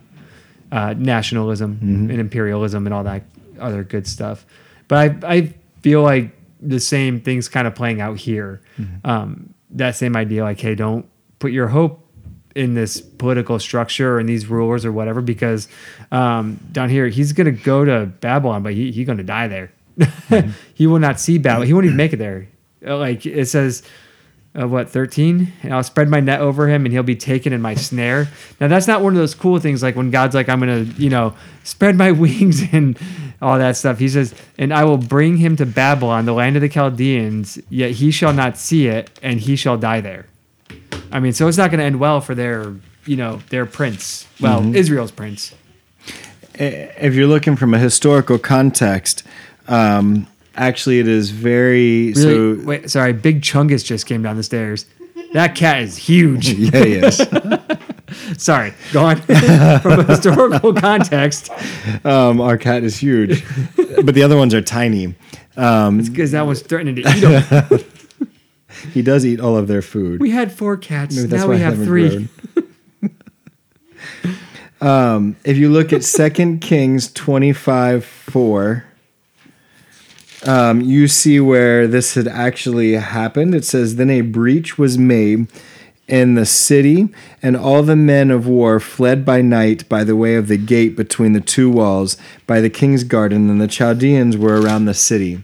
uh, 0.72 0.94
nationalism 0.96 1.79
and 1.83 2.11
imperialism 2.12 2.87
and 2.87 2.94
all 2.94 3.05
that 3.05 3.22
other 3.61 3.83
good 3.85 4.07
stuff. 4.07 4.44
But 4.88 5.25
I 5.25 5.35
I 5.37 5.55
feel 5.83 6.03
like 6.03 6.31
the 6.61 6.81
same 6.81 7.20
things 7.20 7.49
kind 7.49 7.66
of 7.66 7.75
playing 7.75 8.01
out 8.01 8.16
here. 8.18 8.61
Um, 9.05 9.53
that 9.70 9.96
same 9.96 10.16
idea, 10.16 10.42
like 10.44 10.61
hey, 10.61 10.75
don't 10.75 11.07
put 11.38 11.53
your 11.53 11.68
hope 11.68 12.03
in 12.55 12.72
this 12.75 13.01
political 13.01 13.59
structure 13.59 14.18
and 14.18 14.27
these 14.29 14.46
rulers 14.46 14.85
or 14.87 14.92
whatever, 14.92 15.20
because 15.20 15.68
um, 16.11 16.59
down 16.72 16.88
here 16.88 17.09
he's 17.09 17.33
gonna 17.33 17.51
go 17.51 17.85
to 17.85 18.07
Babylon, 18.07 18.62
but 18.62 18.72
he, 18.72 18.90
he's 18.92 19.07
gonna 19.07 19.22
die 19.22 19.49
there. 19.49 19.72
he 20.75 20.87
will 20.87 20.99
not 20.99 21.18
see 21.20 21.38
Babylon. 21.38 21.66
He 21.66 21.72
won't 21.75 21.87
even 21.87 21.96
make 21.96 22.12
it 22.12 22.16
there. 22.18 22.49
Uh, 22.87 22.96
Like 22.99 23.27
it 23.27 23.46
says, 23.49 23.83
uh, 24.59 24.66
what 24.66 24.88
13 24.88 25.53
and 25.62 25.75
i'll 25.75 25.83
spread 25.83 26.09
my 26.09 26.21
net 26.21 26.40
over 26.40 26.69
him 26.69 26.85
and 26.85 26.92
he'll 26.92 27.03
be 27.03 27.16
taken 27.16 27.53
in 27.53 27.61
my 27.61 27.75
snare. 27.75 28.29
Now 28.61 28.69
that's 28.69 28.87
not 28.87 29.03
one 29.03 29.12
of 29.12 29.19
those 29.19 29.35
cool 29.35 29.59
things 29.59 29.83
like 29.83 29.97
when 29.97 30.11
god's 30.11 30.35
like 30.35 30.49
i'm 30.49 30.61
gonna 30.61 30.81
you 30.97 31.11
know 31.11 31.35
spread 31.64 31.97
my 31.97 32.11
wings 32.23 32.62
and 32.73 32.99
all 33.42 33.59
that 33.59 33.77
stuff. 33.77 33.99
He 33.99 34.09
says 34.09 34.35
and 34.59 34.73
i 34.73 34.85
will 34.85 34.99
bring 34.99 35.37
him 35.37 35.57
to 35.57 35.66
babylon 35.66 36.25
the 36.25 36.33
land 36.33 36.57
of 36.57 36.62
the 36.62 36.69
chaldeans 36.69 37.59
yet 37.69 37.92
he 37.92 38.11
shall 38.11 38.33
not 38.33 38.57
see 38.57 38.87
it 38.87 39.11
and 39.23 39.40
he 39.40 39.57
shall 39.57 39.77
die 39.77 40.01
there. 40.01 40.27
I 41.12 41.21
mean 41.21 41.33
so 41.33 41.49
it's 41.49 41.59
not 41.59 41.71
going 41.71 41.81
to 41.81 41.85
end 41.85 42.01
well 42.01 42.21
for 42.21 42.35
their 42.35 42.75
you 43.05 43.16
know 43.16 43.42
their 43.51 43.66
prince. 43.66 44.27
Well 44.40 44.75
israel's 44.75 45.12
prince. 45.12 45.55
If 46.59 47.14
you're 47.14 47.27
looking 47.27 47.55
from 47.55 47.75
a 47.75 47.79
historical 47.79 48.38
context, 48.38 49.23
um, 49.69 50.27
actually, 50.57 50.99
it 50.99 51.09
is 51.09 51.31
very 51.31 52.12
really 52.12 52.59
so. 52.59 52.66
wait 52.66 52.90
sorry 52.90 53.12
big 53.12 53.42
chungus 53.42 53.85
just 53.85 54.07
came 54.07 54.23
down 54.23 54.37
the 54.37 54.42
stairs 54.42 54.87
that 55.33 55.55
cat 55.55 55.83
is 55.83 55.97
huge 55.97 56.49
Yeah, 56.53 56.85
yes. 56.85 57.27
sorry 58.42 58.73
go 58.92 59.05
on 59.05 59.16
from 59.81 60.01
a 60.01 60.05
historical 60.05 60.73
context 60.75 61.51
um, 62.05 62.40
our 62.40 62.57
cat 62.57 62.85
is 62.85 62.97
huge, 62.97 63.45
but 63.77 64.14
the 64.14 64.23
other 64.23 64.37
ones 64.37 64.55
are 64.55 64.62
tiny. 64.62 65.14
Um, 65.57 65.99
because 65.99 66.33
that 66.33 66.47
one's 66.47 66.61
threatening 66.61 66.97
to 66.97 67.03
eat 67.03 67.21
them. 67.21 68.29
he 68.92 69.03
does 69.03 69.25
eat 69.25 69.40
all 69.40 69.57
of 69.57 69.69
their 69.69 69.83
food. 69.83 70.21
We 70.21 70.31
had 70.31 70.53
four 70.53 70.77
cats. 70.77 71.16
Now 71.16 71.49
we 71.49 71.57
I 71.57 71.59
have 71.59 71.77
three. 71.77 72.29
um, 74.81 75.37
if 75.45 75.57
you 75.57 75.71
look 75.71 75.92
at 75.92 76.05
Second 76.05 76.61
Kings 76.61 77.11
twenty 77.12 77.53
five 77.53 78.05
four, 78.05 78.85
um, 80.44 80.81
you 80.81 81.09
see 81.09 81.40
where 81.40 81.87
this 81.87 82.14
had 82.14 82.29
actually 82.29 82.92
happened. 82.92 83.55
It 83.55 83.64
says, 83.64 83.96
"Then 83.96 84.11
a 84.11 84.20
breach 84.20 84.79
was 84.79 84.99
made." 84.99 85.46
In 86.09 86.37
the 86.37 86.46
city, 86.46 87.09
and 87.42 87.57
all 87.57 87.83
the 87.83 87.96
men 87.96 88.31
of 88.31 88.46
war 88.46 88.79
fled 88.79 89.25
by 89.25 89.42
night 89.42 89.88
by 89.88 90.05
the 90.05 90.14
way 90.14 90.37
of 90.37 90.46
the 90.46 90.57
gate 90.57 90.94
between 90.96 91.33
the 91.33 91.40
two 91.40 91.68
walls 91.68 92.16
by 92.46 92.61
the 92.61 92.70
king's 92.70 93.03
garden, 93.03 93.51
and 93.51 93.61
the 93.61 93.66
Chaldeans 93.66 94.37
were 94.37 94.61
around 94.61 94.85
the 94.85 94.94
city. 94.94 95.42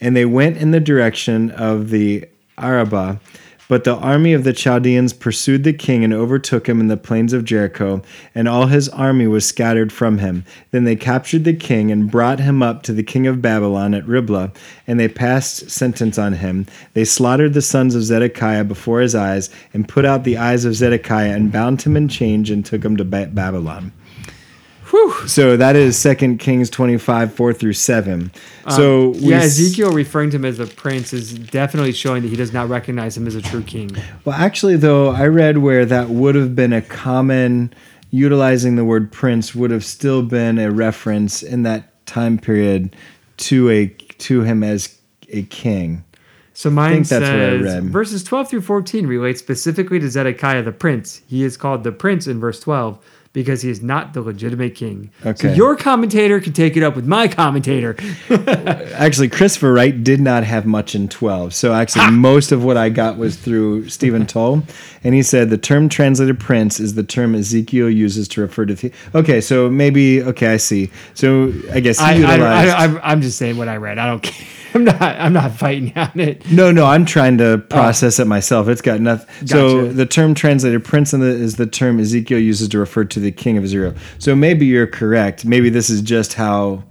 And 0.00 0.14
they 0.14 0.24
went 0.24 0.56
in 0.58 0.70
the 0.70 0.78
direction 0.78 1.50
of 1.50 1.90
the 1.90 2.26
Arabah. 2.56 3.18
But 3.66 3.84
the 3.84 3.96
army 3.96 4.34
of 4.34 4.44
the 4.44 4.52
Chaldeans 4.52 5.14
pursued 5.14 5.64
the 5.64 5.72
king 5.72 6.04
and 6.04 6.12
overtook 6.12 6.68
him 6.68 6.80
in 6.80 6.88
the 6.88 6.98
plains 6.98 7.32
of 7.32 7.46
Jericho, 7.46 8.02
and 8.34 8.46
all 8.46 8.66
his 8.66 8.90
army 8.90 9.26
was 9.26 9.46
scattered 9.46 9.90
from 9.90 10.18
him. 10.18 10.44
Then 10.70 10.84
they 10.84 10.96
captured 10.96 11.44
the 11.44 11.54
king 11.54 11.90
and 11.90 12.10
brought 12.10 12.40
him 12.40 12.62
up 12.62 12.82
to 12.82 12.92
the 12.92 13.02
king 13.02 13.26
of 13.26 13.40
Babylon 13.40 13.94
at 13.94 14.06
Riblah, 14.06 14.52
and 14.86 15.00
they 15.00 15.08
passed 15.08 15.70
sentence 15.70 16.18
on 16.18 16.34
him. 16.34 16.66
They 16.92 17.06
slaughtered 17.06 17.54
the 17.54 17.62
sons 17.62 17.94
of 17.94 18.02
Zedekiah 18.02 18.64
before 18.64 19.00
his 19.00 19.14
eyes, 19.14 19.48
and 19.72 19.88
put 19.88 20.04
out 20.04 20.24
the 20.24 20.36
eyes 20.36 20.66
of 20.66 20.74
Zedekiah, 20.74 21.34
and 21.34 21.50
bound 21.50 21.80
him 21.80 21.96
in 21.96 22.08
chains, 22.08 22.50
and 22.50 22.66
took 22.66 22.84
him 22.84 22.98
to 22.98 23.04
ba- 23.04 23.30
Babylon. 23.32 23.92
So 25.26 25.56
that 25.56 25.76
is 25.76 25.96
Second 25.98 26.38
Kings 26.38 26.70
twenty 26.70 26.98
five 26.98 27.34
four 27.34 27.52
through 27.52 27.72
seven. 27.72 28.30
So 28.70 29.08
Um, 29.08 29.14
yeah, 29.16 29.38
Ezekiel 29.38 29.92
referring 29.92 30.30
to 30.30 30.36
him 30.36 30.44
as 30.44 30.58
a 30.58 30.66
prince 30.66 31.12
is 31.12 31.34
definitely 31.34 31.92
showing 31.92 32.22
that 32.22 32.28
he 32.28 32.36
does 32.36 32.52
not 32.52 32.68
recognize 32.68 33.16
him 33.16 33.26
as 33.26 33.34
a 33.34 33.42
true 33.42 33.62
king. 33.62 33.90
Well, 34.24 34.36
actually, 34.36 34.76
though, 34.76 35.10
I 35.10 35.26
read 35.26 35.58
where 35.58 35.84
that 35.86 36.08
would 36.10 36.34
have 36.34 36.54
been 36.54 36.72
a 36.72 36.82
common 36.82 37.72
utilizing 38.10 38.76
the 38.76 38.84
word 38.84 39.10
prince 39.10 39.54
would 39.54 39.70
have 39.72 39.84
still 39.84 40.22
been 40.22 40.58
a 40.58 40.70
reference 40.70 41.42
in 41.42 41.64
that 41.64 42.06
time 42.06 42.38
period 42.38 42.94
to 43.36 43.68
a 43.70 43.88
to 43.88 44.42
him 44.42 44.62
as 44.62 44.98
a 45.30 45.42
king. 45.44 46.04
So 46.52 46.70
mine 46.70 46.92
think 46.92 47.08
that's 47.08 47.22
what 47.22 47.30
I 47.30 47.34
says 47.34 47.62
read. 47.62 47.84
verses 47.84 48.22
12 48.22 48.48
through 48.48 48.60
14 48.60 49.08
relate 49.08 49.38
specifically 49.38 49.98
to 49.98 50.08
Zedekiah 50.08 50.62
the 50.62 50.70
prince. 50.70 51.20
He 51.26 51.42
is 51.42 51.56
called 51.56 51.82
the 51.82 51.90
prince 51.90 52.28
in 52.28 52.38
verse 52.38 52.60
12 52.60 53.04
because 53.34 53.62
he 53.62 53.68
is 53.68 53.82
not 53.82 54.14
the 54.14 54.22
legitimate 54.22 54.76
king. 54.76 55.10
So 55.34 55.52
your 55.52 55.76
commentator 55.76 56.40
can 56.40 56.52
take 56.52 56.76
it 56.76 56.84
up 56.84 56.94
with 56.94 57.04
my 57.04 57.26
commentator. 57.26 57.96
Actually, 58.94 59.28
Christopher 59.28 59.72
Wright 59.72 60.04
did 60.04 60.20
not 60.20 60.44
have 60.44 60.64
much 60.64 60.94
in 60.94 61.08
12. 61.08 61.52
So 61.52 61.74
actually, 61.74 62.12
most 62.12 62.52
of 62.52 62.64
what 62.64 62.76
I 62.76 62.88
got 62.88 63.18
was 63.18 63.36
through 63.36 63.88
Stephen 63.88 64.24
Tuell. 64.26 64.62
And 65.02 65.14
he 65.14 65.22
said 65.22 65.50
the 65.50 65.58
term 65.58 65.88
translated 65.88 66.38
prince 66.38 66.78
is 66.78 66.94
the 66.94 67.02
term 67.02 67.34
Ezekiel 67.34 67.90
uses 67.90 68.28
to 68.28 68.40
refer 68.40 68.66
to 68.66 68.74
the. 68.74 68.92
Okay, 69.16 69.40
so 69.40 69.68
maybe, 69.68 70.22
okay, 70.22 70.46
I 70.46 70.56
see. 70.56 70.90
So 71.14 71.52
I 71.72 71.80
guess 71.80 71.98
he 71.98 72.04
I, 72.04 72.10
I, 72.10 72.14
utilized. 72.14 72.70
I, 72.70 72.84
I'm, 72.84 73.00
I'm 73.02 73.20
just 73.20 73.36
saying 73.36 73.56
what 73.56 73.68
I 73.68 73.76
read. 73.76 73.98
I 73.98 74.06
don't 74.06 74.22
care. 74.22 74.46
I'm 74.74 74.84
not. 74.84 75.00
I'm 75.00 75.32
not 75.32 75.52
fighting 75.52 75.92
on 75.96 76.18
it. 76.18 76.50
No, 76.50 76.72
no, 76.72 76.84
I'm 76.84 77.04
trying 77.04 77.38
to 77.38 77.52
oh. 77.52 77.58
process 77.58 78.18
it 78.18 78.26
myself. 78.26 78.68
It's 78.68 78.82
got 78.82 79.00
nothing. 79.00 79.46
So 79.46 79.64
Oh. 79.64 79.92
The 79.92 80.06
term 80.06 80.34
translated 80.34 80.84
prince 80.84 81.12
in 81.12 81.20
the, 81.20 81.26
is 81.26 81.56
the 81.56 81.66
term 81.66 81.98
Ezekiel 82.00 82.38
uses 82.38 82.68
to 82.68 82.78
refer 82.78 83.04
to 83.04 83.20
the 83.20 83.32
king 83.32 83.56
of 83.56 83.64
Israel. 83.64 83.94
So 84.18 84.34
maybe 84.34 84.66
you're 84.66 84.86
correct. 84.86 85.44
Maybe 85.44 85.70
this 85.70 85.90
is 85.90 86.02
just 86.02 86.34
how 86.34 86.84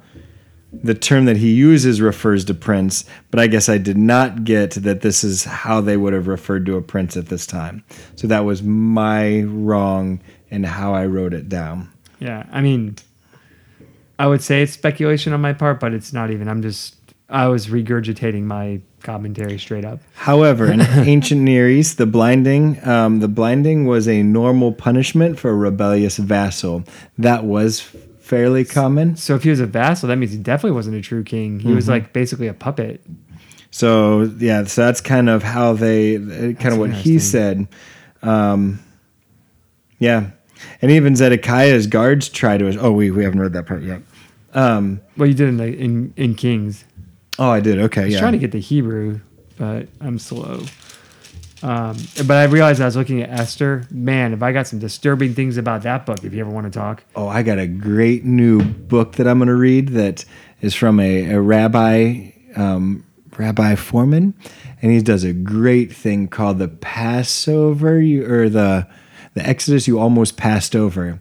the 0.72 0.96
term 0.96 1.26
that 1.26 1.38
he 1.38 1.52
uses 1.54 2.02
refers 2.02 2.46
to 2.46 2.54
prince, 2.54 3.06
but 3.30 3.39
I 3.39 3.48
guess 3.48 3.69
I 3.69 3.78
did 3.78 3.98
not 3.98 4.43
get 4.43 4.72
that 4.72 5.02
this 5.02 5.24
is 5.24 5.43
how 5.43 5.82
they 5.82 5.98
would 5.98 6.13
have 6.13 6.28
referred 6.28 6.65
to 6.65 6.78
a 6.78 6.82
prince 6.82 7.15
at 7.15 7.28
this 7.28 7.46
time. 7.46 7.84
So 8.15 8.28
that 8.28 8.46
was 8.46 8.63
my 8.63 9.41
wrong 9.41 10.22
in 10.50 10.63
how 10.63 10.93
I 10.93 11.06
wrote 11.06 11.34
it 11.34 11.48
down. 11.48 11.91
Yeah, 12.19 12.46
I 12.52 12.62
mean, 12.62 12.96
I 14.17 14.28
would 14.28 14.41
say 14.41 14.63
it's 14.63 14.74
speculation 14.74 15.34
on 15.34 15.41
my 15.41 15.54
part, 15.54 15.80
but 15.80 15.93
it's 15.93 16.13
not 16.13 16.32
even. 16.32 16.48
I'm 16.48 16.62
just. 16.62 16.96
I 17.34 17.48
was 17.48 17.67
regurgitating 17.67 18.43
my 18.43 18.80
commentary 19.02 19.58
straight 19.58 19.84
up. 19.84 20.00
However, 20.13 20.72
in 20.72 20.80
ancient 21.06 21.41
Near 21.41 21.67
East, 21.69 21.98
the 21.98 22.06
blinding, 22.06 22.80
um, 22.88 23.19
the 23.19 23.28
blinding 23.28 23.86
was 23.86 24.08
a 24.08 24.24
normal 24.24 24.72
punishment 24.72 25.39
for 25.39 25.50
a 25.50 25.56
rebellious 25.56 26.17
vassal. 26.17 26.84
That 27.17 27.43
was 27.43 27.82
fairly 28.22 28.63
common. 28.63 29.15
So 29.17 29.36
if 29.36 29.43
he 29.43 29.50
was 29.50 29.60
a 29.60 29.65
vassal, 29.65 30.08
that 30.10 30.15
means 30.17 30.32
he 30.32 30.38
definitely 30.38 30.76
wasn't 30.76 30.96
a 30.96 31.02
true 31.02 31.24
king. 31.24 31.60
He 31.60 31.67
Mm-hmm. 31.67 31.76
was 31.76 31.89
like 31.89 32.13
basically 32.13 32.48
a 32.48 32.54
puppet. 32.54 33.02
So 33.72 34.32
yeah, 34.38 34.63
so 34.65 34.86
that's 34.86 35.02
kind 35.02 35.28
of 35.30 35.41
how 35.43 35.74
they, 35.74 36.17
uh, 36.17 36.54
kind 36.54 36.74
of 36.74 36.78
what 36.78 36.91
he 36.93 37.17
said. 37.19 37.67
Um, 38.22 38.80
yeah, 40.00 40.30
and 40.82 40.91
even 40.91 41.15
Zedekiah's 41.15 41.88
guards 41.88 42.30
tried 42.30 42.60
to. 42.60 42.78
Oh, 42.80 42.91
we 42.91 43.10
we 43.12 43.24
haven't 43.24 43.39
read 43.39 43.54
that 43.54 43.65
part 43.65 43.82
yet. 43.84 44.02
Um, 44.54 45.02
Well, 45.17 45.28
you 45.28 45.34
did 45.34 45.50
in 45.50 45.60
in 45.60 46.13
in 46.15 46.36
Kings. 46.36 46.86
Oh, 47.39 47.50
I 47.50 47.60
did. 47.60 47.80
Okay, 47.80 48.02
I 48.02 48.06
was 48.06 48.13
yeah. 48.13 48.19
trying 48.19 48.34
to 48.34 48.38
get 48.38 48.52
the 48.52 48.60
Hebrew, 48.60 49.19
but 49.58 49.88
I'm 50.00 50.19
slow. 50.19 50.63
Um, 51.63 51.98
but 52.28 52.38
I 52.38 52.43
realized 52.43 52.82
I 52.82 52.86
was 52.86 52.98
looking 52.98 53.22
at 53.22 53.30
Esther. 53.30 53.88
Man, 53.89 54.32
have 54.32 54.43
I 54.43 54.52
got 54.52 54.67
some 54.67 54.80
disturbing 54.80 55.34
things 55.34 55.56
about 55.56 55.84
that 55.84 56.06
book? 56.06 56.24
If 56.24 56.34
you 56.34 56.41
ever 56.41 56.50
want 56.50 56.72
to 56.72 56.78
talk, 56.78 57.04
Oh, 57.15 57.28
I 57.28 57.41
got 57.41 57.58
a 57.58 57.67
great 57.67 58.26
new 58.26 58.62
book 58.62 59.13
that 59.13 59.28
I'm 59.28 59.38
going 59.39 59.48
to 59.48 59.56
read 59.56 59.89
that 59.89 60.26
is 60.62 60.76
from 60.76 61.00
a, 61.00 61.32
a 61.32 61.39
rabbi, 61.41 62.32
um, 62.58 63.06
Rabbi 63.38 63.76
Fohrman, 63.76 64.34
and 64.82 64.91
he 64.91 65.02
does 65.02 65.24
a 65.24 65.34
great 65.34 65.93
thing 65.93 66.28
called 66.28 66.60
the 66.60 66.67
Passover 66.67 67.99
you, 67.99 68.30
or 68.30 68.49
the 68.49 68.88
the 69.34 69.47
Exodus 69.47 69.88
you 69.88 69.99
almost 69.99 70.38
passed 70.38 70.76
over. 70.76 71.20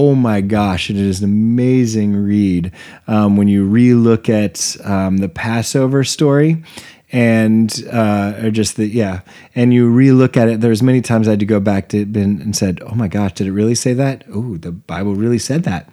Oh 0.00 0.14
my 0.14 0.40
gosh, 0.42 0.90
it 0.90 0.96
is 0.96 1.18
an 1.22 1.24
amazing 1.24 2.14
read 2.14 2.70
um, 3.08 3.36
when 3.36 3.48
you 3.48 3.68
relook 3.68 4.28
at 4.28 4.76
um, 4.88 5.16
the 5.16 5.28
Passover 5.28 6.04
story 6.04 6.62
and 7.10 7.84
uh, 7.92 8.34
or 8.44 8.50
just 8.52 8.76
the 8.76 8.86
yeah, 8.86 9.22
and 9.56 9.74
you 9.74 9.90
relook 9.90 10.36
at 10.36 10.48
it. 10.48 10.60
There's 10.60 10.84
many 10.84 11.00
times 11.00 11.26
I 11.26 11.32
had 11.32 11.40
to 11.40 11.46
go 11.46 11.58
back 11.58 11.88
to 11.88 12.02
it 12.02 12.16
and, 12.16 12.40
and 12.40 12.54
said, 12.54 12.80
"Oh 12.86 12.94
my 12.94 13.08
gosh, 13.08 13.32
did 13.32 13.48
it 13.48 13.52
really 13.52 13.74
say 13.74 13.92
that? 13.94 14.22
Oh, 14.32 14.56
the 14.56 14.70
Bible 14.70 15.16
really 15.16 15.40
said 15.40 15.64
that." 15.64 15.90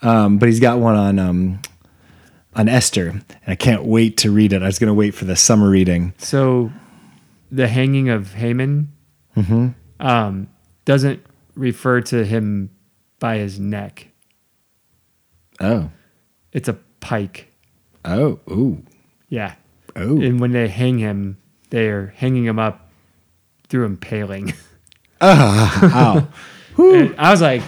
Um, 0.00 0.38
but 0.38 0.48
he's 0.48 0.60
got 0.60 0.78
one 0.78 0.96
on 0.96 1.18
um, 1.18 1.60
on 2.54 2.66
Esther, 2.68 3.08
and 3.08 3.24
I 3.46 3.56
can't 3.56 3.84
wait 3.84 4.16
to 4.18 4.30
read 4.30 4.54
it. 4.54 4.62
I 4.62 4.66
was 4.66 4.78
going 4.78 4.88
to 4.88 4.94
wait 4.94 5.14
for 5.14 5.26
the 5.26 5.36
summer 5.36 5.68
reading. 5.68 6.14
so 6.16 6.72
the 7.50 7.68
hanging 7.68 8.08
of 8.08 8.32
Haman 8.32 8.88
Mm-hmm. 9.36 9.68
um, 10.00 10.48
doesn't 10.86 11.22
refer 11.56 12.00
to 12.00 12.24
him 12.24 12.70
by 13.18 13.38
his 13.38 13.58
neck. 13.60 14.08
Oh, 15.60 15.90
It's 16.52 16.68
a 16.68 16.74
pike. 17.00 17.52
oh, 18.04 18.40
ooh, 18.50 18.82
Yeah. 19.28 19.54
oh. 19.96 20.20
And 20.20 20.40
when 20.40 20.52
they 20.52 20.68
hang 20.68 20.98
him, 20.98 21.38
they're 21.70 22.08
hanging 22.16 22.44
him 22.44 22.58
up 22.58 22.90
through 23.68 23.86
impaling. 23.86 24.52
Ah, 25.20 26.16
ow. 26.16 26.28
And 26.76 27.14
I 27.18 27.30
was 27.30 27.40
like, 27.40 27.62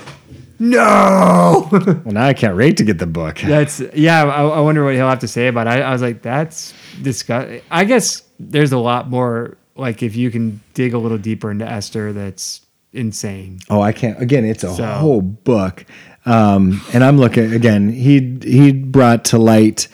no. 0.58 1.68
well, 1.72 2.02
now 2.06 2.26
I 2.26 2.34
can't 2.34 2.56
wait 2.56 2.76
to 2.78 2.84
get 2.84 2.98
the 2.98 3.06
book. 3.06 3.38
that's 3.38 3.80
yeah. 3.94 4.24
I, 4.24 4.42
I 4.44 4.60
wonder 4.60 4.84
what 4.84 4.94
he'll 4.94 5.08
have 5.08 5.20
to 5.20 5.28
say 5.28 5.46
about 5.46 5.66
it. 5.66 5.70
I, 5.70 5.80
I 5.82 5.92
was 5.92 6.02
like, 6.02 6.22
that's 6.22 6.74
disgusting. 7.00 7.62
I 7.70 7.84
guess 7.84 8.22
there's 8.40 8.72
a 8.72 8.78
lot 8.78 9.08
more. 9.08 9.56
Like 9.76 10.02
if 10.02 10.16
you 10.16 10.30
can 10.30 10.60
dig 10.74 10.92
a 10.92 10.98
little 10.98 11.18
deeper 11.18 11.50
into 11.50 11.64
Esther, 11.70 12.12
that's 12.12 12.62
insane. 12.96 13.58
Oh, 13.70 13.80
I 13.80 13.92
can't. 13.92 14.20
Again, 14.20 14.44
it's 14.44 14.64
a 14.64 14.74
So- 14.74 14.84
whole 14.84 15.20
book. 15.22 15.84
Um, 16.24 16.80
and 16.92 17.04
I'm 17.04 17.18
looking 17.18 17.52
again. 17.52 17.88
He 17.90 18.38
he 18.42 18.72
brought 18.72 19.24
to 19.26 19.38
light. 19.38 19.86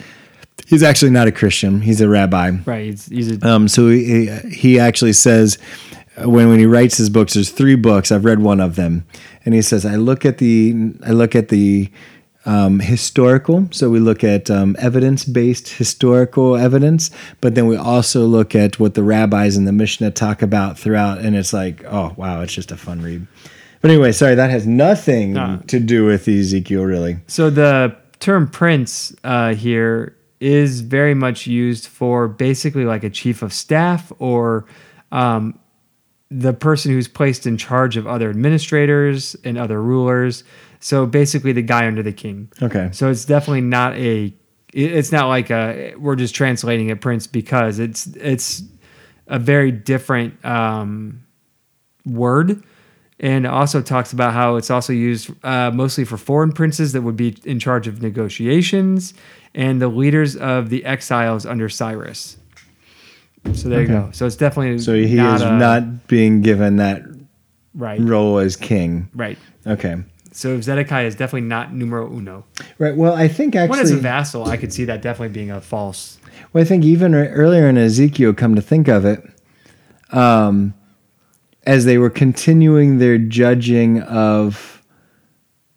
He's 0.66 0.82
actually 0.82 1.10
not 1.10 1.28
a 1.28 1.32
Christian. 1.32 1.82
He's 1.82 2.00
a 2.00 2.08
rabbi. 2.08 2.52
Right? 2.64 2.86
He's, 2.86 3.06
he's 3.06 3.32
a 3.32 3.46
Um, 3.46 3.68
so 3.68 3.88
he, 3.90 4.30
he 4.50 4.78
actually 4.78 5.12
says 5.12 5.58
when 6.24 6.48
when 6.48 6.58
he 6.58 6.64
writes 6.64 6.96
his 6.96 7.10
books, 7.10 7.34
there's 7.34 7.50
three 7.50 7.74
books. 7.76 8.10
I've 8.10 8.24
read 8.24 8.38
one 8.38 8.60
of 8.60 8.76
them, 8.76 9.04
and 9.44 9.54
he 9.54 9.60
says 9.60 9.84
I 9.84 9.96
look 9.96 10.24
at 10.24 10.38
the 10.38 10.74
I 11.06 11.10
look 11.10 11.34
at 11.36 11.48
the 11.48 11.90
um, 12.44 12.80
historical. 12.80 13.68
So 13.70 13.88
we 13.90 14.00
look 14.00 14.24
at 14.24 14.50
um, 14.50 14.74
evidence 14.78 15.24
based 15.24 15.68
historical 15.68 16.56
evidence, 16.56 17.10
but 17.40 17.54
then 17.54 17.66
we 17.66 17.76
also 17.76 18.26
look 18.26 18.54
at 18.54 18.78
what 18.80 18.94
the 18.94 19.02
rabbis 19.02 19.56
and 19.56 19.66
the 19.66 19.72
Mishnah 19.72 20.10
talk 20.10 20.42
about 20.42 20.78
throughout, 20.78 21.18
and 21.18 21.36
it's 21.36 21.52
like 21.52 21.84
oh 21.84 22.14
wow, 22.16 22.40
it's 22.42 22.52
just 22.52 22.72
a 22.72 22.76
fun 22.76 23.00
read. 23.00 23.26
But 23.80 23.90
anyway, 23.90 24.12
sorry, 24.12 24.36
that 24.36 24.50
has 24.50 24.66
nothing 24.66 25.32
Nah. 25.32 25.58
to 25.66 25.80
do 25.80 26.04
with 26.04 26.28
Ezekiel, 26.28 26.84
really. 26.84 27.18
So 27.26 27.50
the 27.50 27.96
term 28.20 28.48
prince 28.48 29.14
uh, 29.24 29.54
here 29.54 30.16
is 30.38 30.80
very 30.80 31.14
much 31.14 31.46
used 31.46 31.86
for 31.86 32.28
basically 32.28 32.84
like 32.84 33.02
a 33.04 33.10
chief 33.10 33.42
of 33.42 33.52
staff 33.52 34.12
or 34.18 34.64
um, 35.10 35.58
the 36.30 36.52
person 36.52 36.92
who's 36.92 37.08
placed 37.08 37.46
in 37.46 37.56
charge 37.56 37.96
of 37.96 38.06
other 38.06 38.30
administrators 38.30 39.36
and 39.44 39.58
other 39.58 39.82
rulers. 39.82 40.44
So 40.82 41.06
basically, 41.06 41.52
the 41.52 41.62
guy 41.62 41.86
under 41.86 42.02
the 42.02 42.12
king. 42.12 42.50
Okay. 42.60 42.90
So 42.92 43.08
it's 43.08 43.24
definitely 43.24 43.60
not 43.62 43.94
a. 43.96 44.34
It's 44.74 45.12
not 45.12 45.28
like 45.28 45.50
a. 45.50 45.94
We're 45.96 46.16
just 46.16 46.34
translating 46.34 46.88
it 46.90 47.00
prince 47.00 47.26
because 47.26 47.78
it's 47.78 48.06
it's 48.08 48.62
a 49.28 49.38
very 49.38 49.70
different 49.70 50.44
um, 50.44 51.24
word 52.04 52.62
and 53.20 53.46
also 53.46 53.80
talks 53.80 54.12
about 54.12 54.32
how 54.32 54.56
it's 54.56 54.70
also 54.70 54.92
used 54.92 55.30
uh, 55.44 55.70
mostly 55.72 56.04
for 56.04 56.16
foreign 56.16 56.50
princes 56.52 56.92
that 56.92 57.02
would 57.02 57.16
be 57.16 57.36
in 57.44 57.60
charge 57.60 57.86
of 57.86 58.02
negotiations 58.02 59.14
and 59.54 59.80
the 59.80 59.86
leaders 59.88 60.34
of 60.36 60.70
the 60.70 60.84
exiles 60.84 61.46
under 61.46 61.68
Cyrus. 61.68 62.36
So 63.54 63.68
there 63.68 63.82
you 63.82 63.86
go. 63.88 64.10
So 64.12 64.26
it's 64.26 64.36
definitely 64.36 64.78
So 64.80 64.94
he 64.94 65.14
not 65.14 65.36
is 65.36 65.42
a- 65.42 65.56
not 65.56 66.08
being 66.08 66.42
given 66.42 66.76
that 66.76 67.02
right, 67.74 68.00
role 68.00 68.38
as 68.38 68.56
king. 68.56 69.08
right. 69.14 69.38
Okay. 69.66 69.96
So 70.32 70.60
Zedekiah 70.60 71.06
is 71.06 71.14
definitely 71.14 71.46
not 71.48 71.72
numero 71.74 72.10
uno. 72.10 72.44
Right. 72.78 72.96
Well, 72.96 73.14
I 73.14 73.28
think 73.28 73.54
actually, 73.54 73.70
When 73.70 73.80
as 73.80 73.90
a 73.90 73.96
vassal, 73.96 74.46
I 74.46 74.56
could 74.56 74.72
see 74.72 74.84
that 74.86 75.02
definitely 75.02 75.32
being 75.34 75.50
a 75.50 75.60
false. 75.60 76.18
well, 76.52 76.62
I 76.62 76.64
think 76.64 76.84
even 76.84 77.14
earlier 77.14 77.68
in 77.68 77.76
Ezekiel, 77.76 78.32
come 78.32 78.54
to 78.54 78.62
think 78.62 78.88
of 78.88 79.04
it, 79.04 79.22
um, 80.10 80.74
as 81.64 81.84
they 81.84 81.98
were 81.98 82.10
continuing 82.10 82.98
their 82.98 83.18
judging 83.18 84.00
of, 84.02 84.82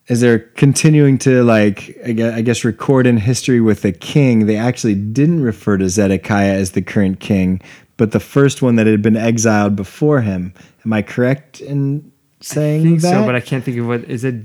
as 0.07 0.21
they're 0.21 0.39
continuing 0.39 1.17
to 1.19 1.43
like, 1.43 1.97
I 2.05 2.37
I 2.37 2.41
guess, 2.41 2.63
record 2.63 3.05
in 3.07 3.17
history 3.17 3.59
with 3.59 3.81
the 3.81 3.91
king, 3.91 4.45
they 4.45 4.57
actually 4.57 4.95
didn't 4.95 5.41
refer 5.41 5.77
to 5.77 5.89
Zedekiah 5.89 6.53
as 6.53 6.71
the 6.71 6.81
current 6.81 7.19
king, 7.19 7.61
but 7.97 8.11
the 8.11 8.19
first 8.19 8.61
one 8.61 8.75
that 8.75 8.87
had 8.87 9.01
been 9.01 9.17
exiled 9.17 9.75
before 9.75 10.21
him. 10.21 10.53
Am 10.85 10.93
I 10.93 11.01
correct 11.01 11.59
in 11.59 12.11
saying 12.45 12.81
I 12.81 12.83
think 12.83 13.01
that? 13.01 13.09
so, 13.11 13.25
but 13.25 13.35
I 13.35 13.39
can't 13.41 13.63
think 13.63 13.77
of 13.77 13.87
what 13.87 14.03
is 14.05 14.23
it. 14.23 14.35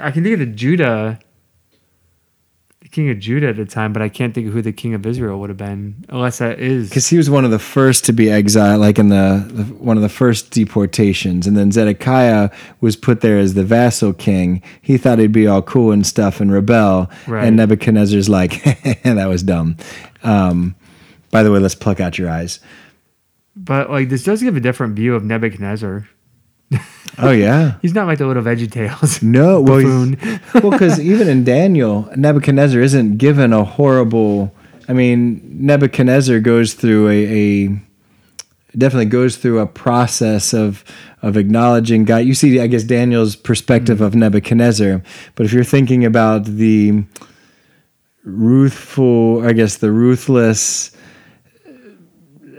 I 0.00 0.10
can 0.10 0.22
think 0.22 0.34
of 0.34 0.38
the 0.40 0.46
Judah, 0.46 1.18
the 2.80 2.88
king 2.88 3.10
of 3.10 3.18
Judah 3.18 3.48
at 3.48 3.56
the 3.56 3.64
time, 3.66 3.92
but 3.92 4.02
I 4.02 4.08
can't 4.08 4.34
think 4.34 4.46
of 4.48 4.52
who 4.52 4.62
the 4.62 4.72
king 4.72 4.94
of 4.94 5.04
Israel 5.06 5.38
would 5.40 5.50
have 5.50 5.56
been, 5.56 6.04
unless 6.08 6.38
that 6.38 6.60
is. 6.60 6.88
because 6.88 7.08
he 7.08 7.16
was 7.16 7.28
one 7.28 7.44
of 7.44 7.50
the 7.50 7.58
first 7.58 8.04
to 8.06 8.12
be 8.12 8.30
exiled, 8.30 8.80
like 8.80 8.98
in 8.98 9.08
the, 9.08 9.44
the 9.50 9.64
one 9.74 9.96
of 9.96 10.02
the 10.02 10.08
first 10.08 10.50
deportations, 10.50 11.46
and 11.46 11.56
then 11.56 11.72
Zedekiah 11.72 12.50
was 12.80 12.96
put 12.96 13.20
there 13.20 13.38
as 13.38 13.54
the 13.54 13.64
vassal 13.64 14.12
king. 14.12 14.62
He 14.80 14.96
thought 14.98 15.18
he'd 15.18 15.32
be 15.32 15.46
all 15.46 15.62
cool 15.62 15.92
and 15.92 16.06
stuff 16.06 16.40
and 16.40 16.52
rebel, 16.52 17.10
Right. 17.26 17.46
and 17.46 17.56
Nebuchadnezzar's 17.56 18.28
like, 18.28 18.62
"That 19.02 19.26
was 19.28 19.42
dumb." 19.42 19.76
Um, 20.22 20.74
by 21.30 21.42
the 21.42 21.50
way, 21.52 21.58
let's 21.60 21.74
pluck 21.74 22.00
out 22.00 22.18
your 22.18 22.28
eyes. 22.30 22.60
But 23.56 23.90
like 23.90 24.08
this 24.08 24.24
does 24.24 24.42
give 24.42 24.56
a 24.56 24.60
different 24.60 24.94
view 24.96 25.14
of 25.14 25.24
Nebuchadnezzar. 25.24 26.08
Oh 27.18 27.32
yeah, 27.32 27.74
He's 27.82 27.92
not 27.92 28.06
like 28.06 28.16
the 28.16 28.26
little 28.26 28.42
Veggie 28.42 28.70
Tales. 28.70 29.22
no, 29.22 29.60
well, 29.60 29.82
well, 30.54 30.70
because 30.70 30.98
even 30.98 31.28
in 31.28 31.44
Daniel, 31.44 32.10
Nebuchadnezzar 32.16 32.80
isn't 32.80 33.18
given 33.18 33.52
a 33.52 33.62
horrible. 33.62 34.54
I 34.88 34.94
mean, 34.94 35.42
Nebuchadnezzar 35.44 36.40
goes 36.40 36.72
through 36.72 37.08
a, 37.08 37.66
a 37.66 37.68
definitely 38.78 39.06
goes 39.06 39.36
through 39.36 39.58
a 39.58 39.66
process 39.66 40.54
of 40.54 40.82
of 41.20 41.36
acknowledging 41.36 42.04
God. 42.04 42.18
You 42.18 42.34
see, 42.34 42.58
I 42.58 42.66
guess 42.68 42.84
Daniel's 42.84 43.36
perspective 43.36 44.00
of 44.00 44.14
Nebuchadnezzar, 44.14 45.02
but 45.34 45.44
if 45.44 45.52
you're 45.52 45.64
thinking 45.64 46.06
about 46.06 46.46
the 46.46 47.04
ruthful, 48.24 49.46
I 49.46 49.52
guess 49.52 49.76
the 49.76 49.92
ruthless. 49.92 50.92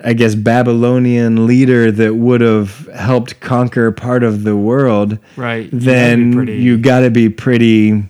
I 0.04 0.14
guess 0.14 0.36
Babylonian 0.36 1.46
leader 1.46 1.92
that 1.92 2.16
would 2.16 2.42
have 2.42 2.88
helped 2.96 3.40
conquer 3.40 3.92
part 3.92 4.24
of 4.24 4.44
the 4.44 4.56
world, 4.56 5.18
Right. 5.36 5.66
You 5.66 5.70
gotta 5.72 5.78
be 5.80 5.86
then 5.86 6.34
pretty- 6.34 6.58
you 6.58 6.78
got 6.78 7.00
to 7.02 7.10
be 7.12 7.30
pretty 7.30 8.04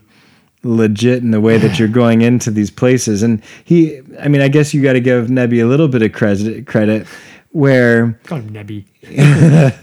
legit 0.63 1.23
in 1.23 1.31
the 1.31 1.41
way 1.41 1.57
that 1.57 1.79
you're 1.79 1.87
going 2.01 2.21
into 2.21 2.51
these 2.51 2.69
places. 2.71 3.23
And 3.23 3.41
he, 3.65 3.99
I 4.19 4.27
mean, 4.27 4.41
I 4.41 4.47
guess 4.47 4.73
you 4.73 4.81
got 4.81 4.93
to 4.93 4.99
give 5.01 5.29
Nebi 5.29 5.59
a 5.59 5.67
little 5.67 5.87
bit 5.87 6.01
of 6.01 6.11
credit, 6.13 6.67
credit 6.67 7.07
where 7.51 8.19
Call 8.23 8.39
him 8.39 8.51
Nebby. 8.51 8.85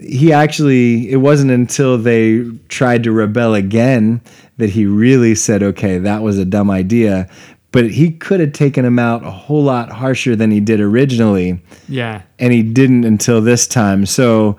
he 0.00 0.32
actually, 0.32 1.10
it 1.10 1.16
wasn't 1.16 1.50
until 1.50 1.98
they 1.98 2.44
tried 2.68 3.02
to 3.04 3.12
rebel 3.12 3.54
again 3.54 4.20
that 4.58 4.70
he 4.70 4.86
really 4.86 5.34
said, 5.34 5.62
okay, 5.62 5.98
that 5.98 6.22
was 6.22 6.38
a 6.38 6.44
dumb 6.44 6.70
idea. 6.70 7.28
But 7.76 7.90
he 7.90 8.10
could 8.10 8.40
have 8.40 8.52
taken 8.54 8.86
him 8.86 8.98
out 8.98 9.22
a 9.22 9.30
whole 9.30 9.62
lot 9.62 9.92
harsher 9.92 10.34
than 10.34 10.50
he 10.50 10.60
did 10.60 10.80
originally. 10.80 11.60
Yeah. 11.90 12.22
and 12.38 12.50
he 12.50 12.62
didn't 12.62 13.04
until 13.04 13.42
this 13.42 13.66
time. 13.68 14.06
So, 14.06 14.56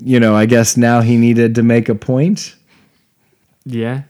you 0.00 0.18
know, 0.18 0.34
I 0.34 0.44
guess 0.46 0.76
now 0.76 1.00
he 1.00 1.16
needed 1.16 1.54
to 1.54 1.62
make 1.62 1.88
a 1.88 1.94
point. 1.94 2.56
Yeah. 3.64 4.02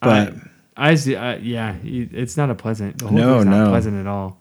But 0.00 0.34
I, 0.76 0.90
I 0.90 0.94
see. 0.96 1.16
Uh, 1.16 1.38
yeah. 1.38 1.76
It's 1.82 2.36
not 2.36 2.50
a 2.50 2.54
pleasant. 2.54 2.98
The 2.98 3.06
whole 3.08 3.16
No, 3.16 3.34
thing's 3.36 3.46
not 3.46 3.64
no. 3.64 3.70
pleasant 3.70 3.96
at 3.98 4.06
all. 4.06 4.38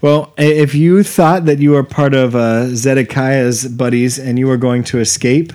well, 0.00 0.32
if 0.38 0.74
you 0.74 1.02
thought 1.02 1.44
that 1.44 1.58
you 1.58 1.72
were 1.72 1.84
part 1.84 2.14
of 2.14 2.34
uh, 2.34 2.68
Zedekiah's 2.74 3.68
buddies 3.68 4.18
and 4.18 4.38
you 4.38 4.46
were 4.46 4.56
going 4.56 4.84
to 4.84 4.98
escape, 5.00 5.52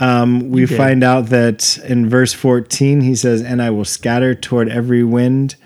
um, 0.00 0.50
we 0.50 0.66
find 0.66 1.04
out 1.04 1.26
that 1.26 1.78
in 1.78 2.08
verse 2.08 2.32
14 2.32 3.00
he 3.00 3.14
says, 3.14 3.42
"And 3.42 3.62
I 3.62 3.70
will 3.70 3.84
scatter 3.84 4.34
toward 4.34 4.68
every 4.68 5.04
wind." 5.04 5.56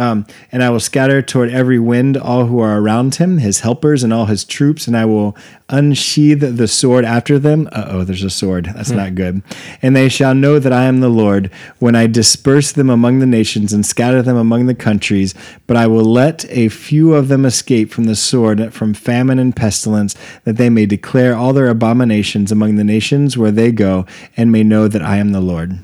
Um, 0.00 0.24
and 0.50 0.62
I 0.62 0.70
will 0.70 0.80
scatter 0.80 1.20
toward 1.20 1.50
every 1.50 1.78
wind 1.78 2.16
all 2.16 2.46
who 2.46 2.58
are 2.60 2.80
around 2.80 3.16
him, 3.16 3.36
his 3.36 3.60
helpers 3.60 4.02
and 4.02 4.14
all 4.14 4.24
his 4.24 4.44
troops, 4.44 4.86
and 4.86 4.96
I 4.96 5.04
will 5.04 5.36
unsheathe 5.68 6.56
the 6.56 6.66
sword 6.66 7.04
after 7.04 7.38
them. 7.38 7.68
Uh 7.70 7.84
oh, 7.88 8.04
there's 8.04 8.24
a 8.24 8.30
sword. 8.30 8.70
That's 8.74 8.90
not 8.90 9.14
good. 9.14 9.42
And 9.82 9.94
they 9.94 10.08
shall 10.08 10.34
know 10.34 10.58
that 10.58 10.72
I 10.72 10.84
am 10.84 11.00
the 11.00 11.10
Lord 11.10 11.50
when 11.80 11.94
I 11.94 12.06
disperse 12.06 12.72
them 12.72 12.88
among 12.88 13.18
the 13.18 13.26
nations 13.26 13.74
and 13.74 13.84
scatter 13.84 14.22
them 14.22 14.38
among 14.38 14.64
the 14.64 14.74
countries. 14.74 15.34
But 15.66 15.76
I 15.76 15.86
will 15.86 16.04
let 16.04 16.46
a 16.48 16.70
few 16.70 17.12
of 17.12 17.28
them 17.28 17.44
escape 17.44 17.90
from 17.90 18.04
the 18.04 18.16
sword, 18.16 18.72
from 18.72 18.94
famine 18.94 19.38
and 19.38 19.54
pestilence, 19.54 20.16
that 20.44 20.56
they 20.56 20.70
may 20.70 20.86
declare 20.86 21.36
all 21.36 21.52
their 21.52 21.68
abominations 21.68 22.50
among 22.50 22.76
the 22.76 22.84
nations 22.84 23.36
where 23.36 23.50
they 23.50 23.70
go, 23.70 24.06
and 24.34 24.50
may 24.50 24.64
know 24.64 24.88
that 24.88 25.02
I 25.02 25.18
am 25.18 25.32
the 25.32 25.42
Lord. 25.42 25.78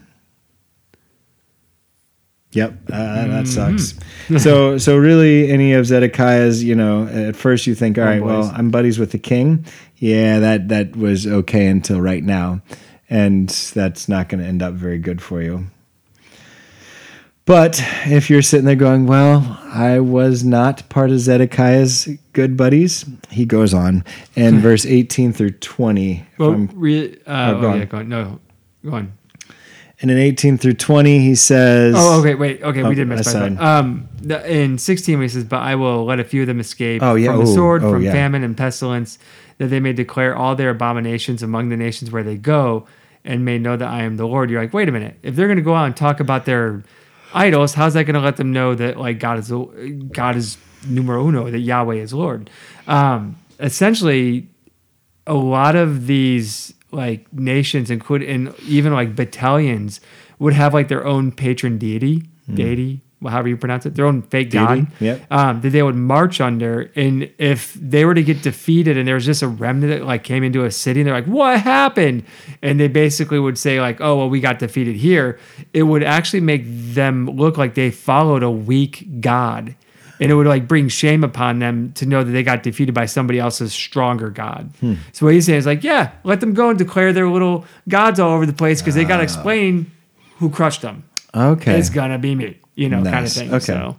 Yep, 2.53 2.73
uh, 2.91 3.27
that 3.27 3.47
sucks. 3.49 3.95
so, 4.43 4.79
so 4.79 4.97
really, 4.97 5.51
any 5.51 5.75
of 5.75 5.85
Zedekiah's, 5.87 6.65
you 6.65 6.75
know, 6.75 7.07
at 7.07 7.37
first 7.37 7.67
you 7.67 7.75
think, 7.75 7.99
all 7.99 8.05
right, 8.05 8.23
well, 8.23 8.43
boys. 8.43 8.53
I'm 8.55 8.71
buddies 8.71 8.99
with 8.99 9.11
the 9.13 9.19
king. 9.19 9.67
Yeah, 9.97 10.39
that 10.39 10.69
that 10.69 10.97
was 10.97 11.27
okay 11.27 11.67
until 11.67 12.01
right 12.01 12.23
now, 12.23 12.63
and 13.11 13.49
that's 13.49 14.09
not 14.09 14.29
going 14.29 14.41
to 14.43 14.47
end 14.47 14.63
up 14.63 14.75
very 14.75 14.99
good 14.99 15.21
for 15.21 15.43
you. 15.43 15.67
But 17.47 17.81
if 18.07 18.29
you're 18.29 18.43
sitting 18.43 18.67
there 18.67 18.75
going, 18.75 19.07
well, 19.07 19.61
I 19.73 20.01
was 20.01 20.43
not 20.43 20.89
part 20.89 21.11
of 21.11 21.19
Zedekiah's 21.21 22.09
good 22.33 22.57
buddies, 22.57 23.05
he 23.31 23.45
goes 23.45 23.73
on 23.73 24.05
in 24.35 24.59
verse 24.61 24.85
18 24.85 25.33
through 25.33 25.53
20. 25.53 26.27
Well, 26.39 26.53
re, 26.75 27.17
uh, 27.25 27.55
Oh, 27.57 27.61
go 27.61 27.71
oh, 27.71 27.75
yeah, 27.75 27.85
go 27.85 27.99
on. 27.99 28.09
No, 28.09 28.41
go 28.85 28.93
on. 28.97 29.13
And 30.03 30.11
in 30.11 30.19
18 30.19 30.59
through 30.59 30.75
20, 30.75 31.21
he 31.21 31.35
says, 31.35 31.95
Oh, 31.97 32.21
okay, 32.21 32.35
wait, 32.35 32.63
okay, 32.63 32.83
Oh, 32.83 32.89
we 32.89 32.95
did 32.95 33.09
miss 33.09 33.33
by 33.33 33.49
that. 33.49 33.61
Um, 33.61 34.09
the, 34.21 34.47
in 34.51 34.77
sixteen, 34.77 35.23
he 35.23 35.29
says, 35.29 35.45
"But 35.45 35.63
I 35.63 35.75
will 35.75 36.05
let 36.05 36.21
a 36.21 36.25
few 36.25 36.43
of 36.43 36.47
them 36.49 36.61
escape 36.61 37.03
Oh, 37.03 37.15
yeah, 37.15 37.31
from 37.31 37.41
the 37.41 37.47
sword, 37.47 37.83
oh, 37.83 37.93
from 37.93 38.03
yeah. 38.03 38.13
famine 38.13 38.43
and 38.45 38.55
pestilence, 38.57 39.19
that 39.59 39.69
they 39.69 39.81
may 39.81 39.95
declare 39.95 40.37
all 40.37 40.55
their 40.55 40.69
abominations 40.71 41.43
among 41.43 41.71
the 41.71 41.77
nations 41.79 42.11
where 42.11 42.23
they 42.23 42.37
go, 42.37 42.87
and 43.25 43.45
may 43.45 43.59
know 43.59 43.77
that 43.77 43.89
I 43.89 44.03
am 44.03 44.17
the 44.19 44.27
Lord." 44.27 44.51
You're 44.51 44.61
like, 44.61 44.75
wait 44.75 44.89
a 44.89 44.93
minute, 44.93 45.17
if 45.23 45.35
they're 45.35 45.47
going 45.47 45.57
to 45.57 45.63
go 45.63 45.75
out 45.75 45.87
and 45.87 45.97
talk 45.97 46.21
about 46.21 46.45
their 46.45 46.83
idols, 47.33 47.73
how's 47.73 47.95
that 47.95 48.05
going 48.05 48.15
to 48.15 48.21
let 48.21 48.37
them 48.37 48.53
know 48.53 48.75
that 48.75 48.99
like 48.99 49.19
God 49.19 49.39
is 49.39 49.51
God 50.13 50.37
is 50.37 50.59
numero 50.87 51.27
uno, 51.27 51.51
that 51.51 51.61
Yahweh 51.61 51.95
is 51.97 52.13
Lord? 52.13 52.51
Um, 52.87 53.37
essentially, 53.61 54.49
a 55.27 55.35
lot 55.35 55.75
of 55.77 56.07
these 56.07 56.75
like 56.97 57.33
nations, 57.33 57.91
including 57.91 58.29
and 58.29 58.61
even 58.61 58.93
like 58.93 59.15
battalions, 59.15 60.01
would 60.39 60.53
have 60.53 60.75
like 60.75 60.89
their 60.89 61.07
own 61.07 61.31
patron 61.31 61.79
deity, 61.79 62.25
deity, 62.53 63.01
well, 63.21 63.33
however 63.33 63.49
you 63.49 63.57
pronounce 63.57 63.87
it, 63.87 63.95
their 63.95 64.05
own 64.05 64.23
fake. 64.23 64.51
Deity, 64.51 64.83
god, 64.83 64.87
yep. 65.01 65.27
um, 65.31 65.61
that 65.63 65.71
they 65.71 65.83
would 65.83 65.95
march 65.95 66.41
under. 66.41 66.91
And 66.95 67.31
if 67.39 67.73
they 67.75 68.05
were 68.05 68.15
to 68.15 68.23
get 68.23 68.43
defeated, 68.43 68.99
and 68.99 69.09
there 69.09 69.15
was 69.15 69.25
just 69.25 69.43
a 69.43 69.49
remnant 69.49 69.93
that 69.93 70.07
like 70.07 70.23
came 70.23 70.45
into 70.45 70.65
a 70.65 70.71
city, 70.71 71.01
and 71.01 71.07
they're 71.07 71.15
like, 71.15 71.27
"What 71.27 71.61
happened?" 71.61 72.25
and 72.63 72.79
they 72.79 72.89
basically 72.89 73.39
would 73.39 73.57
say 73.57 73.81
like, 73.81 74.01
"Oh, 74.01 74.17
well, 74.17 74.29
we 74.29 74.41
got 74.41 74.59
defeated 74.59 74.97
here." 74.97 75.39
It 75.73 75.85
would 75.85 76.03
actually 76.03 76.41
make 76.41 76.65
them 76.67 77.27
look 77.31 77.57
like 77.57 77.75
they 77.75 77.91
followed 77.91 78.43
a 78.43 78.51
weak 78.51 79.21
god 79.21 79.75
and 80.21 80.31
it 80.31 80.35
would 80.35 80.47
like 80.47 80.67
bring 80.67 80.89
shame 80.89 81.25
upon 81.25 81.59
them 81.59 81.93
to 81.95 82.07
know 82.07 82.25
that 82.25 82.31
they 82.31 82.43
got 82.43 82.63
defeated 82.63 82.95
by 82.95 83.07
somebody 83.07 83.39
else's 83.39 83.73
stronger 83.73 84.31
god. 84.31 84.71
Hmm. 84.81 84.95
So 85.13 85.27
what 85.27 85.35
he's 85.35 85.47
saying 85.47 85.59
is 85.59 85.67
like, 85.67 85.85
yeah, 85.85 86.13
let 86.25 86.41
them 86.41 86.55
go 86.55 86.71
and 86.71 86.79
declare 86.79 87.13
their 87.13 87.29
little 87.29 87.65
gods 87.89 88.21
all 88.21 88.33
over 88.33 88.47
the 88.47 88.53
place 88.53 88.81
because 88.81 88.95
they 88.95 89.05
got 89.05 89.17
to 89.17 89.23
ah. 89.23 89.25
explain 89.25 89.91
who 90.39 90.51
crushed 90.51 90.83
them. 90.83 91.05
okay. 91.35 91.79
It's 91.79 91.91
gonna 91.91 92.19
be 92.19 92.35
me, 92.35 92.59
you 92.75 92.89
know, 92.89 93.03
kind 93.03 93.27
of 93.27 93.33
thing. 93.33 93.49
Okay. 93.53 93.61
So 93.61 93.99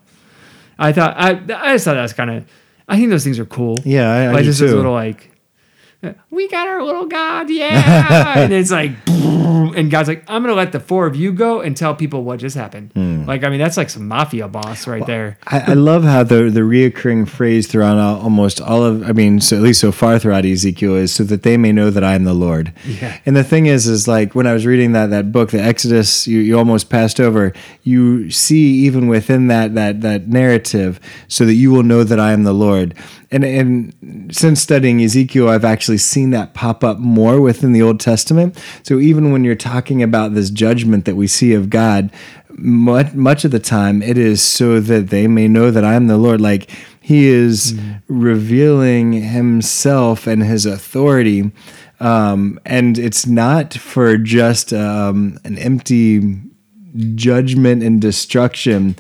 I 0.80 0.92
thought 0.92 1.16
I 1.18 1.30
I 1.32 1.74
just 1.74 1.86
thought 1.86 1.96
that 1.96 2.02
was 2.02 2.14
kind 2.14 2.32
of. 2.32 2.48
I 2.88 2.96
think 2.96 3.10
those 3.10 3.24
things 3.24 3.38
are 3.40 3.46
cool. 3.46 3.78
Yeah, 3.84 4.10
I- 4.10 4.24
I 4.24 4.28
like 4.28 4.38
do 4.40 4.44
just 4.46 4.60
this 4.60 4.72
too. 4.72 4.78
little 4.78 4.94
like. 4.94 5.32
We 6.30 6.48
got 6.48 6.68
our 6.68 6.84
little 6.84 7.08
god, 7.08 7.50
yeah, 7.50 8.38
and 8.38 8.54
it's 8.54 8.70
like, 8.70 8.92
and 9.48 9.92
God's 9.92 10.10
like, 10.10 10.24
I'm 10.28 10.42
gonna 10.44 10.56
let 10.56 10.72
the 10.72 10.80
four 10.80 11.08
of 11.08 11.16
you 11.16 11.32
go 11.32 11.62
and 11.62 11.76
tell 11.76 11.96
people 11.96 12.24
what 12.24 12.40
just 12.40 12.56
happened. 12.56 12.92
Hmm. 12.94 13.26
Like, 13.26 13.44
I 13.44 13.50
mean, 13.50 13.60
that's 13.60 13.78
like 13.78 13.90
some 13.90 14.08
mafia 14.08 14.48
boss 14.48 14.88
right 14.88 15.06
there. 15.06 15.38
I, 15.48 15.72
I 15.72 15.74
love 15.74 16.04
how 16.04 16.24
the 16.24 16.50
the 16.50 16.62
reoccurring 16.62 17.28
phrase 17.28 17.68
throughout 17.68 17.98
almost 17.98 18.62
all 18.62 18.84
of 18.84 19.08
I 19.08 19.12
mean 19.12 19.40
so 19.40 19.56
at 19.56 19.62
least 19.62 19.80
so 19.80 19.92
far 19.92 20.20
throughout 20.20 20.46
Ezekiel 20.46 20.96
is 20.96 21.14
so 21.14 21.24
that 21.26 21.44
they 21.44 21.58
may 21.58 21.72
know 21.72 21.90
that 21.90 22.04
I 22.04 22.16
am 22.16 22.24
the 22.24 22.34
Lord. 22.34 22.74
Yeah. 22.86 23.20
And 23.26 23.36
the 23.36 23.44
thing 23.44 23.66
is 23.66 23.88
is 23.88 24.08
like 24.08 24.36
when 24.36 24.48
I 24.48 24.54
was 24.54 24.66
reading 24.66 24.92
that 24.94 25.10
that 25.10 25.32
book 25.32 25.52
the 25.52 25.62
Exodus 25.62 26.28
you, 26.28 26.40
you 26.40 26.58
almost 26.58 26.90
passed 26.90 27.20
over 27.20 27.54
you 27.84 28.30
see 28.32 28.86
even 28.86 29.08
within 29.08 29.48
that 29.48 29.76
that 29.76 30.02
that 30.02 30.28
narrative 30.28 31.00
so 31.28 31.46
that 31.46 31.54
you 31.54 31.72
will 31.72 31.84
know 31.84 32.04
that 32.04 32.20
I 32.20 32.32
am 32.32 32.44
the 32.44 32.54
Lord. 32.54 32.94
And 33.32 33.44
and 33.44 34.30
since 34.36 34.62
studying 34.62 35.02
Ezekiel 35.02 35.50
I've 35.50 35.66
actually 35.66 35.98
seen 35.98 36.32
that 36.32 36.54
pop 36.54 36.84
up 36.84 37.00
more 37.00 37.42
within 37.42 37.74
the 37.74 37.82
Old 37.82 38.00
Testament. 38.00 38.62
So 38.84 39.00
even 39.00 39.32
when 39.32 39.37
you're 39.44 39.56
talking 39.56 40.04
about 40.04 40.34
this 40.34 40.50
judgment 40.50 41.06
that 41.06 41.16
we 41.16 41.28
see 41.28 41.54
of 41.54 41.70
God 41.70 42.12
much, 42.58 43.14
much 43.14 43.46
of 43.46 43.52
the 43.52 43.60
time 43.60 44.02
it 44.02 44.18
is 44.18 44.42
so 44.42 44.80
that 44.80 45.10
they 45.10 45.28
may 45.28 45.48
know 45.48 45.72
that 45.72 45.86
I 45.86 45.94
am 45.94 46.08
the 46.08 46.18
Lord. 46.18 46.42
Like 46.42 46.70
he 47.00 47.28
is 47.28 47.80
revealing 48.08 49.14
himself 49.14 50.28
and 50.28 50.44
his 50.44 50.66
authority. 50.66 51.52
Um, 52.00 52.60
and 52.66 52.98
it's 52.98 53.26
not 53.26 53.74
for 53.74 54.18
just 54.18 54.74
um, 54.74 55.40
an 55.44 55.58
empty 55.58 56.42
judgment 57.16 57.84
and 57.84 58.02
destruction, 58.02 58.96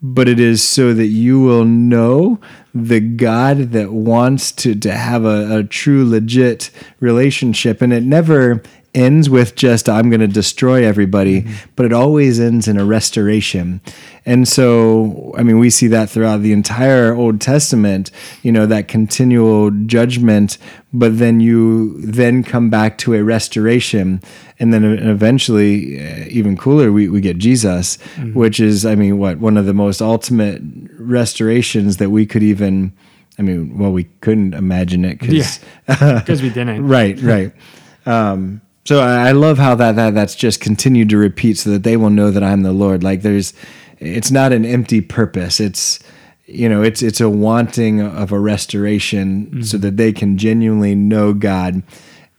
but 0.00 0.28
it 0.28 0.38
is 0.38 0.62
so 0.62 0.94
that 0.94 1.06
you 1.06 1.40
will 1.40 1.64
know 1.64 2.40
the 2.74 3.00
God 3.00 3.72
that 3.72 3.92
wants 3.92 4.52
to, 4.52 4.74
to 4.76 4.92
have 4.92 5.24
a, 5.24 5.58
a 5.58 5.64
true, 5.64 6.08
legit 6.08 6.70
relationship. 7.00 7.82
And 7.82 7.92
it 7.92 8.02
never 8.02 8.62
ends 8.98 9.30
with 9.30 9.54
just, 9.54 9.88
I'm 9.88 10.10
going 10.10 10.20
to 10.20 10.26
destroy 10.26 10.84
everybody, 10.84 11.46
but 11.76 11.86
it 11.86 11.92
always 11.92 12.40
ends 12.40 12.66
in 12.66 12.76
a 12.76 12.84
restoration. 12.84 13.80
And 14.26 14.46
so, 14.48 15.32
I 15.38 15.42
mean, 15.42 15.58
we 15.58 15.70
see 15.70 15.86
that 15.86 16.10
throughout 16.10 16.42
the 16.42 16.52
entire 16.52 17.14
Old 17.14 17.40
Testament, 17.40 18.10
you 18.42 18.52
know, 18.52 18.66
that 18.66 18.88
continual 18.88 19.70
judgment, 19.86 20.58
but 20.92 21.18
then 21.18 21.40
you 21.40 21.98
then 22.02 22.42
come 22.42 22.68
back 22.70 22.98
to 22.98 23.14
a 23.14 23.22
restoration. 23.22 24.20
And 24.58 24.74
then 24.74 24.84
eventually, 24.84 26.00
uh, 26.00 26.26
even 26.28 26.56
cooler, 26.56 26.90
we, 26.92 27.08
we 27.08 27.20
get 27.20 27.38
Jesus, 27.38 27.96
which 28.34 28.58
is, 28.60 28.84
I 28.84 28.96
mean, 28.96 29.18
what, 29.18 29.38
one 29.38 29.56
of 29.56 29.64
the 29.66 29.74
most 29.74 30.02
ultimate 30.02 30.60
restorations 30.98 31.96
that 31.98 32.10
we 32.10 32.26
could 32.26 32.42
even, 32.42 32.92
I 33.38 33.42
mean, 33.42 33.78
well, 33.78 33.92
we 33.92 34.04
couldn't 34.20 34.54
imagine 34.54 35.04
it 35.04 35.20
because 35.20 35.60
Because 35.86 36.42
we 36.42 36.50
didn't. 36.50 36.86
right 36.86 37.18
right 37.22 37.52
um 38.06 38.60
so 38.88 39.00
I, 39.00 39.32
love 39.32 39.58
how 39.58 39.74
that, 39.74 39.96
that 39.96 40.14
that's 40.14 40.34
just 40.34 40.62
continued 40.62 41.10
to 41.10 41.18
repeat 41.18 41.58
so 41.58 41.68
that 41.70 41.82
they 41.82 41.98
will 41.98 42.08
know 42.08 42.30
that 42.30 42.42
i'm 42.42 42.62
the 42.62 42.72
lord 42.72 43.04
like 43.04 43.20
there's 43.20 43.52
it's 43.98 44.30
not 44.30 44.50
an 44.50 44.64
empty 44.64 45.02
purpose 45.02 45.60
it's 45.60 46.00
you 46.46 46.70
know 46.70 46.82
it's 46.82 47.02
it's 47.02 47.20
a 47.20 47.28
wanting 47.28 48.00
of 48.00 48.32
a 48.32 48.38
restoration 48.38 49.62
so 49.62 49.76
mm-hmm. 49.76 49.82
that 49.82 49.98
they 49.98 50.10
can 50.10 50.38
genuinely 50.38 50.94
know 50.94 51.34
god 51.34 51.82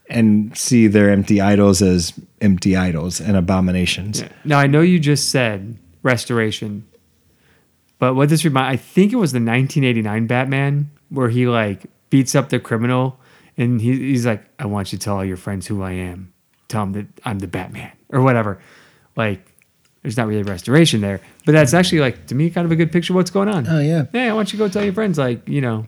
and 0.10 0.58
see 0.58 0.88
their 0.88 1.12
empty 1.12 1.39
idols 1.39 1.84
as 1.84 2.14
empty 2.41 2.76
idols 2.76 3.22
and 3.22 3.38
abominations 3.38 4.22
Yeah. 4.22 4.30
Now 4.43 4.58
I 4.58 4.66
know 4.66 4.82
you 4.82 5.00
just 5.00 5.30
said 5.30 5.78
restoration, 6.02 6.88
but 8.00 8.16
what 8.16 8.30
this 8.30 8.43
remind 8.43 8.68
I 8.68 8.76
think 8.76 9.14
it 9.14 9.18
was 9.18 9.34
the 9.34 9.38
1989 9.38 10.26
Batman 10.26 10.89
where 11.10 11.30
he 11.30 11.45
like 11.45 11.86
beats 12.10 12.34
up 12.34 12.50
the 12.50 12.60
criminal 12.60 13.20
and 13.56 13.82
he, 13.82 14.00
he's 14.00 14.26
like, 14.26 14.43
"I 14.58 14.66
want 14.66 14.91
you 14.91 14.97
to 14.97 15.04
tell 15.04 15.18
all 15.18 15.26
your 15.26 15.38
friends 15.38 15.68
who 15.68 15.84
I 15.84 15.91
am. 15.91 16.34
Tell 16.70 16.86
them 16.86 16.94
that 16.94 17.08
I'm 17.26 17.40
the 17.40 17.48
Batman 17.48 17.92
or 18.10 18.22
whatever." 18.22 18.60
Like, 19.18 19.42
there's 20.02 20.16
not 20.18 20.28
really 20.28 20.44
restoration 20.44 21.02
there, 21.02 21.20
but 21.46 21.52
that's 21.52 21.74
actually 21.74 22.00
like 22.00 22.28
to 22.28 22.36
me 22.36 22.50
kind 22.50 22.66
of 22.66 22.72
a 22.72 22.76
good 22.76 22.92
picture 22.92 23.14
of 23.14 23.16
what's 23.16 23.32
going 23.32 23.50
on. 23.50 23.68
oh 23.68 23.80
yeah 23.80 24.06
Hey, 24.12 24.30
I 24.30 24.34
want 24.34 24.54
you 24.54 24.58
to 24.58 24.66
go 24.66 24.70
tell 24.70 24.84
your 24.84 24.94
friends, 24.94 25.18
like, 25.18 25.48
you 25.48 25.62
know, 25.62 25.86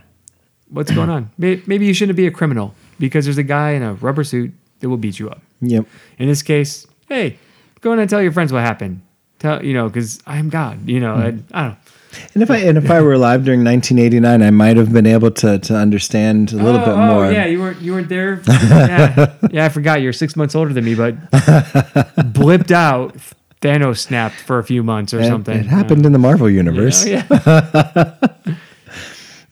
what's 0.69 0.91
going 0.91 1.09
on. 1.09 1.29
Maybe 1.37 1.85
you 1.85 1.93
shouldn't 1.93 2.17
be 2.17 2.27
a 2.27 2.31
criminal 2.31 2.75
because 2.99 3.25
there's 3.25 3.37
a 3.37 3.43
guy 3.43 3.71
in 3.71 3.83
a 3.83 3.93
rubber 3.93 4.23
suit 4.23 4.51
that 4.79 4.89
will 4.89 4.97
beat 4.97 5.19
you 5.19 5.29
up. 5.29 5.41
yep 5.61 5.85
In 6.17 6.27
this 6.27 6.41
case, 6.41 6.85
hey, 7.07 7.37
go 7.81 7.93
in 7.93 7.99
and 7.99 8.09
tell 8.09 8.21
your 8.21 8.31
friends 8.31 8.51
what 8.51 8.63
happened. 8.63 9.01
Tell 9.39 9.63
you 9.63 9.73
know, 9.73 9.87
because 9.87 10.21
I'm 10.27 10.49
God. 10.49 10.87
You 10.87 10.99
know, 10.99 11.15
hmm. 11.15 11.21
and 11.21 11.45
I 11.51 11.63
don't. 11.63 11.77
Know. 12.13 12.19
and 12.33 12.43
if 12.43 12.51
i 12.51 12.57
and 12.57 12.77
if 12.77 12.89
i 12.91 13.01
were 13.01 13.13
alive 13.13 13.43
during 13.43 13.63
1989 13.63 14.41
i 14.41 14.49
might 14.49 14.77
have 14.77 14.91
been 14.91 15.05
able 15.05 15.31
to 15.31 15.59
to 15.59 15.75
understand 15.75 16.51
a 16.53 16.57
little 16.57 16.81
oh, 16.81 16.85
bit 16.85 16.93
oh, 16.93 17.07
more 17.07 17.31
yeah, 17.31 17.45
you 17.45 17.59
weren't 17.59 17.81
you 17.81 17.93
weren't 17.93 18.09
there. 18.09 18.41
yeah, 18.47 19.35
yeah, 19.51 19.65
I 19.65 19.69
forgot. 19.69 20.01
You're 20.01 20.13
six 20.13 20.35
months 20.35 20.55
older 20.55 20.73
than 20.73 20.85
me, 20.85 20.95
but 20.95 21.15
blipped 21.31 22.71
out. 22.71 23.15
Thanos 23.61 23.99
snapped 23.99 24.35
for 24.35 24.57
a 24.57 24.63
few 24.63 24.81
months 24.81 25.13
or 25.13 25.19
It- 25.19 25.27
something. 25.27 25.59
it 25.59 25.67
happened 25.67 26.05
in 26.05 26.13
the 26.13 26.19
marvel 26.19 26.49
universe 26.49 27.05
Oh, 27.05 27.09
yeah. 27.09 28.13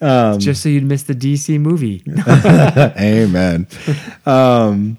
Um, 0.02 0.40
Just 0.40 0.64
so 0.64 0.70
you'd 0.70 0.86
miss 0.86 1.04
the 1.04 1.14
DC 1.14 1.60
movie. 1.60 2.02
Amen. 2.98 3.68
Um, 4.26 4.98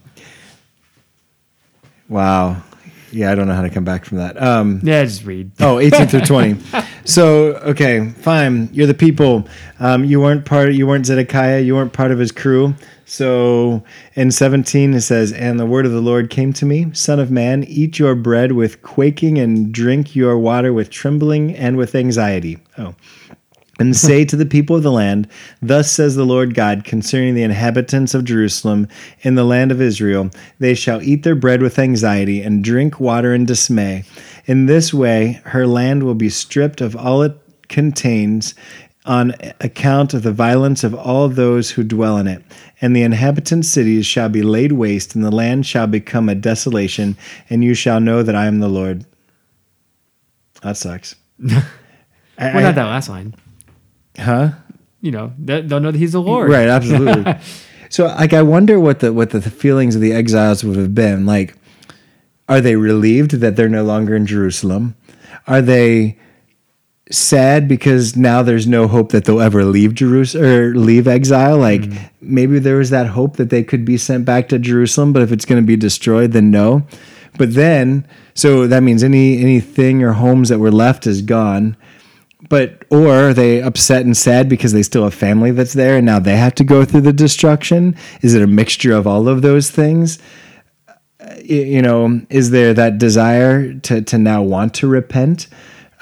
wow. 2.07 2.63
Yeah, 3.11 3.33
I 3.33 3.35
don't 3.35 3.49
know 3.49 3.55
how 3.55 3.63
to 3.63 3.71
come 3.71 3.85
back 3.85 4.05
from 4.05 4.19
that. 4.19 4.41
Um, 4.41 4.81
yeah, 4.83 5.03
just 5.05 5.25
read. 5.25 5.53
oh, 5.61 5.79
18 5.79 6.07
through 6.07 6.21
20. 6.21 6.61
So, 7.05 7.55
okay, 7.65 8.11
fine. 8.11 8.69
You're 8.73 8.87
the 8.87 8.95
people. 8.95 9.49
Um, 9.79 10.05
you 10.05 10.21
weren't 10.21 10.45
part 10.45 10.73
you 10.73 10.87
weren't 10.87 11.07
Zedekiah, 11.07 11.61
you 11.61 11.75
weren't 11.75 11.93
part 11.93 12.11
of 12.11 12.19
his 12.19 12.33
crew. 12.33 12.75
So 13.07 13.83
in 14.15 14.31
17 14.31 14.95
it 14.95 15.01
says, 15.01 15.33
"And 15.33 15.59
the 15.59 15.67
word 15.67 15.85
of 15.85 15.93
the 15.93 16.01
Lord 16.01 16.31
came 16.31 16.53
to 16.53 16.65
me, 16.65 16.87
son 16.93 17.19
of 17.19 17.31
man, 17.31 17.65
eat 17.65 17.99
your 17.99 18.15
bread 18.15 18.53
with 18.53 18.83
quaking 18.83 19.39
and 19.39 19.73
drink 19.73 20.15
your 20.15 20.39
water 20.39 20.73
with 20.73 20.91
trembling 20.91 21.55
and 21.57 21.77
with 21.77 21.95
anxiety." 21.95 22.59
Oh. 22.79 22.95
and 23.81 23.97
say 23.97 24.27
to 24.27 24.37
the 24.37 24.45
people 24.45 24.77
of 24.77 24.83
the 24.83 24.93
land, 24.93 25.27
Thus 25.63 25.91
says 25.91 26.15
the 26.15 26.27
Lord 26.27 26.53
God 26.55 26.85
concerning 26.85 27.35
the 27.35 27.43
inhabitants 27.43 28.13
of 28.13 28.27
Jerusalem 28.27 28.87
in 29.23 29.37
the 29.37 29.45
land 29.45 29.73
of 29.73 29.81
Israel, 29.81 30.31
they 30.59 30.75
shall 30.75 31.01
eat 31.01 31.23
their 31.23 31.35
bread 31.35 31.63
with 31.63 31.79
anxiety 31.79 32.43
and 32.43 32.63
drink 32.63 33.01
water 33.01 33.35
in 33.35 33.47
dismay. 33.47 34.05
In 34.51 34.67
this 34.67 34.93
way, 34.93 35.41
her 35.45 35.65
land 35.65 36.03
will 36.03 36.17
be 36.17 36.29
stripped 36.29 36.81
of 36.81 36.97
all 36.97 37.23
it 37.23 37.39
contains 37.69 38.53
on 39.07 39.33
account 39.61 40.13
of 40.13 40.25
the 40.25 40.33
violence 40.33 40.83
of 40.83 40.93
all 40.93 41.29
those 41.29 41.71
who 41.71 41.85
dwell 41.85 42.17
in 42.17 42.27
it. 42.27 42.43
And 42.81 42.97
the 42.97 43.03
inhabitant 43.05 43.65
cities 43.65 44.07
shall 44.07 44.29
be 44.29 44.43
laid 44.43 44.73
waste, 44.73 45.15
and 45.15 45.25
the 45.25 45.31
land 45.31 45.67
shall 45.67 45.87
become 45.87 46.29
a 46.29 46.35
desolation, 46.35 47.17
and 47.49 47.63
you 47.63 47.75
shall 47.75 48.01
know 48.01 48.25
that 48.25 48.35
I 48.35 48.47
am 48.47 48.59
the 48.59 48.69
Lord. 48.69 49.05
That 50.63 50.77
sucks. 50.77 51.15
Well, 52.43 52.57
I- 52.57 52.63
not 52.63 52.75
that 52.75 52.87
last 52.87 53.09
line. 53.11 53.35
Huh? 54.19 54.53
You 55.01 55.13
know, 55.13 55.33
they- 55.39 55.61
they'll 55.61 55.79
know 55.79 55.93
that 55.93 55.99
he's 55.99 56.13
the 56.13 56.23
Lord. 56.23 56.51
Right, 56.51 56.67
absolutely. 56.69 57.35
so 57.91 58.07
like 58.07 58.33
I 58.33 58.43
wonder 58.43 58.81
what 58.81 58.99
the 59.01 59.13
what 59.13 59.31
the 59.31 59.43
feelings 59.43 59.95
of 59.95 60.01
the 60.01 60.13
exiles 60.15 60.65
would 60.65 60.77
have 60.79 60.95
been. 60.95 61.27
Like 61.27 61.55
Are 62.51 62.61
they 62.61 62.75
relieved 62.75 63.31
that 63.31 63.55
they're 63.55 63.69
no 63.69 63.85
longer 63.85 64.17
in 64.17 64.27
Jerusalem? 64.27 64.97
Are 65.47 65.63
they 65.63 66.19
sad 67.13 67.69
because 67.69 68.17
now 68.17 68.43
there's 68.43 68.67
no 68.67 68.89
hope 68.89 69.13
that 69.13 69.25
they'll 69.25 69.41
ever 69.41 69.65
leave 69.65 69.95
Jerusalem 69.95 70.45
or 70.45 70.75
leave 70.75 71.07
exile? 71.07 71.59
Like 71.59 71.83
mm-hmm. 71.83 72.05
maybe 72.21 72.59
there 72.59 72.77
was 72.77 72.91
that 72.91 73.07
hope 73.07 73.37
that 73.37 73.51
they 73.51 73.63
could 73.63 73.85
be 73.85 73.97
sent 73.97 74.25
back 74.25 74.49
to 74.49 74.59
Jerusalem, 74.59 75.13
but 75.13 75.23
if 75.23 75.31
it's 75.31 75.45
going 75.45 75.63
to 75.63 75.67
be 75.67 75.77
destroyed, 75.77 76.33
then 76.33 76.51
no. 76.51 76.85
But 77.39 77.55
then, 77.55 78.05
so 78.35 78.67
that 78.67 78.83
means 78.83 79.05
any 79.05 79.41
anything 79.41 80.03
or 80.03 80.15
homes 80.15 80.49
that 80.49 80.59
were 80.59 80.73
left 80.73 81.07
is 81.07 81.23
gone. 81.23 81.77
But 82.49 82.85
or 82.91 83.29
are 83.29 83.33
they 83.33 83.63
upset 83.63 84.05
and 84.05 84.17
sad 84.17 84.49
because 84.49 84.73
they 84.73 84.83
still 84.83 85.05
have 85.05 85.15
family 85.15 85.53
that's 85.53 85.75
there 85.75 85.99
and 85.99 86.07
now 86.07 86.19
they 86.19 86.37
have 86.37 86.57
to 86.57 86.65
go 86.65 86.85
through 86.85 87.03
the 87.03 87.13
destruction? 87.13 87.95
Is 88.23 88.35
it 88.35 88.43
a 88.43 88.49
mixture 88.49 88.93
of 88.93 89.07
all 89.07 89.29
of 89.29 89.43
those 89.43 89.71
things? 89.71 90.19
You 91.45 91.83
know, 91.83 92.21
is 92.31 92.51
there 92.51 92.75
that 92.75 92.99
desire 92.99 93.75
to, 93.75 94.03
to 94.03 94.19
now 94.19 94.43
want 94.43 94.75
to 94.75 94.87
repent? 94.87 95.49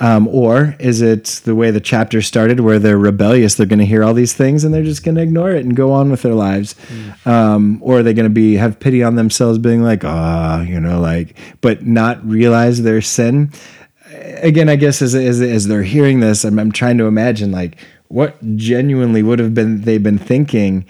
Um, 0.00 0.28
or 0.28 0.76
is 0.78 1.02
it 1.02 1.40
the 1.44 1.56
way 1.56 1.72
the 1.72 1.80
chapter 1.80 2.22
started 2.22 2.60
where 2.60 2.78
they're 2.78 2.98
rebellious? 2.98 3.56
They're 3.56 3.66
going 3.66 3.80
to 3.80 3.86
hear 3.86 4.04
all 4.04 4.14
these 4.14 4.32
things 4.32 4.62
and 4.62 4.72
they're 4.72 4.84
just 4.84 5.02
going 5.02 5.16
to 5.16 5.22
ignore 5.22 5.50
it 5.50 5.64
and 5.64 5.74
go 5.74 5.92
on 5.92 6.10
with 6.10 6.22
their 6.22 6.34
lives. 6.34 6.76
Um, 7.26 7.80
or 7.82 7.98
are 7.98 8.02
they 8.04 8.14
going 8.14 8.24
to 8.24 8.30
be 8.30 8.54
have 8.54 8.78
pity 8.78 9.02
on 9.02 9.16
themselves, 9.16 9.58
being 9.58 9.82
like, 9.82 10.04
ah, 10.04 10.62
you 10.62 10.78
know, 10.78 11.00
like, 11.00 11.36
but 11.60 11.84
not 11.84 12.24
realize 12.24 12.82
their 12.82 13.00
sin? 13.00 13.50
Again, 14.40 14.68
I 14.68 14.76
guess 14.76 15.02
as, 15.02 15.16
as, 15.16 15.40
as 15.40 15.66
they're 15.66 15.82
hearing 15.82 16.20
this, 16.20 16.44
I'm, 16.44 16.60
I'm 16.60 16.70
trying 16.70 16.98
to 16.98 17.06
imagine 17.06 17.50
like 17.50 17.76
what 18.06 18.38
genuinely 18.56 19.22
would 19.22 19.38
have 19.38 19.52
been 19.52 19.82
they've 19.82 20.02
been 20.02 20.18
thinking 20.18 20.86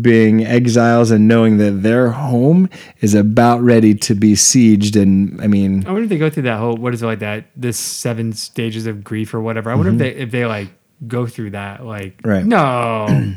being 0.00 0.44
exiles 0.44 1.12
and 1.12 1.28
knowing 1.28 1.58
that 1.58 1.82
their 1.82 2.10
home 2.10 2.68
is 3.02 3.14
about 3.14 3.60
ready 3.62 3.94
to 3.94 4.16
be 4.16 4.32
sieged 4.32 5.00
and 5.00 5.40
i 5.40 5.46
mean 5.46 5.86
I 5.86 5.90
wonder 5.92 6.02
if 6.04 6.08
they 6.08 6.18
go 6.18 6.28
through 6.28 6.42
that 6.44 6.58
whole 6.58 6.76
what 6.76 6.92
is 6.92 7.02
it 7.02 7.06
like 7.06 7.20
that 7.20 7.44
this 7.54 7.78
seven 7.78 8.32
stages 8.32 8.86
of 8.86 9.04
grief 9.04 9.32
or 9.32 9.40
whatever. 9.40 9.70
I 9.70 9.76
wonder 9.76 9.92
if 9.92 9.98
they 9.98 10.10
if 10.10 10.30
they 10.32 10.44
like 10.44 10.70
go 11.06 11.26
through 11.26 11.50
that 11.50 11.84
like 11.84 12.16
Mm-hmm. 12.22 12.28
Right. 12.28 12.44
no. 12.44 13.34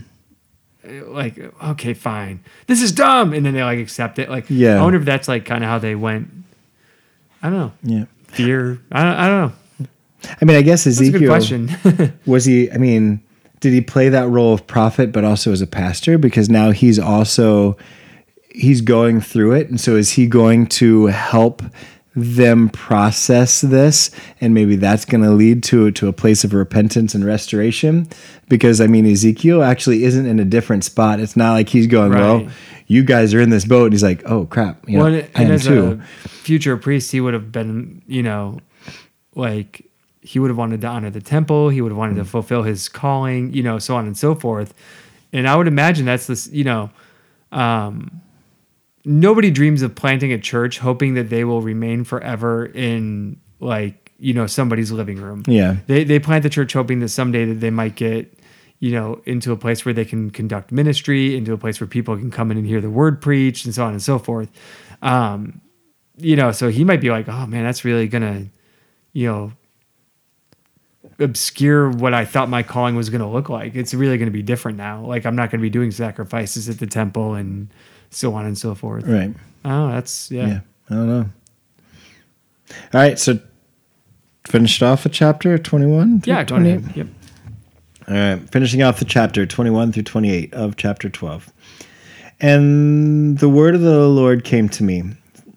like 1.10 1.38
okay 1.64 1.94
fine 1.94 2.40
this 2.66 2.82
is 2.82 2.92
dumb 2.92 3.34
and 3.34 3.46
then 3.46 3.54
they 3.54 3.64
like 3.64 3.78
accept 3.80 4.18
it 4.18 4.28
like 4.30 4.46
Yeah. 4.50 4.80
i 4.80 4.82
wonder 4.82 4.98
if 4.98 5.06
that's 5.06 5.28
like 5.28 5.46
kind 5.46 5.64
of 5.64 5.70
how 5.70 5.78
they 5.78 5.94
went 5.94 6.32
i 7.44 7.50
don't 7.50 7.60
know 7.60 7.72
yeah 7.84 8.06
fear 8.28 8.80
i 8.92 9.04
don't, 9.04 9.14
I 9.14 9.28
don't 9.28 9.52
know 9.80 9.88
i 10.42 10.46
mean 10.46 10.58
i 10.58 10.62
guess 10.64 10.86
that's 10.86 11.00
a 11.00 11.12
good 11.12 11.22
ezekiel 11.22 11.30
question 11.30 12.14
was 12.26 12.46
he 12.46 12.72
i 12.72 12.78
mean 12.78 13.22
did 13.60 13.74
he 13.74 13.82
play 13.82 14.10
that 14.10 14.30
role 14.30 14.54
of 14.54 14.68
prophet 14.68 15.12
but 15.12 15.24
also 15.24 15.52
as 15.52 15.62
a 15.62 15.68
pastor? 15.68 16.18
Because 16.18 16.50
now 16.50 16.72
he's 16.72 17.00
also 17.00 17.78
he's 18.50 18.82
going 18.82 19.22
through 19.22 19.54
it. 19.54 19.70
And 19.70 19.80
so 19.80 19.96
is 19.96 20.12
he 20.12 20.28
going 20.28 20.68
to 20.68 21.08
help 21.08 21.62
them 22.16 22.70
process 22.70 23.62
this? 23.62 24.12
And 24.42 24.54
maybe 24.54 24.76
that's 24.76 25.06
going 25.06 25.24
to 25.24 25.32
lead 25.32 25.64
to 25.64 25.92
to 25.92 26.08
a 26.08 26.14
place 26.14 26.44
of 26.44 26.54
repentance 26.54 27.14
and 27.14 27.26
restoration? 27.26 28.08
Because 28.48 28.82
i 28.82 28.88
mean 28.88 29.06
ezekiel 29.06 29.62
actually 29.64 30.04
isn't 30.04 30.26
in 30.26 30.40
a 30.40 30.46
different 30.46 30.84
spot. 30.84 31.20
It's 31.20 31.38
not 31.38 31.54
like 31.54 31.70
he's 31.70 31.88
going 31.88 32.12
well 32.12 32.48
you 32.88 33.04
guys 33.04 33.36
are 33.36 33.40
in 33.40 33.52
this 33.52 33.66
boat. 33.66 33.86
And 33.86 33.94
he's 33.94 34.04
like 34.04 34.24
oh 34.26 34.46
crap. 34.46 34.88
You 34.90 34.98
know, 34.98 35.04
well, 35.06 35.14
and, 35.14 35.30
and 35.36 35.52
as 35.52 35.66
too. 35.66 36.02
a 36.02 36.28
future 36.28 36.78
priest 36.78 37.12
he 37.12 37.22
would 37.22 37.34
have 37.34 37.52
been 37.52 38.02
you 38.08 38.24
know 38.24 38.60
like 39.36 39.89
he 40.22 40.38
would 40.40 40.50
have 40.50 40.58
wanted 40.58 40.82
to 40.82 40.88
honor 40.88 41.10
the 41.10 41.22
temple 41.22 41.70
he 41.70 41.82
would 41.82 41.92
have 41.92 41.98
wanted 41.98 42.16
Mm. 42.16 42.20
to 42.24 42.26
fulfill 42.26 42.64
his 42.64 42.90
calling 42.90 43.54
you 43.54 43.64
know 43.64 43.80
so 43.80 43.96
on 43.96 44.06
and 44.06 44.18
so 44.18 44.36
forth. 44.36 44.74
And 45.32 45.48
i 45.48 45.56
would 45.56 45.68
imagine 45.68 46.06
that's 46.06 46.28
this 46.28 46.48
you 46.52 46.64
know 46.64 46.90
um 47.52 48.22
nobody 49.06 49.50
dreams 49.52 49.82
of 49.82 49.96
planting 49.96 50.32
a 50.34 50.38
church 50.40 50.80
hoping 50.80 51.14
that 51.16 51.30
they 51.30 51.44
will 51.44 51.62
remain 51.62 52.04
forever 52.04 52.66
in 52.66 53.40
like 53.60 54.12
you 54.20 54.34
know 54.34 54.46
somebody's 54.48 54.92
living 54.92 55.18
room. 55.22 55.44
Yeah. 55.48 55.78
They 55.88 56.04
they 56.04 56.20
plant 56.20 56.44
the 56.44 56.50
church 56.50 56.74
hoping 56.74 57.00
that 57.00 57.10
someday 57.10 57.46
that 57.46 57.56
they 57.62 57.70
might 57.70 57.96
get 57.96 58.34
you 58.80 58.92
know 58.92 59.22
into 59.26 59.52
a 59.52 59.58
place 59.58 59.86
where 59.86 59.94
they 59.94 60.06
can 60.06 60.30
conduct 60.32 60.72
ministry 60.72 61.36
into 61.38 61.54
a 61.54 61.58
place 61.58 61.80
where 61.80 61.88
people 61.88 62.18
can 62.18 62.30
come 62.32 62.52
in 62.52 62.58
and 62.58 62.68
hear 62.68 62.82
the 62.82 62.90
word 62.90 63.22
preached 63.22 63.66
and 63.66 63.74
so 63.74 63.86
on 63.86 63.92
and 63.94 64.02
so 64.02 64.20
forth. 64.20 64.50
Um 65.02 65.62
you 66.18 66.36
know 66.36 66.52
so 66.52 66.68
he 66.70 66.84
might 66.84 67.00
be 67.02 67.10
like 67.10 67.30
oh 67.30 67.46
man 67.48 67.64
that's 67.64 67.86
really 67.86 68.08
gonna 68.10 68.48
you 69.14 69.26
know 69.28 69.54
obscure 71.20 71.90
what 71.90 72.14
i 72.14 72.24
thought 72.26 72.50
my 72.50 72.64
calling 72.64 72.96
was 72.96 73.10
gonna 73.10 73.30
look 73.30 73.50
like. 73.50 73.76
It's 73.76 73.94
really 73.94 74.18
gonna 74.18 74.32
be 74.32 74.42
different 74.42 74.78
now. 74.78 75.06
Like 75.06 75.26
i'm 75.26 75.36
not 75.36 75.52
gonna 75.52 75.62
be 75.62 75.70
doing 75.70 75.92
sacrifices 75.92 76.70
at 76.70 76.80
the 76.80 76.88
temple 76.88 77.34
and 77.34 77.70
so 78.10 78.34
on 78.34 78.46
and 78.46 78.58
so 78.58 78.76
forth. 78.76 79.06
Right. 79.06 79.34
Oh 79.66 79.90
that's 79.90 80.32
yeah, 80.32 80.48
yeah 80.48 80.60
i 80.90 80.96
don't 80.96 81.08
know. 81.08 81.30
All 82.94 83.02
right 83.02 83.20
so 83.20 83.40
finished 84.48 84.82
off 84.82 85.04
with 85.04 85.14
chapter 85.14 85.58
21 85.58 86.24
yeah 86.26 86.44
go 86.44 86.56
28? 86.56 86.78
ahead 86.78 86.98
yep. 86.98 87.08
All 88.08 88.16
right, 88.16 88.50
finishing 88.50 88.82
off 88.82 88.98
the 88.98 89.06
chapter 89.06 89.46
21 89.46 89.92
through 89.92 90.02
28 90.02 90.52
of 90.56 90.78
chapter 90.78 91.10
12. 91.10 91.54
And 92.40 93.38
the 93.38 93.48
word 93.48 93.76
of 93.76 93.82
the 93.82 94.08
Lord 94.08 94.44
came 94.44 94.68
to 94.70 94.84
me 94.84 95.04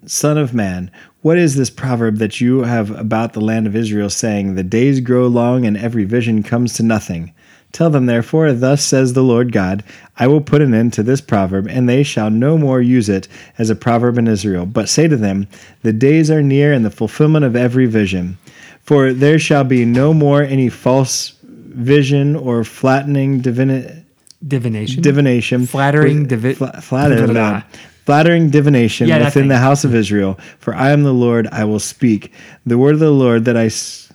Son 0.05 0.37
of 0.37 0.53
man, 0.53 0.91
what 1.23 1.39
is 1.39 1.55
this 1.55 1.71
proverb 1.71 2.17
that 2.19 2.41
you 2.41 2.63
have 2.63 2.91
about 2.91 3.33
the 3.33 3.41
land 3.41 3.67
of 3.67 3.77
Israel, 3.77 4.11
saying, 4.11 4.55
The 4.55 4.63
days 4.63 5.01
grow 5.01 5.27
long 5.29 5.65
and 5.65 5.77
every 5.77 6.05
vision 6.05 6.43
comes 6.43 6.75
to 6.75 6.83
nothing? 6.83 7.33
Tell 7.71 7.89
them, 7.89 8.05
therefore, 8.05 8.53
thus 8.53 8.85
says 8.85 9.15
the 9.15 9.23
Lord 9.23 9.51
God, 9.51 9.83
I 10.19 10.27
will 10.27 10.43
put 10.43 10.61
an 10.61 10.75
end 10.75 10.93
to 10.95 11.03
this 11.03 11.23
proverb, 11.23 11.67
and 11.69 11.89
they 11.89 12.03
shall 12.03 12.29
no 12.29 12.59
more 12.59 12.83
use 12.83 13.09
it 13.09 13.29
as 13.57 13.71
a 13.71 13.75
proverb 13.75 14.19
in 14.19 14.29
Israel. 14.29 14.67
But 14.67 14.91
say 14.91 15.09
to 15.09 15.17
them, 15.17 15.47
The 15.83 15.93
days 15.93 16.31
are 16.31 16.43
near 16.43 16.73
and 16.73 16.85
the 16.85 16.91
fulfillment 16.91 17.47
of 17.47 17.57
every 17.57 17.87
vision. 17.87 18.37
For 18.83 19.13
there 19.15 19.39
shall 19.39 19.65
be 19.65 19.85
no 19.87 20.13
more 20.13 20.43
any 20.43 20.69
false 20.69 21.35
vision 21.43 22.37
or 22.37 22.65
flattening 22.65 23.41
divini- 23.41 24.03
divination 24.47 25.03
divination, 25.03 25.67
Flattering 25.67 26.27
divi- 26.27 26.55
Fla- 26.55 26.81
flatter- 26.83 27.27
Blah. 27.27 27.63
flattering 28.05 28.51
divination 28.51 29.09
Yeah, 29.09 29.25
within 29.25 29.49
the 29.49 29.59
house 29.59 29.85
of 29.85 29.95
Israel. 29.95 30.39
For 30.59 30.75
I 30.75 30.91
am 30.91 31.03
the 31.03 31.15
Lord; 31.15 31.49
I 31.53 31.65
will 31.65 31.81
speak 31.81 32.33
the 32.67 32.79
word 32.79 32.95
of 32.95 33.01
the 33.01 33.11
Lord 33.11 33.45
that 33.47 33.57
I. 33.57 33.67
s- 33.67 34.09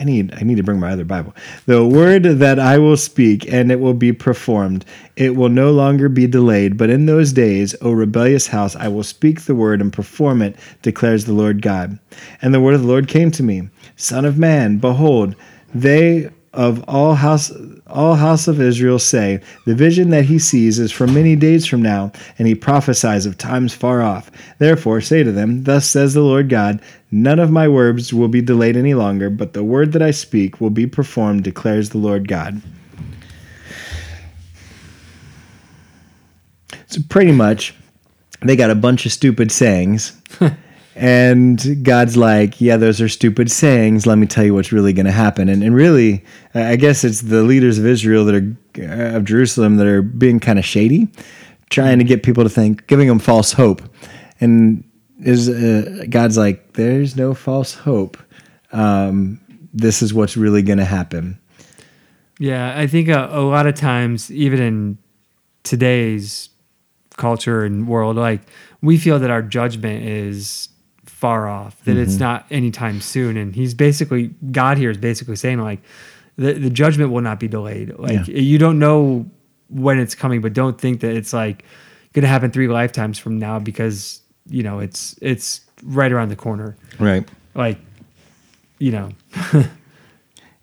I 0.00 0.04
need 0.04 0.32
I 0.34 0.42
need 0.42 0.56
to 0.56 0.62
bring 0.62 0.80
my 0.80 0.90
other 0.90 1.04
Bible. 1.04 1.34
The 1.66 1.84
word 1.86 2.22
that 2.24 2.58
I 2.58 2.78
will 2.78 2.96
speak, 2.96 3.52
and 3.52 3.70
it 3.70 3.78
will 3.78 3.94
be 3.94 4.10
performed. 4.12 4.86
It 5.16 5.36
will 5.36 5.50
no 5.50 5.70
longer 5.70 6.08
be 6.08 6.26
delayed. 6.26 6.78
But 6.78 6.88
in 6.88 7.04
those 7.04 7.32
days, 7.34 7.74
O 7.82 7.92
rebellious 7.92 8.46
house, 8.46 8.74
I 8.74 8.88
will 8.88 9.02
speak 9.02 9.42
the 9.42 9.54
word 9.54 9.82
and 9.82 9.92
perform 9.92 10.40
it, 10.40 10.56
declares 10.80 11.26
the 11.26 11.34
Lord 11.34 11.60
God. 11.60 11.98
And 12.40 12.54
the 12.54 12.60
word 12.60 12.74
of 12.74 12.80
the 12.80 12.86
Lord 12.88 13.06
came 13.06 13.30
to 13.32 13.42
me, 13.42 13.68
Son 13.94 14.24
of 14.24 14.38
man, 14.38 14.78
behold, 14.78 15.36
they 15.74 16.30
of 16.52 16.84
all 16.86 17.14
house 17.14 17.50
all 17.86 18.14
house 18.14 18.48
of 18.48 18.60
Israel 18.60 18.98
say, 18.98 19.40
the 19.66 19.74
vision 19.74 20.10
that 20.10 20.24
he 20.24 20.38
sees 20.38 20.78
is 20.78 20.90
from 20.90 21.12
many 21.12 21.36
days 21.36 21.66
from 21.66 21.82
now, 21.82 22.10
and 22.38 22.48
he 22.48 22.54
prophesies 22.54 23.26
of 23.26 23.36
times 23.36 23.74
far 23.74 24.02
off. 24.02 24.30
Therefore 24.58 25.00
say 25.00 25.22
to 25.22 25.32
them, 25.32 25.64
Thus 25.64 25.86
says 25.86 26.14
the 26.14 26.22
Lord 26.22 26.48
God, 26.48 26.80
none 27.10 27.38
of 27.38 27.50
my 27.50 27.68
words 27.68 28.12
will 28.12 28.28
be 28.28 28.40
delayed 28.40 28.76
any 28.76 28.94
longer, 28.94 29.28
but 29.28 29.52
the 29.52 29.64
word 29.64 29.92
that 29.92 30.02
I 30.02 30.10
speak 30.10 30.60
will 30.60 30.70
be 30.70 30.86
performed, 30.86 31.44
declares 31.44 31.90
the 31.90 31.98
Lord 31.98 32.28
God. 32.28 32.62
So 36.86 37.00
pretty 37.08 37.32
much, 37.32 37.74
they 38.40 38.56
got 38.56 38.70
a 38.70 38.74
bunch 38.74 39.06
of 39.06 39.12
stupid 39.12 39.52
sayings. 39.52 40.20
and 40.94 41.84
God's 41.84 42.16
like, 42.16 42.60
yeah, 42.60 42.76
those 42.76 43.00
are 43.00 43.08
stupid 43.08 43.50
sayings. 43.50 44.06
Let 44.06 44.18
me 44.18 44.26
tell 44.26 44.44
you 44.44 44.54
what's 44.54 44.72
really 44.72 44.92
going 44.92 45.06
to 45.06 45.12
happen. 45.12 45.48
And, 45.48 45.62
and 45.62 45.74
really, 45.74 46.24
I 46.54 46.76
guess 46.76 47.02
it's 47.04 47.22
the 47.22 47.42
leaders 47.42 47.78
of 47.78 47.86
Israel 47.86 48.24
that 48.26 48.34
are 48.34 49.16
of 49.16 49.24
Jerusalem 49.24 49.76
that 49.76 49.86
are 49.86 50.02
being 50.02 50.38
kind 50.40 50.58
of 50.58 50.64
shady, 50.64 51.08
trying 51.70 51.98
to 51.98 52.04
get 52.04 52.22
people 52.22 52.44
to 52.44 52.50
think, 52.50 52.86
giving 52.86 53.08
them 53.08 53.18
false 53.18 53.52
hope. 53.52 53.82
And 54.40 54.84
is 55.20 55.48
uh, 55.48 56.04
God's 56.10 56.36
like, 56.36 56.74
there's 56.74 57.16
no 57.16 57.32
false 57.32 57.74
hope. 57.74 58.18
Um, 58.72 59.40
this 59.72 60.02
is 60.02 60.12
what's 60.12 60.36
really 60.36 60.62
going 60.62 60.78
to 60.78 60.84
happen. 60.84 61.38
Yeah, 62.38 62.76
I 62.76 62.86
think 62.86 63.08
a, 63.08 63.28
a 63.30 63.40
lot 63.40 63.66
of 63.66 63.74
times, 63.74 64.30
even 64.30 64.60
in 64.60 64.98
today's 65.62 66.48
culture 67.16 67.64
and 67.64 67.86
world, 67.86 68.16
like 68.16 68.40
we 68.80 68.98
feel 68.98 69.18
that 69.20 69.30
our 69.30 69.42
judgment 69.42 70.04
is 70.04 70.68
far 71.22 71.48
off, 71.48 71.80
that 71.84 71.96
it's 71.96 72.18
not 72.18 72.46
anytime 72.50 73.00
soon. 73.00 73.36
And 73.36 73.54
he's 73.54 73.74
basically, 73.74 74.34
God 74.50 74.76
here 74.76 74.90
is 74.90 74.98
basically 74.98 75.36
saying, 75.36 75.60
like, 75.60 75.80
the, 76.36 76.54
the 76.54 76.68
judgment 76.68 77.12
will 77.12 77.20
not 77.20 77.38
be 77.38 77.46
delayed. 77.46 77.96
Like, 77.96 78.26
you 78.26 78.58
don't 78.58 78.80
know 78.80 79.30
when 79.68 80.00
it's 80.00 80.16
coming, 80.16 80.40
but 80.40 80.52
don't 80.52 80.80
think 80.80 81.00
that 81.02 81.14
it's 81.14 81.32
like 81.32 81.64
going 82.12 82.24
to 82.24 82.28
happen 82.28 82.50
three 82.50 82.66
lifetimes 82.66 83.20
from 83.20 83.38
now 83.38 83.60
because, 83.60 84.20
you 84.48 84.64
know, 84.64 84.80
it's, 84.80 85.16
it's 85.22 85.60
right 85.84 86.10
around 86.10 86.30
the 86.30 86.36
corner. 86.36 86.76
Right. 86.98 87.24
Like, 87.54 87.78
you 88.80 88.90
know, 88.90 89.10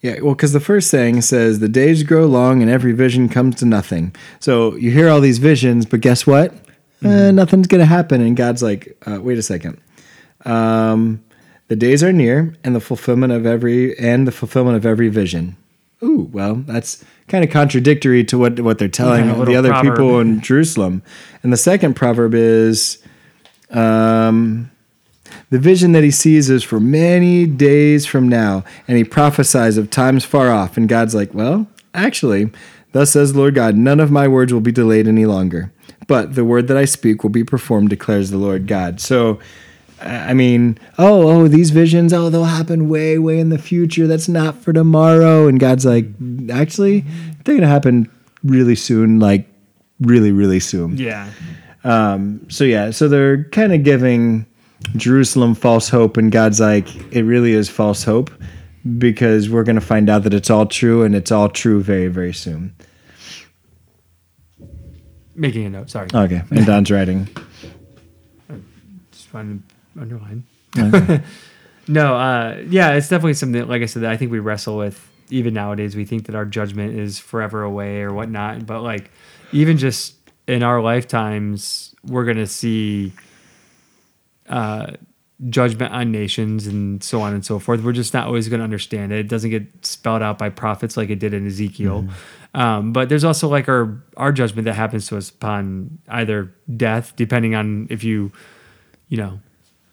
Yeah, 0.02 0.22
well, 0.22 0.34
because 0.34 0.54
the 0.54 0.60
first 0.60 0.90
saying 0.90 1.22
says, 1.22 1.60
The 1.60 1.70
days 1.70 2.04
grow 2.04 2.26
long 2.26 2.62
and 2.62 2.70
every 2.70 2.94
vision 2.94 3.30
comes 3.30 3.56
to 3.56 3.66
nothing. 3.66 4.16
So 4.40 4.76
you 4.76 4.92
hear 4.92 5.10
all 5.10 5.20
these 5.22 5.40
visions, 5.40 5.86
but 5.86 6.02
guess 6.02 6.26
what? 6.26 6.54
Eh, 7.04 7.32
nothing's 7.32 7.68
going 7.68 7.80
to 7.80 7.86
happen. 7.86 8.22
And 8.22 8.36
God's 8.36 8.64
like, 8.64 8.98
uh, 9.06 9.20
Wait 9.22 9.38
a 9.38 9.42
second. 9.42 9.80
Um, 10.46 11.24
the 11.68 11.76
days 11.76 12.04
are 12.04 12.14
near, 12.14 12.56
and 12.64 12.76
the 12.76 12.80
fulfillment 12.80 13.32
of 13.32 13.46
every 13.46 13.98
and 14.00 14.28
the 14.28 14.32
fulfillment 14.32 14.76
of 14.78 14.86
every 14.86 15.10
vision. 15.10 15.56
Ooh, 16.02 16.30
well, 16.32 16.56
that's 16.56 17.04
kind 17.28 17.44
of 17.44 17.52
contradictory 17.52 18.24
to 18.24 18.38
what 18.38 18.60
what 18.62 18.80
they're 18.80 18.88
telling 18.88 19.28
Yeah, 19.28 19.44
the 19.46 19.56
other 19.56 19.70
proverb. 19.70 19.94
people 19.94 20.20
in 20.20 20.42
Jerusalem. 20.42 21.04
And 21.44 21.54
the 21.54 21.58
second 21.58 21.96
proverb 21.96 22.34
is, 22.34 23.00
um, 23.70 24.72
the 25.50 25.60
vision 25.60 25.92
that 25.92 26.04
he 26.04 26.12
sees 26.12 26.50
is 26.50 26.64
for 26.64 26.80
many 26.80 27.46
days 27.46 28.06
from 28.06 28.28
now, 28.30 28.64
and 28.88 28.98
he 28.98 29.04
prophesies 29.04 29.78
of 29.78 29.90
times 29.92 30.26
far 30.26 30.50
off. 30.50 30.78
And 30.78 30.88
God's 30.90 31.14
like, 31.14 31.34
well, 31.34 31.68
actually, 31.94 32.50
thus 32.94 33.12
says 33.12 33.34
the 33.34 33.40
Lord 33.40 33.56
God, 33.56 33.76
none 33.76 34.00
of 34.00 34.10
my 34.10 34.28
words 34.28 34.54
will 34.54 34.62
be 34.62 34.72
delayed 34.72 35.08
any 35.08 35.26
longer, 35.26 35.72
but 36.08 36.36
the 36.36 36.46
word 36.46 36.68
that 36.68 36.78
I 36.78 36.86
speak 36.86 37.24
will 37.24 37.30
be 37.30 37.44
performed, 37.44 37.90
declares 37.90 38.32
the 38.32 38.38
Lord 38.38 38.66
God. 38.68 39.00
So, 39.02 39.40
I 40.02 40.34
mean, 40.34 40.78
oh, 40.98 41.28
oh, 41.28 41.48
these 41.48 41.72
visions, 41.72 42.14
oh, 42.14 42.30
they'll 42.30 42.46
happen 42.46 42.88
way, 42.88 43.18
way 43.18 43.40
in 43.40 43.50
the 43.50 43.58
future. 43.58 44.08
That's 44.08 44.30
not 44.30 44.56
for 44.56 44.72
tomorrow. 44.72 45.48
And 45.48 45.60
God's 45.60 45.86
like, 45.86 46.06
actually, 46.52 47.06
they're 47.44 47.56
gonna 47.56 47.68
happen 47.68 48.10
really 48.44 48.76
soon, 48.76 49.20
like 49.20 49.48
really, 50.00 50.32
really 50.32 50.60
soon. 50.60 50.98
Yeah. 50.98 51.30
Um, 51.84 52.46
so 52.50 52.64
yeah, 52.64 52.92
so 52.92 53.08
they're 53.08 53.44
kind 53.46 53.74
of 53.74 53.84
giving 53.84 54.46
Jerusalem 54.96 55.56
false 55.56 55.90
hope, 55.90 56.18
and 56.18 56.32
God's 56.32 56.60
like, 56.60 56.88
it 57.14 57.24
really 57.24 57.54
is 57.54 57.70
false 57.70 58.04
hope 58.04 58.32
because 58.98 59.50
we're 59.50 59.64
gonna 59.64 59.82
find 59.82 60.10
out 60.10 60.24
that 60.24 60.34
it's 60.34 60.50
all 60.50 60.66
true, 60.66 61.04
and 61.04 61.16
it's 61.16 61.32
all 61.32 61.50
true 61.50 61.82
very, 61.82 62.08
very 62.08 62.34
soon. 62.34 62.74
Making 65.36 65.66
a 65.66 65.70
note. 65.70 65.90
Sorry. 65.90 66.08
Okay, 66.14 66.42
and 66.52 66.66
Don's 66.66 66.92
writing. 66.92 67.28
Just 69.12 69.30
trying 69.30 69.60
to 69.60 69.76
underline. 69.98 70.44
Okay. 70.78 71.22
No, 71.90 72.16
uh, 72.16 72.64
yeah, 72.70 72.92
it's 72.94 73.10
definitely 73.10 73.34
something. 73.34 73.68
Like 73.68 73.82
I 73.82 73.88
said, 73.88 74.04
that 74.04 74.12
I 74.12 74.16
think 74.16 74.32
we 74.32 74.38
wrestle 74.38 74.78
with 74.78 75.10
even 75.32 75.56
nowadays. 75.56 75.96
We 75.96 76.06
think 76.06 76.28
that 76.28 76.36
our 76.36 76.46
judgment 76.46 76.96
is 76.96 77.18
forever 77.18 77.64
away 77.64 78.02
or 78.02 78.14
whatnot, 78.14 78.68
but 78.68 78.84
like 78.84 79.10
even 79.52 79.80
just 79.80 80.14
in 80.48 80.62
our 80.62 80.82
lifetimes, 80.84 81.96
we're 82.06 82.26
gonna 82.26 82.46
see 82.46 83.12
uh, 84.48 84.92
judgment 85.50 85.92
on 85.92 86.12
nations 86.12 86.68
and 86.68 87.04
so 87.04 87.22
on 87.22 87.34
and 87.34 87.44
so 87.44 87.58
forth. 87.58 87.82
We're 87.82 87.92
just 87.92 88.14
not 88.14 88.28
always 88.28 88.48
gonna 88.50 88.64
understand 88.64 89.12
it. 89.12 89.20
It 89.22 89.28
doesn't 89.28 89.50
get 89.50 89.84
spelled 89.84 90.22
out 90.22 90.38
by 90.38 90.50
prophets 90.50 90.96
like 90.96 91.10
it 91.10 91.18
did 91.18 91.34
in 91.34 91.48
Ezekiel. 91.48 92.08
Um, 92.54 92.94
but 92.94 93.10
there's 93.10 93.24
also 93.24 93.48
like 93.48 93.68
our 93.68 94.00
our 94.16 94.32
judgment 94.32 94.66
that 94.66 94.74
happens 94.74 95.08
to 95.08 95.18
us 95.18 95.32
upon 95.32 95.98
either 96.08 96.54
death, 96.78 97.14
depending 97.16 97.56
on 97.56 97.88
if 97.90 98.04
you, 98.04 98.32
you 99.08 99.18
know, 99.18 99.40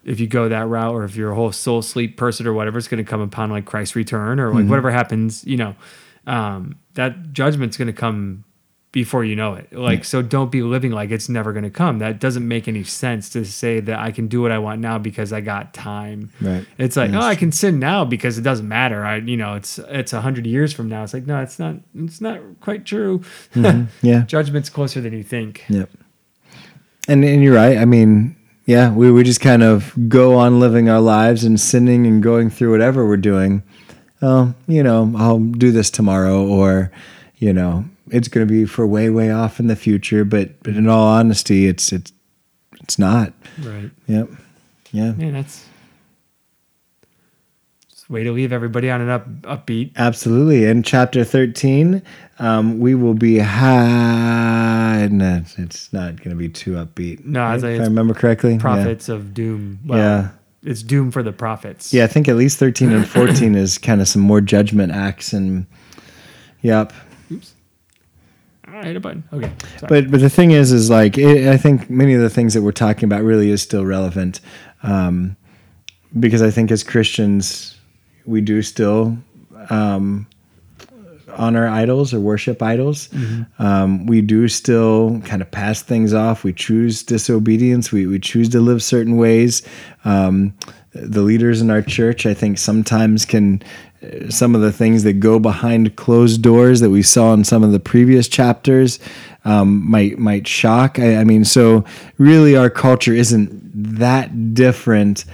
if 0.07 0.21
you 0.21 0.25
go 0.25 0.47
that 0.47 0.67
route 0.67 0.93
or 0.93 1.03
if 1.03 1.15
you're 1.17 1.31
a 1.31 1.35
whole 1.35 1.51
soul 1.51 1.81
sleep 1.81 2.15
person 2.15 2.47
or 2.47 2.53
whatever, 2.53 2.77
it's 2.77 2.87
going 2.87 3.03
to 3.03 3.09
come 3.09 3.19
upon 3.19 3.51
like 3.51 3.65
Christ's 3.65 3.95
return 3.95 4.39
or 4.39 4.53
like 4.53 4.65
whatever 4.65 4.89
happens, 4.89 5.43
you 5.43 5.57
know, 5.57 5.75
um, 6.25 6.79
that 6.93 7.33
judgment's 7.33 7.75
going 7.75 7.87
to 7.87 7.93
come 7.93 8.45
before 8.93 9.25
you 9.25 9.35
know 9.35 9.53
it. 9.55 9.73
Like, 9.73 10.05
so 10.05 10.21
don't 10.21 10.49
be 10.49 10.61
living 10.61 10.91
like 10.91 11.11
it's 11.11 11.27
never 11.27 11.51
going 11.51 11.65
to 11.65 11.69
come. 11.69 11.99
That 11.99 12.21
doesn't 12.21 12.47
make 12.47 12.69
any 12.69 12.85
sense 12.85 13.29
to 13.31 13.43
say 13.43 13.81
that 13.81 13.99
I 13.99 14.11
can 14.11 14.29
do 14.29 14.41
what 14.41 14.53
I 14.53 14.59
want 14.59 14.79
now 14.79 14.97
because 14.97 15.33
I 15.33 15.41
got 15.41 15.73
time. 15.73 16.31
Right. 16.39 16.65
It's 16.77 16.95
like, 16.95 17.11
That's 17.11 17.25
oh, 17.25 17.27
I 17.27 17.35
can 17.35 17.51
sin 17.51 17.77
now 17.77 18.05
because 18.05 18.37
it 18.37 18.43
doesn't 18.43 18.67
matter. 18.67 19.05
I, 19.05 19.17
you 19.17 19.35
know, 19.35 19.55
it's, 19.55 19.77
it's 19.77 20.13
a 20.13 20.21
hundred 20.21 20.47
years 20.47 20.71
from 20.71 20.87
now. 20.87 21.03
It's 21.03 21.13
like, 21.13 21.27
no, 21.27 21.41
it's 21.41 21.59
not, 21.59 21.75
it's 21.95 22.21
not 22.21 22.39
quite 22.61 22.85
true. 22.85 23.23
Yeah. 23.53 24.23
Judgment's 24.25 24.69
closer 24.69 25.01
than 25.01 25.11
you 25.11 25.23
think. 25.23 25.65
Yep. 25.67 25.89
And 27.09 27.23
and 27.23 27.41
you're 27.41 27.55
right. 27.55 27.77
I 27.77 27.85
mean, 27.85 28.36
yeah, 28.67 28.91
we 28.91 29.09
we 29.09 29.23
just 29.23 29.39
kind 29.39 29.63
of 29.63 29.93
go 30.09 30.35
on 30.35 30.59
living 30.59 30.89
our 30.89 30.99
lives 30.99 31.45
and 31.45 31.57
sinning 31.57 32.05
and 32.05 32.21
going 32.21 32.49
through 32.49 32.71
whatever 32.71 33.07
we're 33.07 33.15
doing. 33.15 33.63
Oh, 34.21 34.53
you 34.67 34.83
know, 34.83 35.13
I'll 35.15 35.39
do 35.39 35.71
this 35.71 35.89
tomorrow, 35.89 36.45
or 36.45 36.91
you 37.37 37.53
know, 37.53 37.85
it's 38.11 38.27
going 38.27 38.45
to 38.45 38.51
be 38.51 38.65
for 38.65 38.85
way 38.85 39.09
way 39.09 39.31
off 39.31 39.61
in 39.61 39.67
the 39.67 39.75
future. 39.77 40.25
But 40.25 40.61
but 40.63 40.75
in 40.75 40.89
all 40.89 41.07
honesty, 41.07 41.65
it's 41.65 41.93
it's 41.93 42.11
it's 42.81 42.99
not. 42.99 43.31
Right. 43.61 43.89
Yep. 44.07 44.29
Yeah. 44.91 45.11
Man, 45.13 45.33
that's, 45.33 45.65
way 48.09 48.23
to 48.23 48.31
leave 48.31 48.53
everybody 48.53 48.89
on 48.89 49.01
an 49.01 49.09
up, 49.09 49.27
upbeat. 49.41 49.95
Absolutely. 49.95 50.65
In 50.65 50.83
chapter 50.83 51.23
13, 51.23 52.01
um, 52.39 52.79
we 52.79 52.95
will 52.95 53.13
be 53.13 53.39
high. 53.39 55.07
No, 55.11 55.41
it's 55.57 55.91
not 55.91 56.17
going 56.17 56.29
to 56.29 56.35
be 56.35 56.49
too 56.49 56.71
upbeat. 56.73 57.25
No, 57.25 57.41
right? 57.41 57.61
like 57.61 57.73
if 57.73 57.81
I 57.81 57.83
remember 57.83 58.13
correctly. 58.13 58.53
Yeah. 58.53 58.59
prophets 58.59 59.09
of 59.09 59.33
doom. 59.33 59.79
Well, 59.85 59.99
Yeah. 59.99 60.29
It's 60.63 60.83
doom 60.83 61.11
for 61.11 61.23
the 61.23 61.31
prophets. 61.31 61.93
Yeah, 61.93 62.03
I 62.03 62.07
think 62.07 62.27
at 62.27 62.35
least 62.35 62.57
13 62.57 62.91
and 62.91 63.07
14 63.07 63.55
is 63.55 63.77
kind 63.77 64.01
of 64.01 64.07
some 64.07 64.21
more 64.21 64.41
judgment 64.41 64.91
acts 64.91 65.31
and 65.31 65.65
yep. 66.61 66.91
Oops. 67.31 67.53
I 68.67 68.83
hit 68.83 68.95
a 68.97 68.99
button. 68.99 69.23
Okay. 69.31 69.51
Sorry. 69.77 69.87
But 69.87 70.11
but 70.11 70.19
the 70.19 70.29
thing 70.29 70.51
is 70.51 70.73
is 70.73 70.89
like 70.89 71.17
it, 71.17 71.47
I 71.47 71.55
think 71.57 71.89
many 71.89 72.15
of 72.15 72.21
the 72.21 72.29
things 72.29 72.53
that 72.53 72.63
we're 72.63 72.73
talking 72.73 73.05
about 73.05 73.23
really 73.23 73.49
is 73.49 73.61
still 73.61 73.85
relevant. 73.85 74.41
Um, 74.83 75.37
because 76.19 76.41
I 76.41 76.51
think 76.51 76.69
as 76.69 76.83
Christians 76.83 77.76
we 78.27 78.41
do 78.41 78.61
still 78.61 79.17
um, 79.69 80.27
honor 81.35 81.67
idols 81.67 82.13
or 82.13 82.19
worship 82.19 82.61
idols. 82.61 83.09
Um, 83.59 84.05
we 84.05 84.21
do 84.21 84.47
still 84.47 85.21
kind 85.21 85.41
of 85.41 85.49
pass 85.49 85.81
things 85.81 86.13
off. 86.13 86.43
We 86.43 86.53
choose 86.53 87.03
disobedience. 87.03 87.91
We, 87.91 88.05
we 88.05 88.19
choose 88.19 88.49
to 88.49 88.59
live 88.59 88.83
certain 88.83 89.17
ways. 89.17 89.61
Um, 90.05 90.53
the 90.91 91.21
leaders 91.21 91.61
in 91.61 91.69
our 91.69 91.81
church, 91.81 92.25
I 92.25 92.33
think, 92.33 92.57
sometimes 92.57 93.25
can 93.25 93.61
uh, 94.01 94.29
some 94.29 94.55
of 94.55 94.61
the 94.61 94.71
things 94.71 95.03
that 95.03 95.13
go 95.13 95.39
behind 95.39 95.95
closed 95.95 96.41
doors 96.41 96.79
that 96.81 96.89
we 96.89 97.03
saw 97.03 97.33
in 97.33 97.43
some 97.43 97.63
of 97.63 97.71
the 97.71 97.79
previous 97.79 98.27
chapters 98.27 98.99
um, 99.45 99.89
might 99.89 100.17
might 100.17 100.47
shock. 100.47 100.99
I, 100.99 101.17
I 101.17 101.23
mean, 101.23 101.45
so 101.45 101.85
really, 102.17 102.55
our 102.55 102.69
culture 102.69 103.13
isn't 103.13 103.49
that 103.99 104.53
different. 104.53 105.25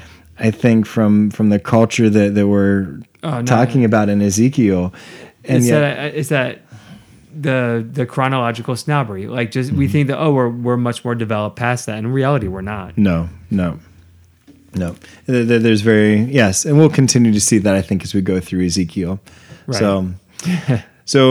I 0.43 0.51
think 0.51 0.85
from 0.85 1.31
from 1.31 1.49
the 1.49 1.59
culture 1.59 2.09
that 2.09 2.35
that 2.35 2.47
we're 2.47 2.99
Oh, 3.23 3.39
no. 3.39 3.43
talking 3.43 3.85
about 3.85 4.09
in 4.09 4.21
Ezekiel, 4.21 4.93
and 5.45 5.57
it's 5.59 5.67
yet, 5.67 5.79
that 5.79 6.15
it's 6.15 6.29
that 6.29 6.59
the 7.33 7.87
the 7.89 8.05
chronological 8.05 8.75
snobbery. 8.75 9.27
Like 9.27 9.51
just 9.51 9.69
Mm-hmm. 9.69 9.79
we 9.79 9.87
think 9.87 10.07
that 10.09 10.19
oh 10.19 10.33
we're 10.33 10.49
we're 10.49 10.75
much 10.77 11.05
more 11.05 11.15
developed 11.15 11.55
past 11.55 11.85
that. 11.85 11.97
In 11.97 12.11
reality, 12.11 12.49
we're 12.49 12.59
not. 12.61 12.97
No, 12.97 13.29
no, 13.49 13.79
no. 14.75 14.95
There- 15.25 15.45
there- 15.45 15.59
There's 15.59 15.81
very 15.81 16.15
yes, 16.23 16.65
and 16.65 16.77
we'll 16.77 16.89
continue 16.89 17.31
to 17.31 17.39
see 17.39 17.59
that 17.59 17.75
I 17.75 17.81
think 17.81 18.03
as 18.03 18.13
we 18.13 18.19
go 18.21 18.41
through 18.41 18.65
Ezekiel. 18.65 19.21
Right. 19.67 19.79
So, 19.79 20.09
so 21.05 21.21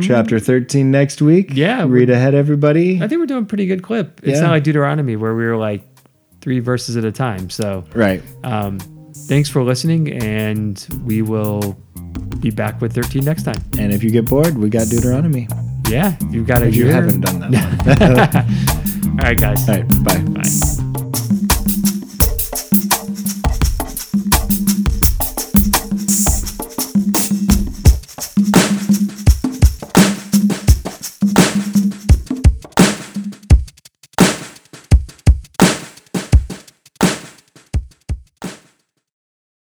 chapter 0.00 0.38
13 0.40 0.90
next 0.90 1.22
week. 1.22 1.50
Yeah, 1.52 1.84
read 1.86 2.10
ahead, 2.10 2.34
everybody. 2.34 2.96
I 3.02 3.08
think 3.08 3.20
we're 3.20 3.26
doing 3.26 3.44
a 3.44 3.46
pretty 3.46 3.66
good 3.66 3.82
clip. 3.82 4.20
It's 4.22 4.36
Yeah. 4.38 4.46
not 4.46 4.50
like 4.50 4.64
Deuteronomy 4.64 5.16
where 5.16 5.34
we 5.34 5.44
were 5.44 5.56
like 5.56 5.89
three 6.40 6.60
verses 6.60 6.96
at 6.96 7.04
a 7.04 7.12
time. 7.12 7.50
So 7.50 7.84
Right. 7.94 8.22
um, 8.44 8.78
thanks 9.28 9.48
for 9.48 9.62
listening, 9.62 10.10
and 10.22 10.84
we 11.04 11.22
will 11.22 11.76
be 12.40 12.50
back 12.50 12.80
with 12.80 12.94
13 12.94 13.24
next 13.24 13.42
time. 13.42 13.62
And 13.78 13.92
if 13.92 14.02
you 14.02 14.10
get 14.10 14.24
bored, 14.26 14.56
we 14.56 14.68
got 14.70 14.88
Deuteronomy. 14.88 15.48
Yeah, 15.88 16.16
you've 16.30 16.46
got 16.46 16.62
If 16.62 16.76
you 16.76 16.86
haven't 16.86 17.20
done 17.20 17.50
that. 17.50 18.44
All 19.10 19.16
right, 19.16 19.38
guys. 19.38 19.68
All 19.68 19.74
right. 19.76 20.04
Bye. 20.04 20.18
Bye. 20.40 20.66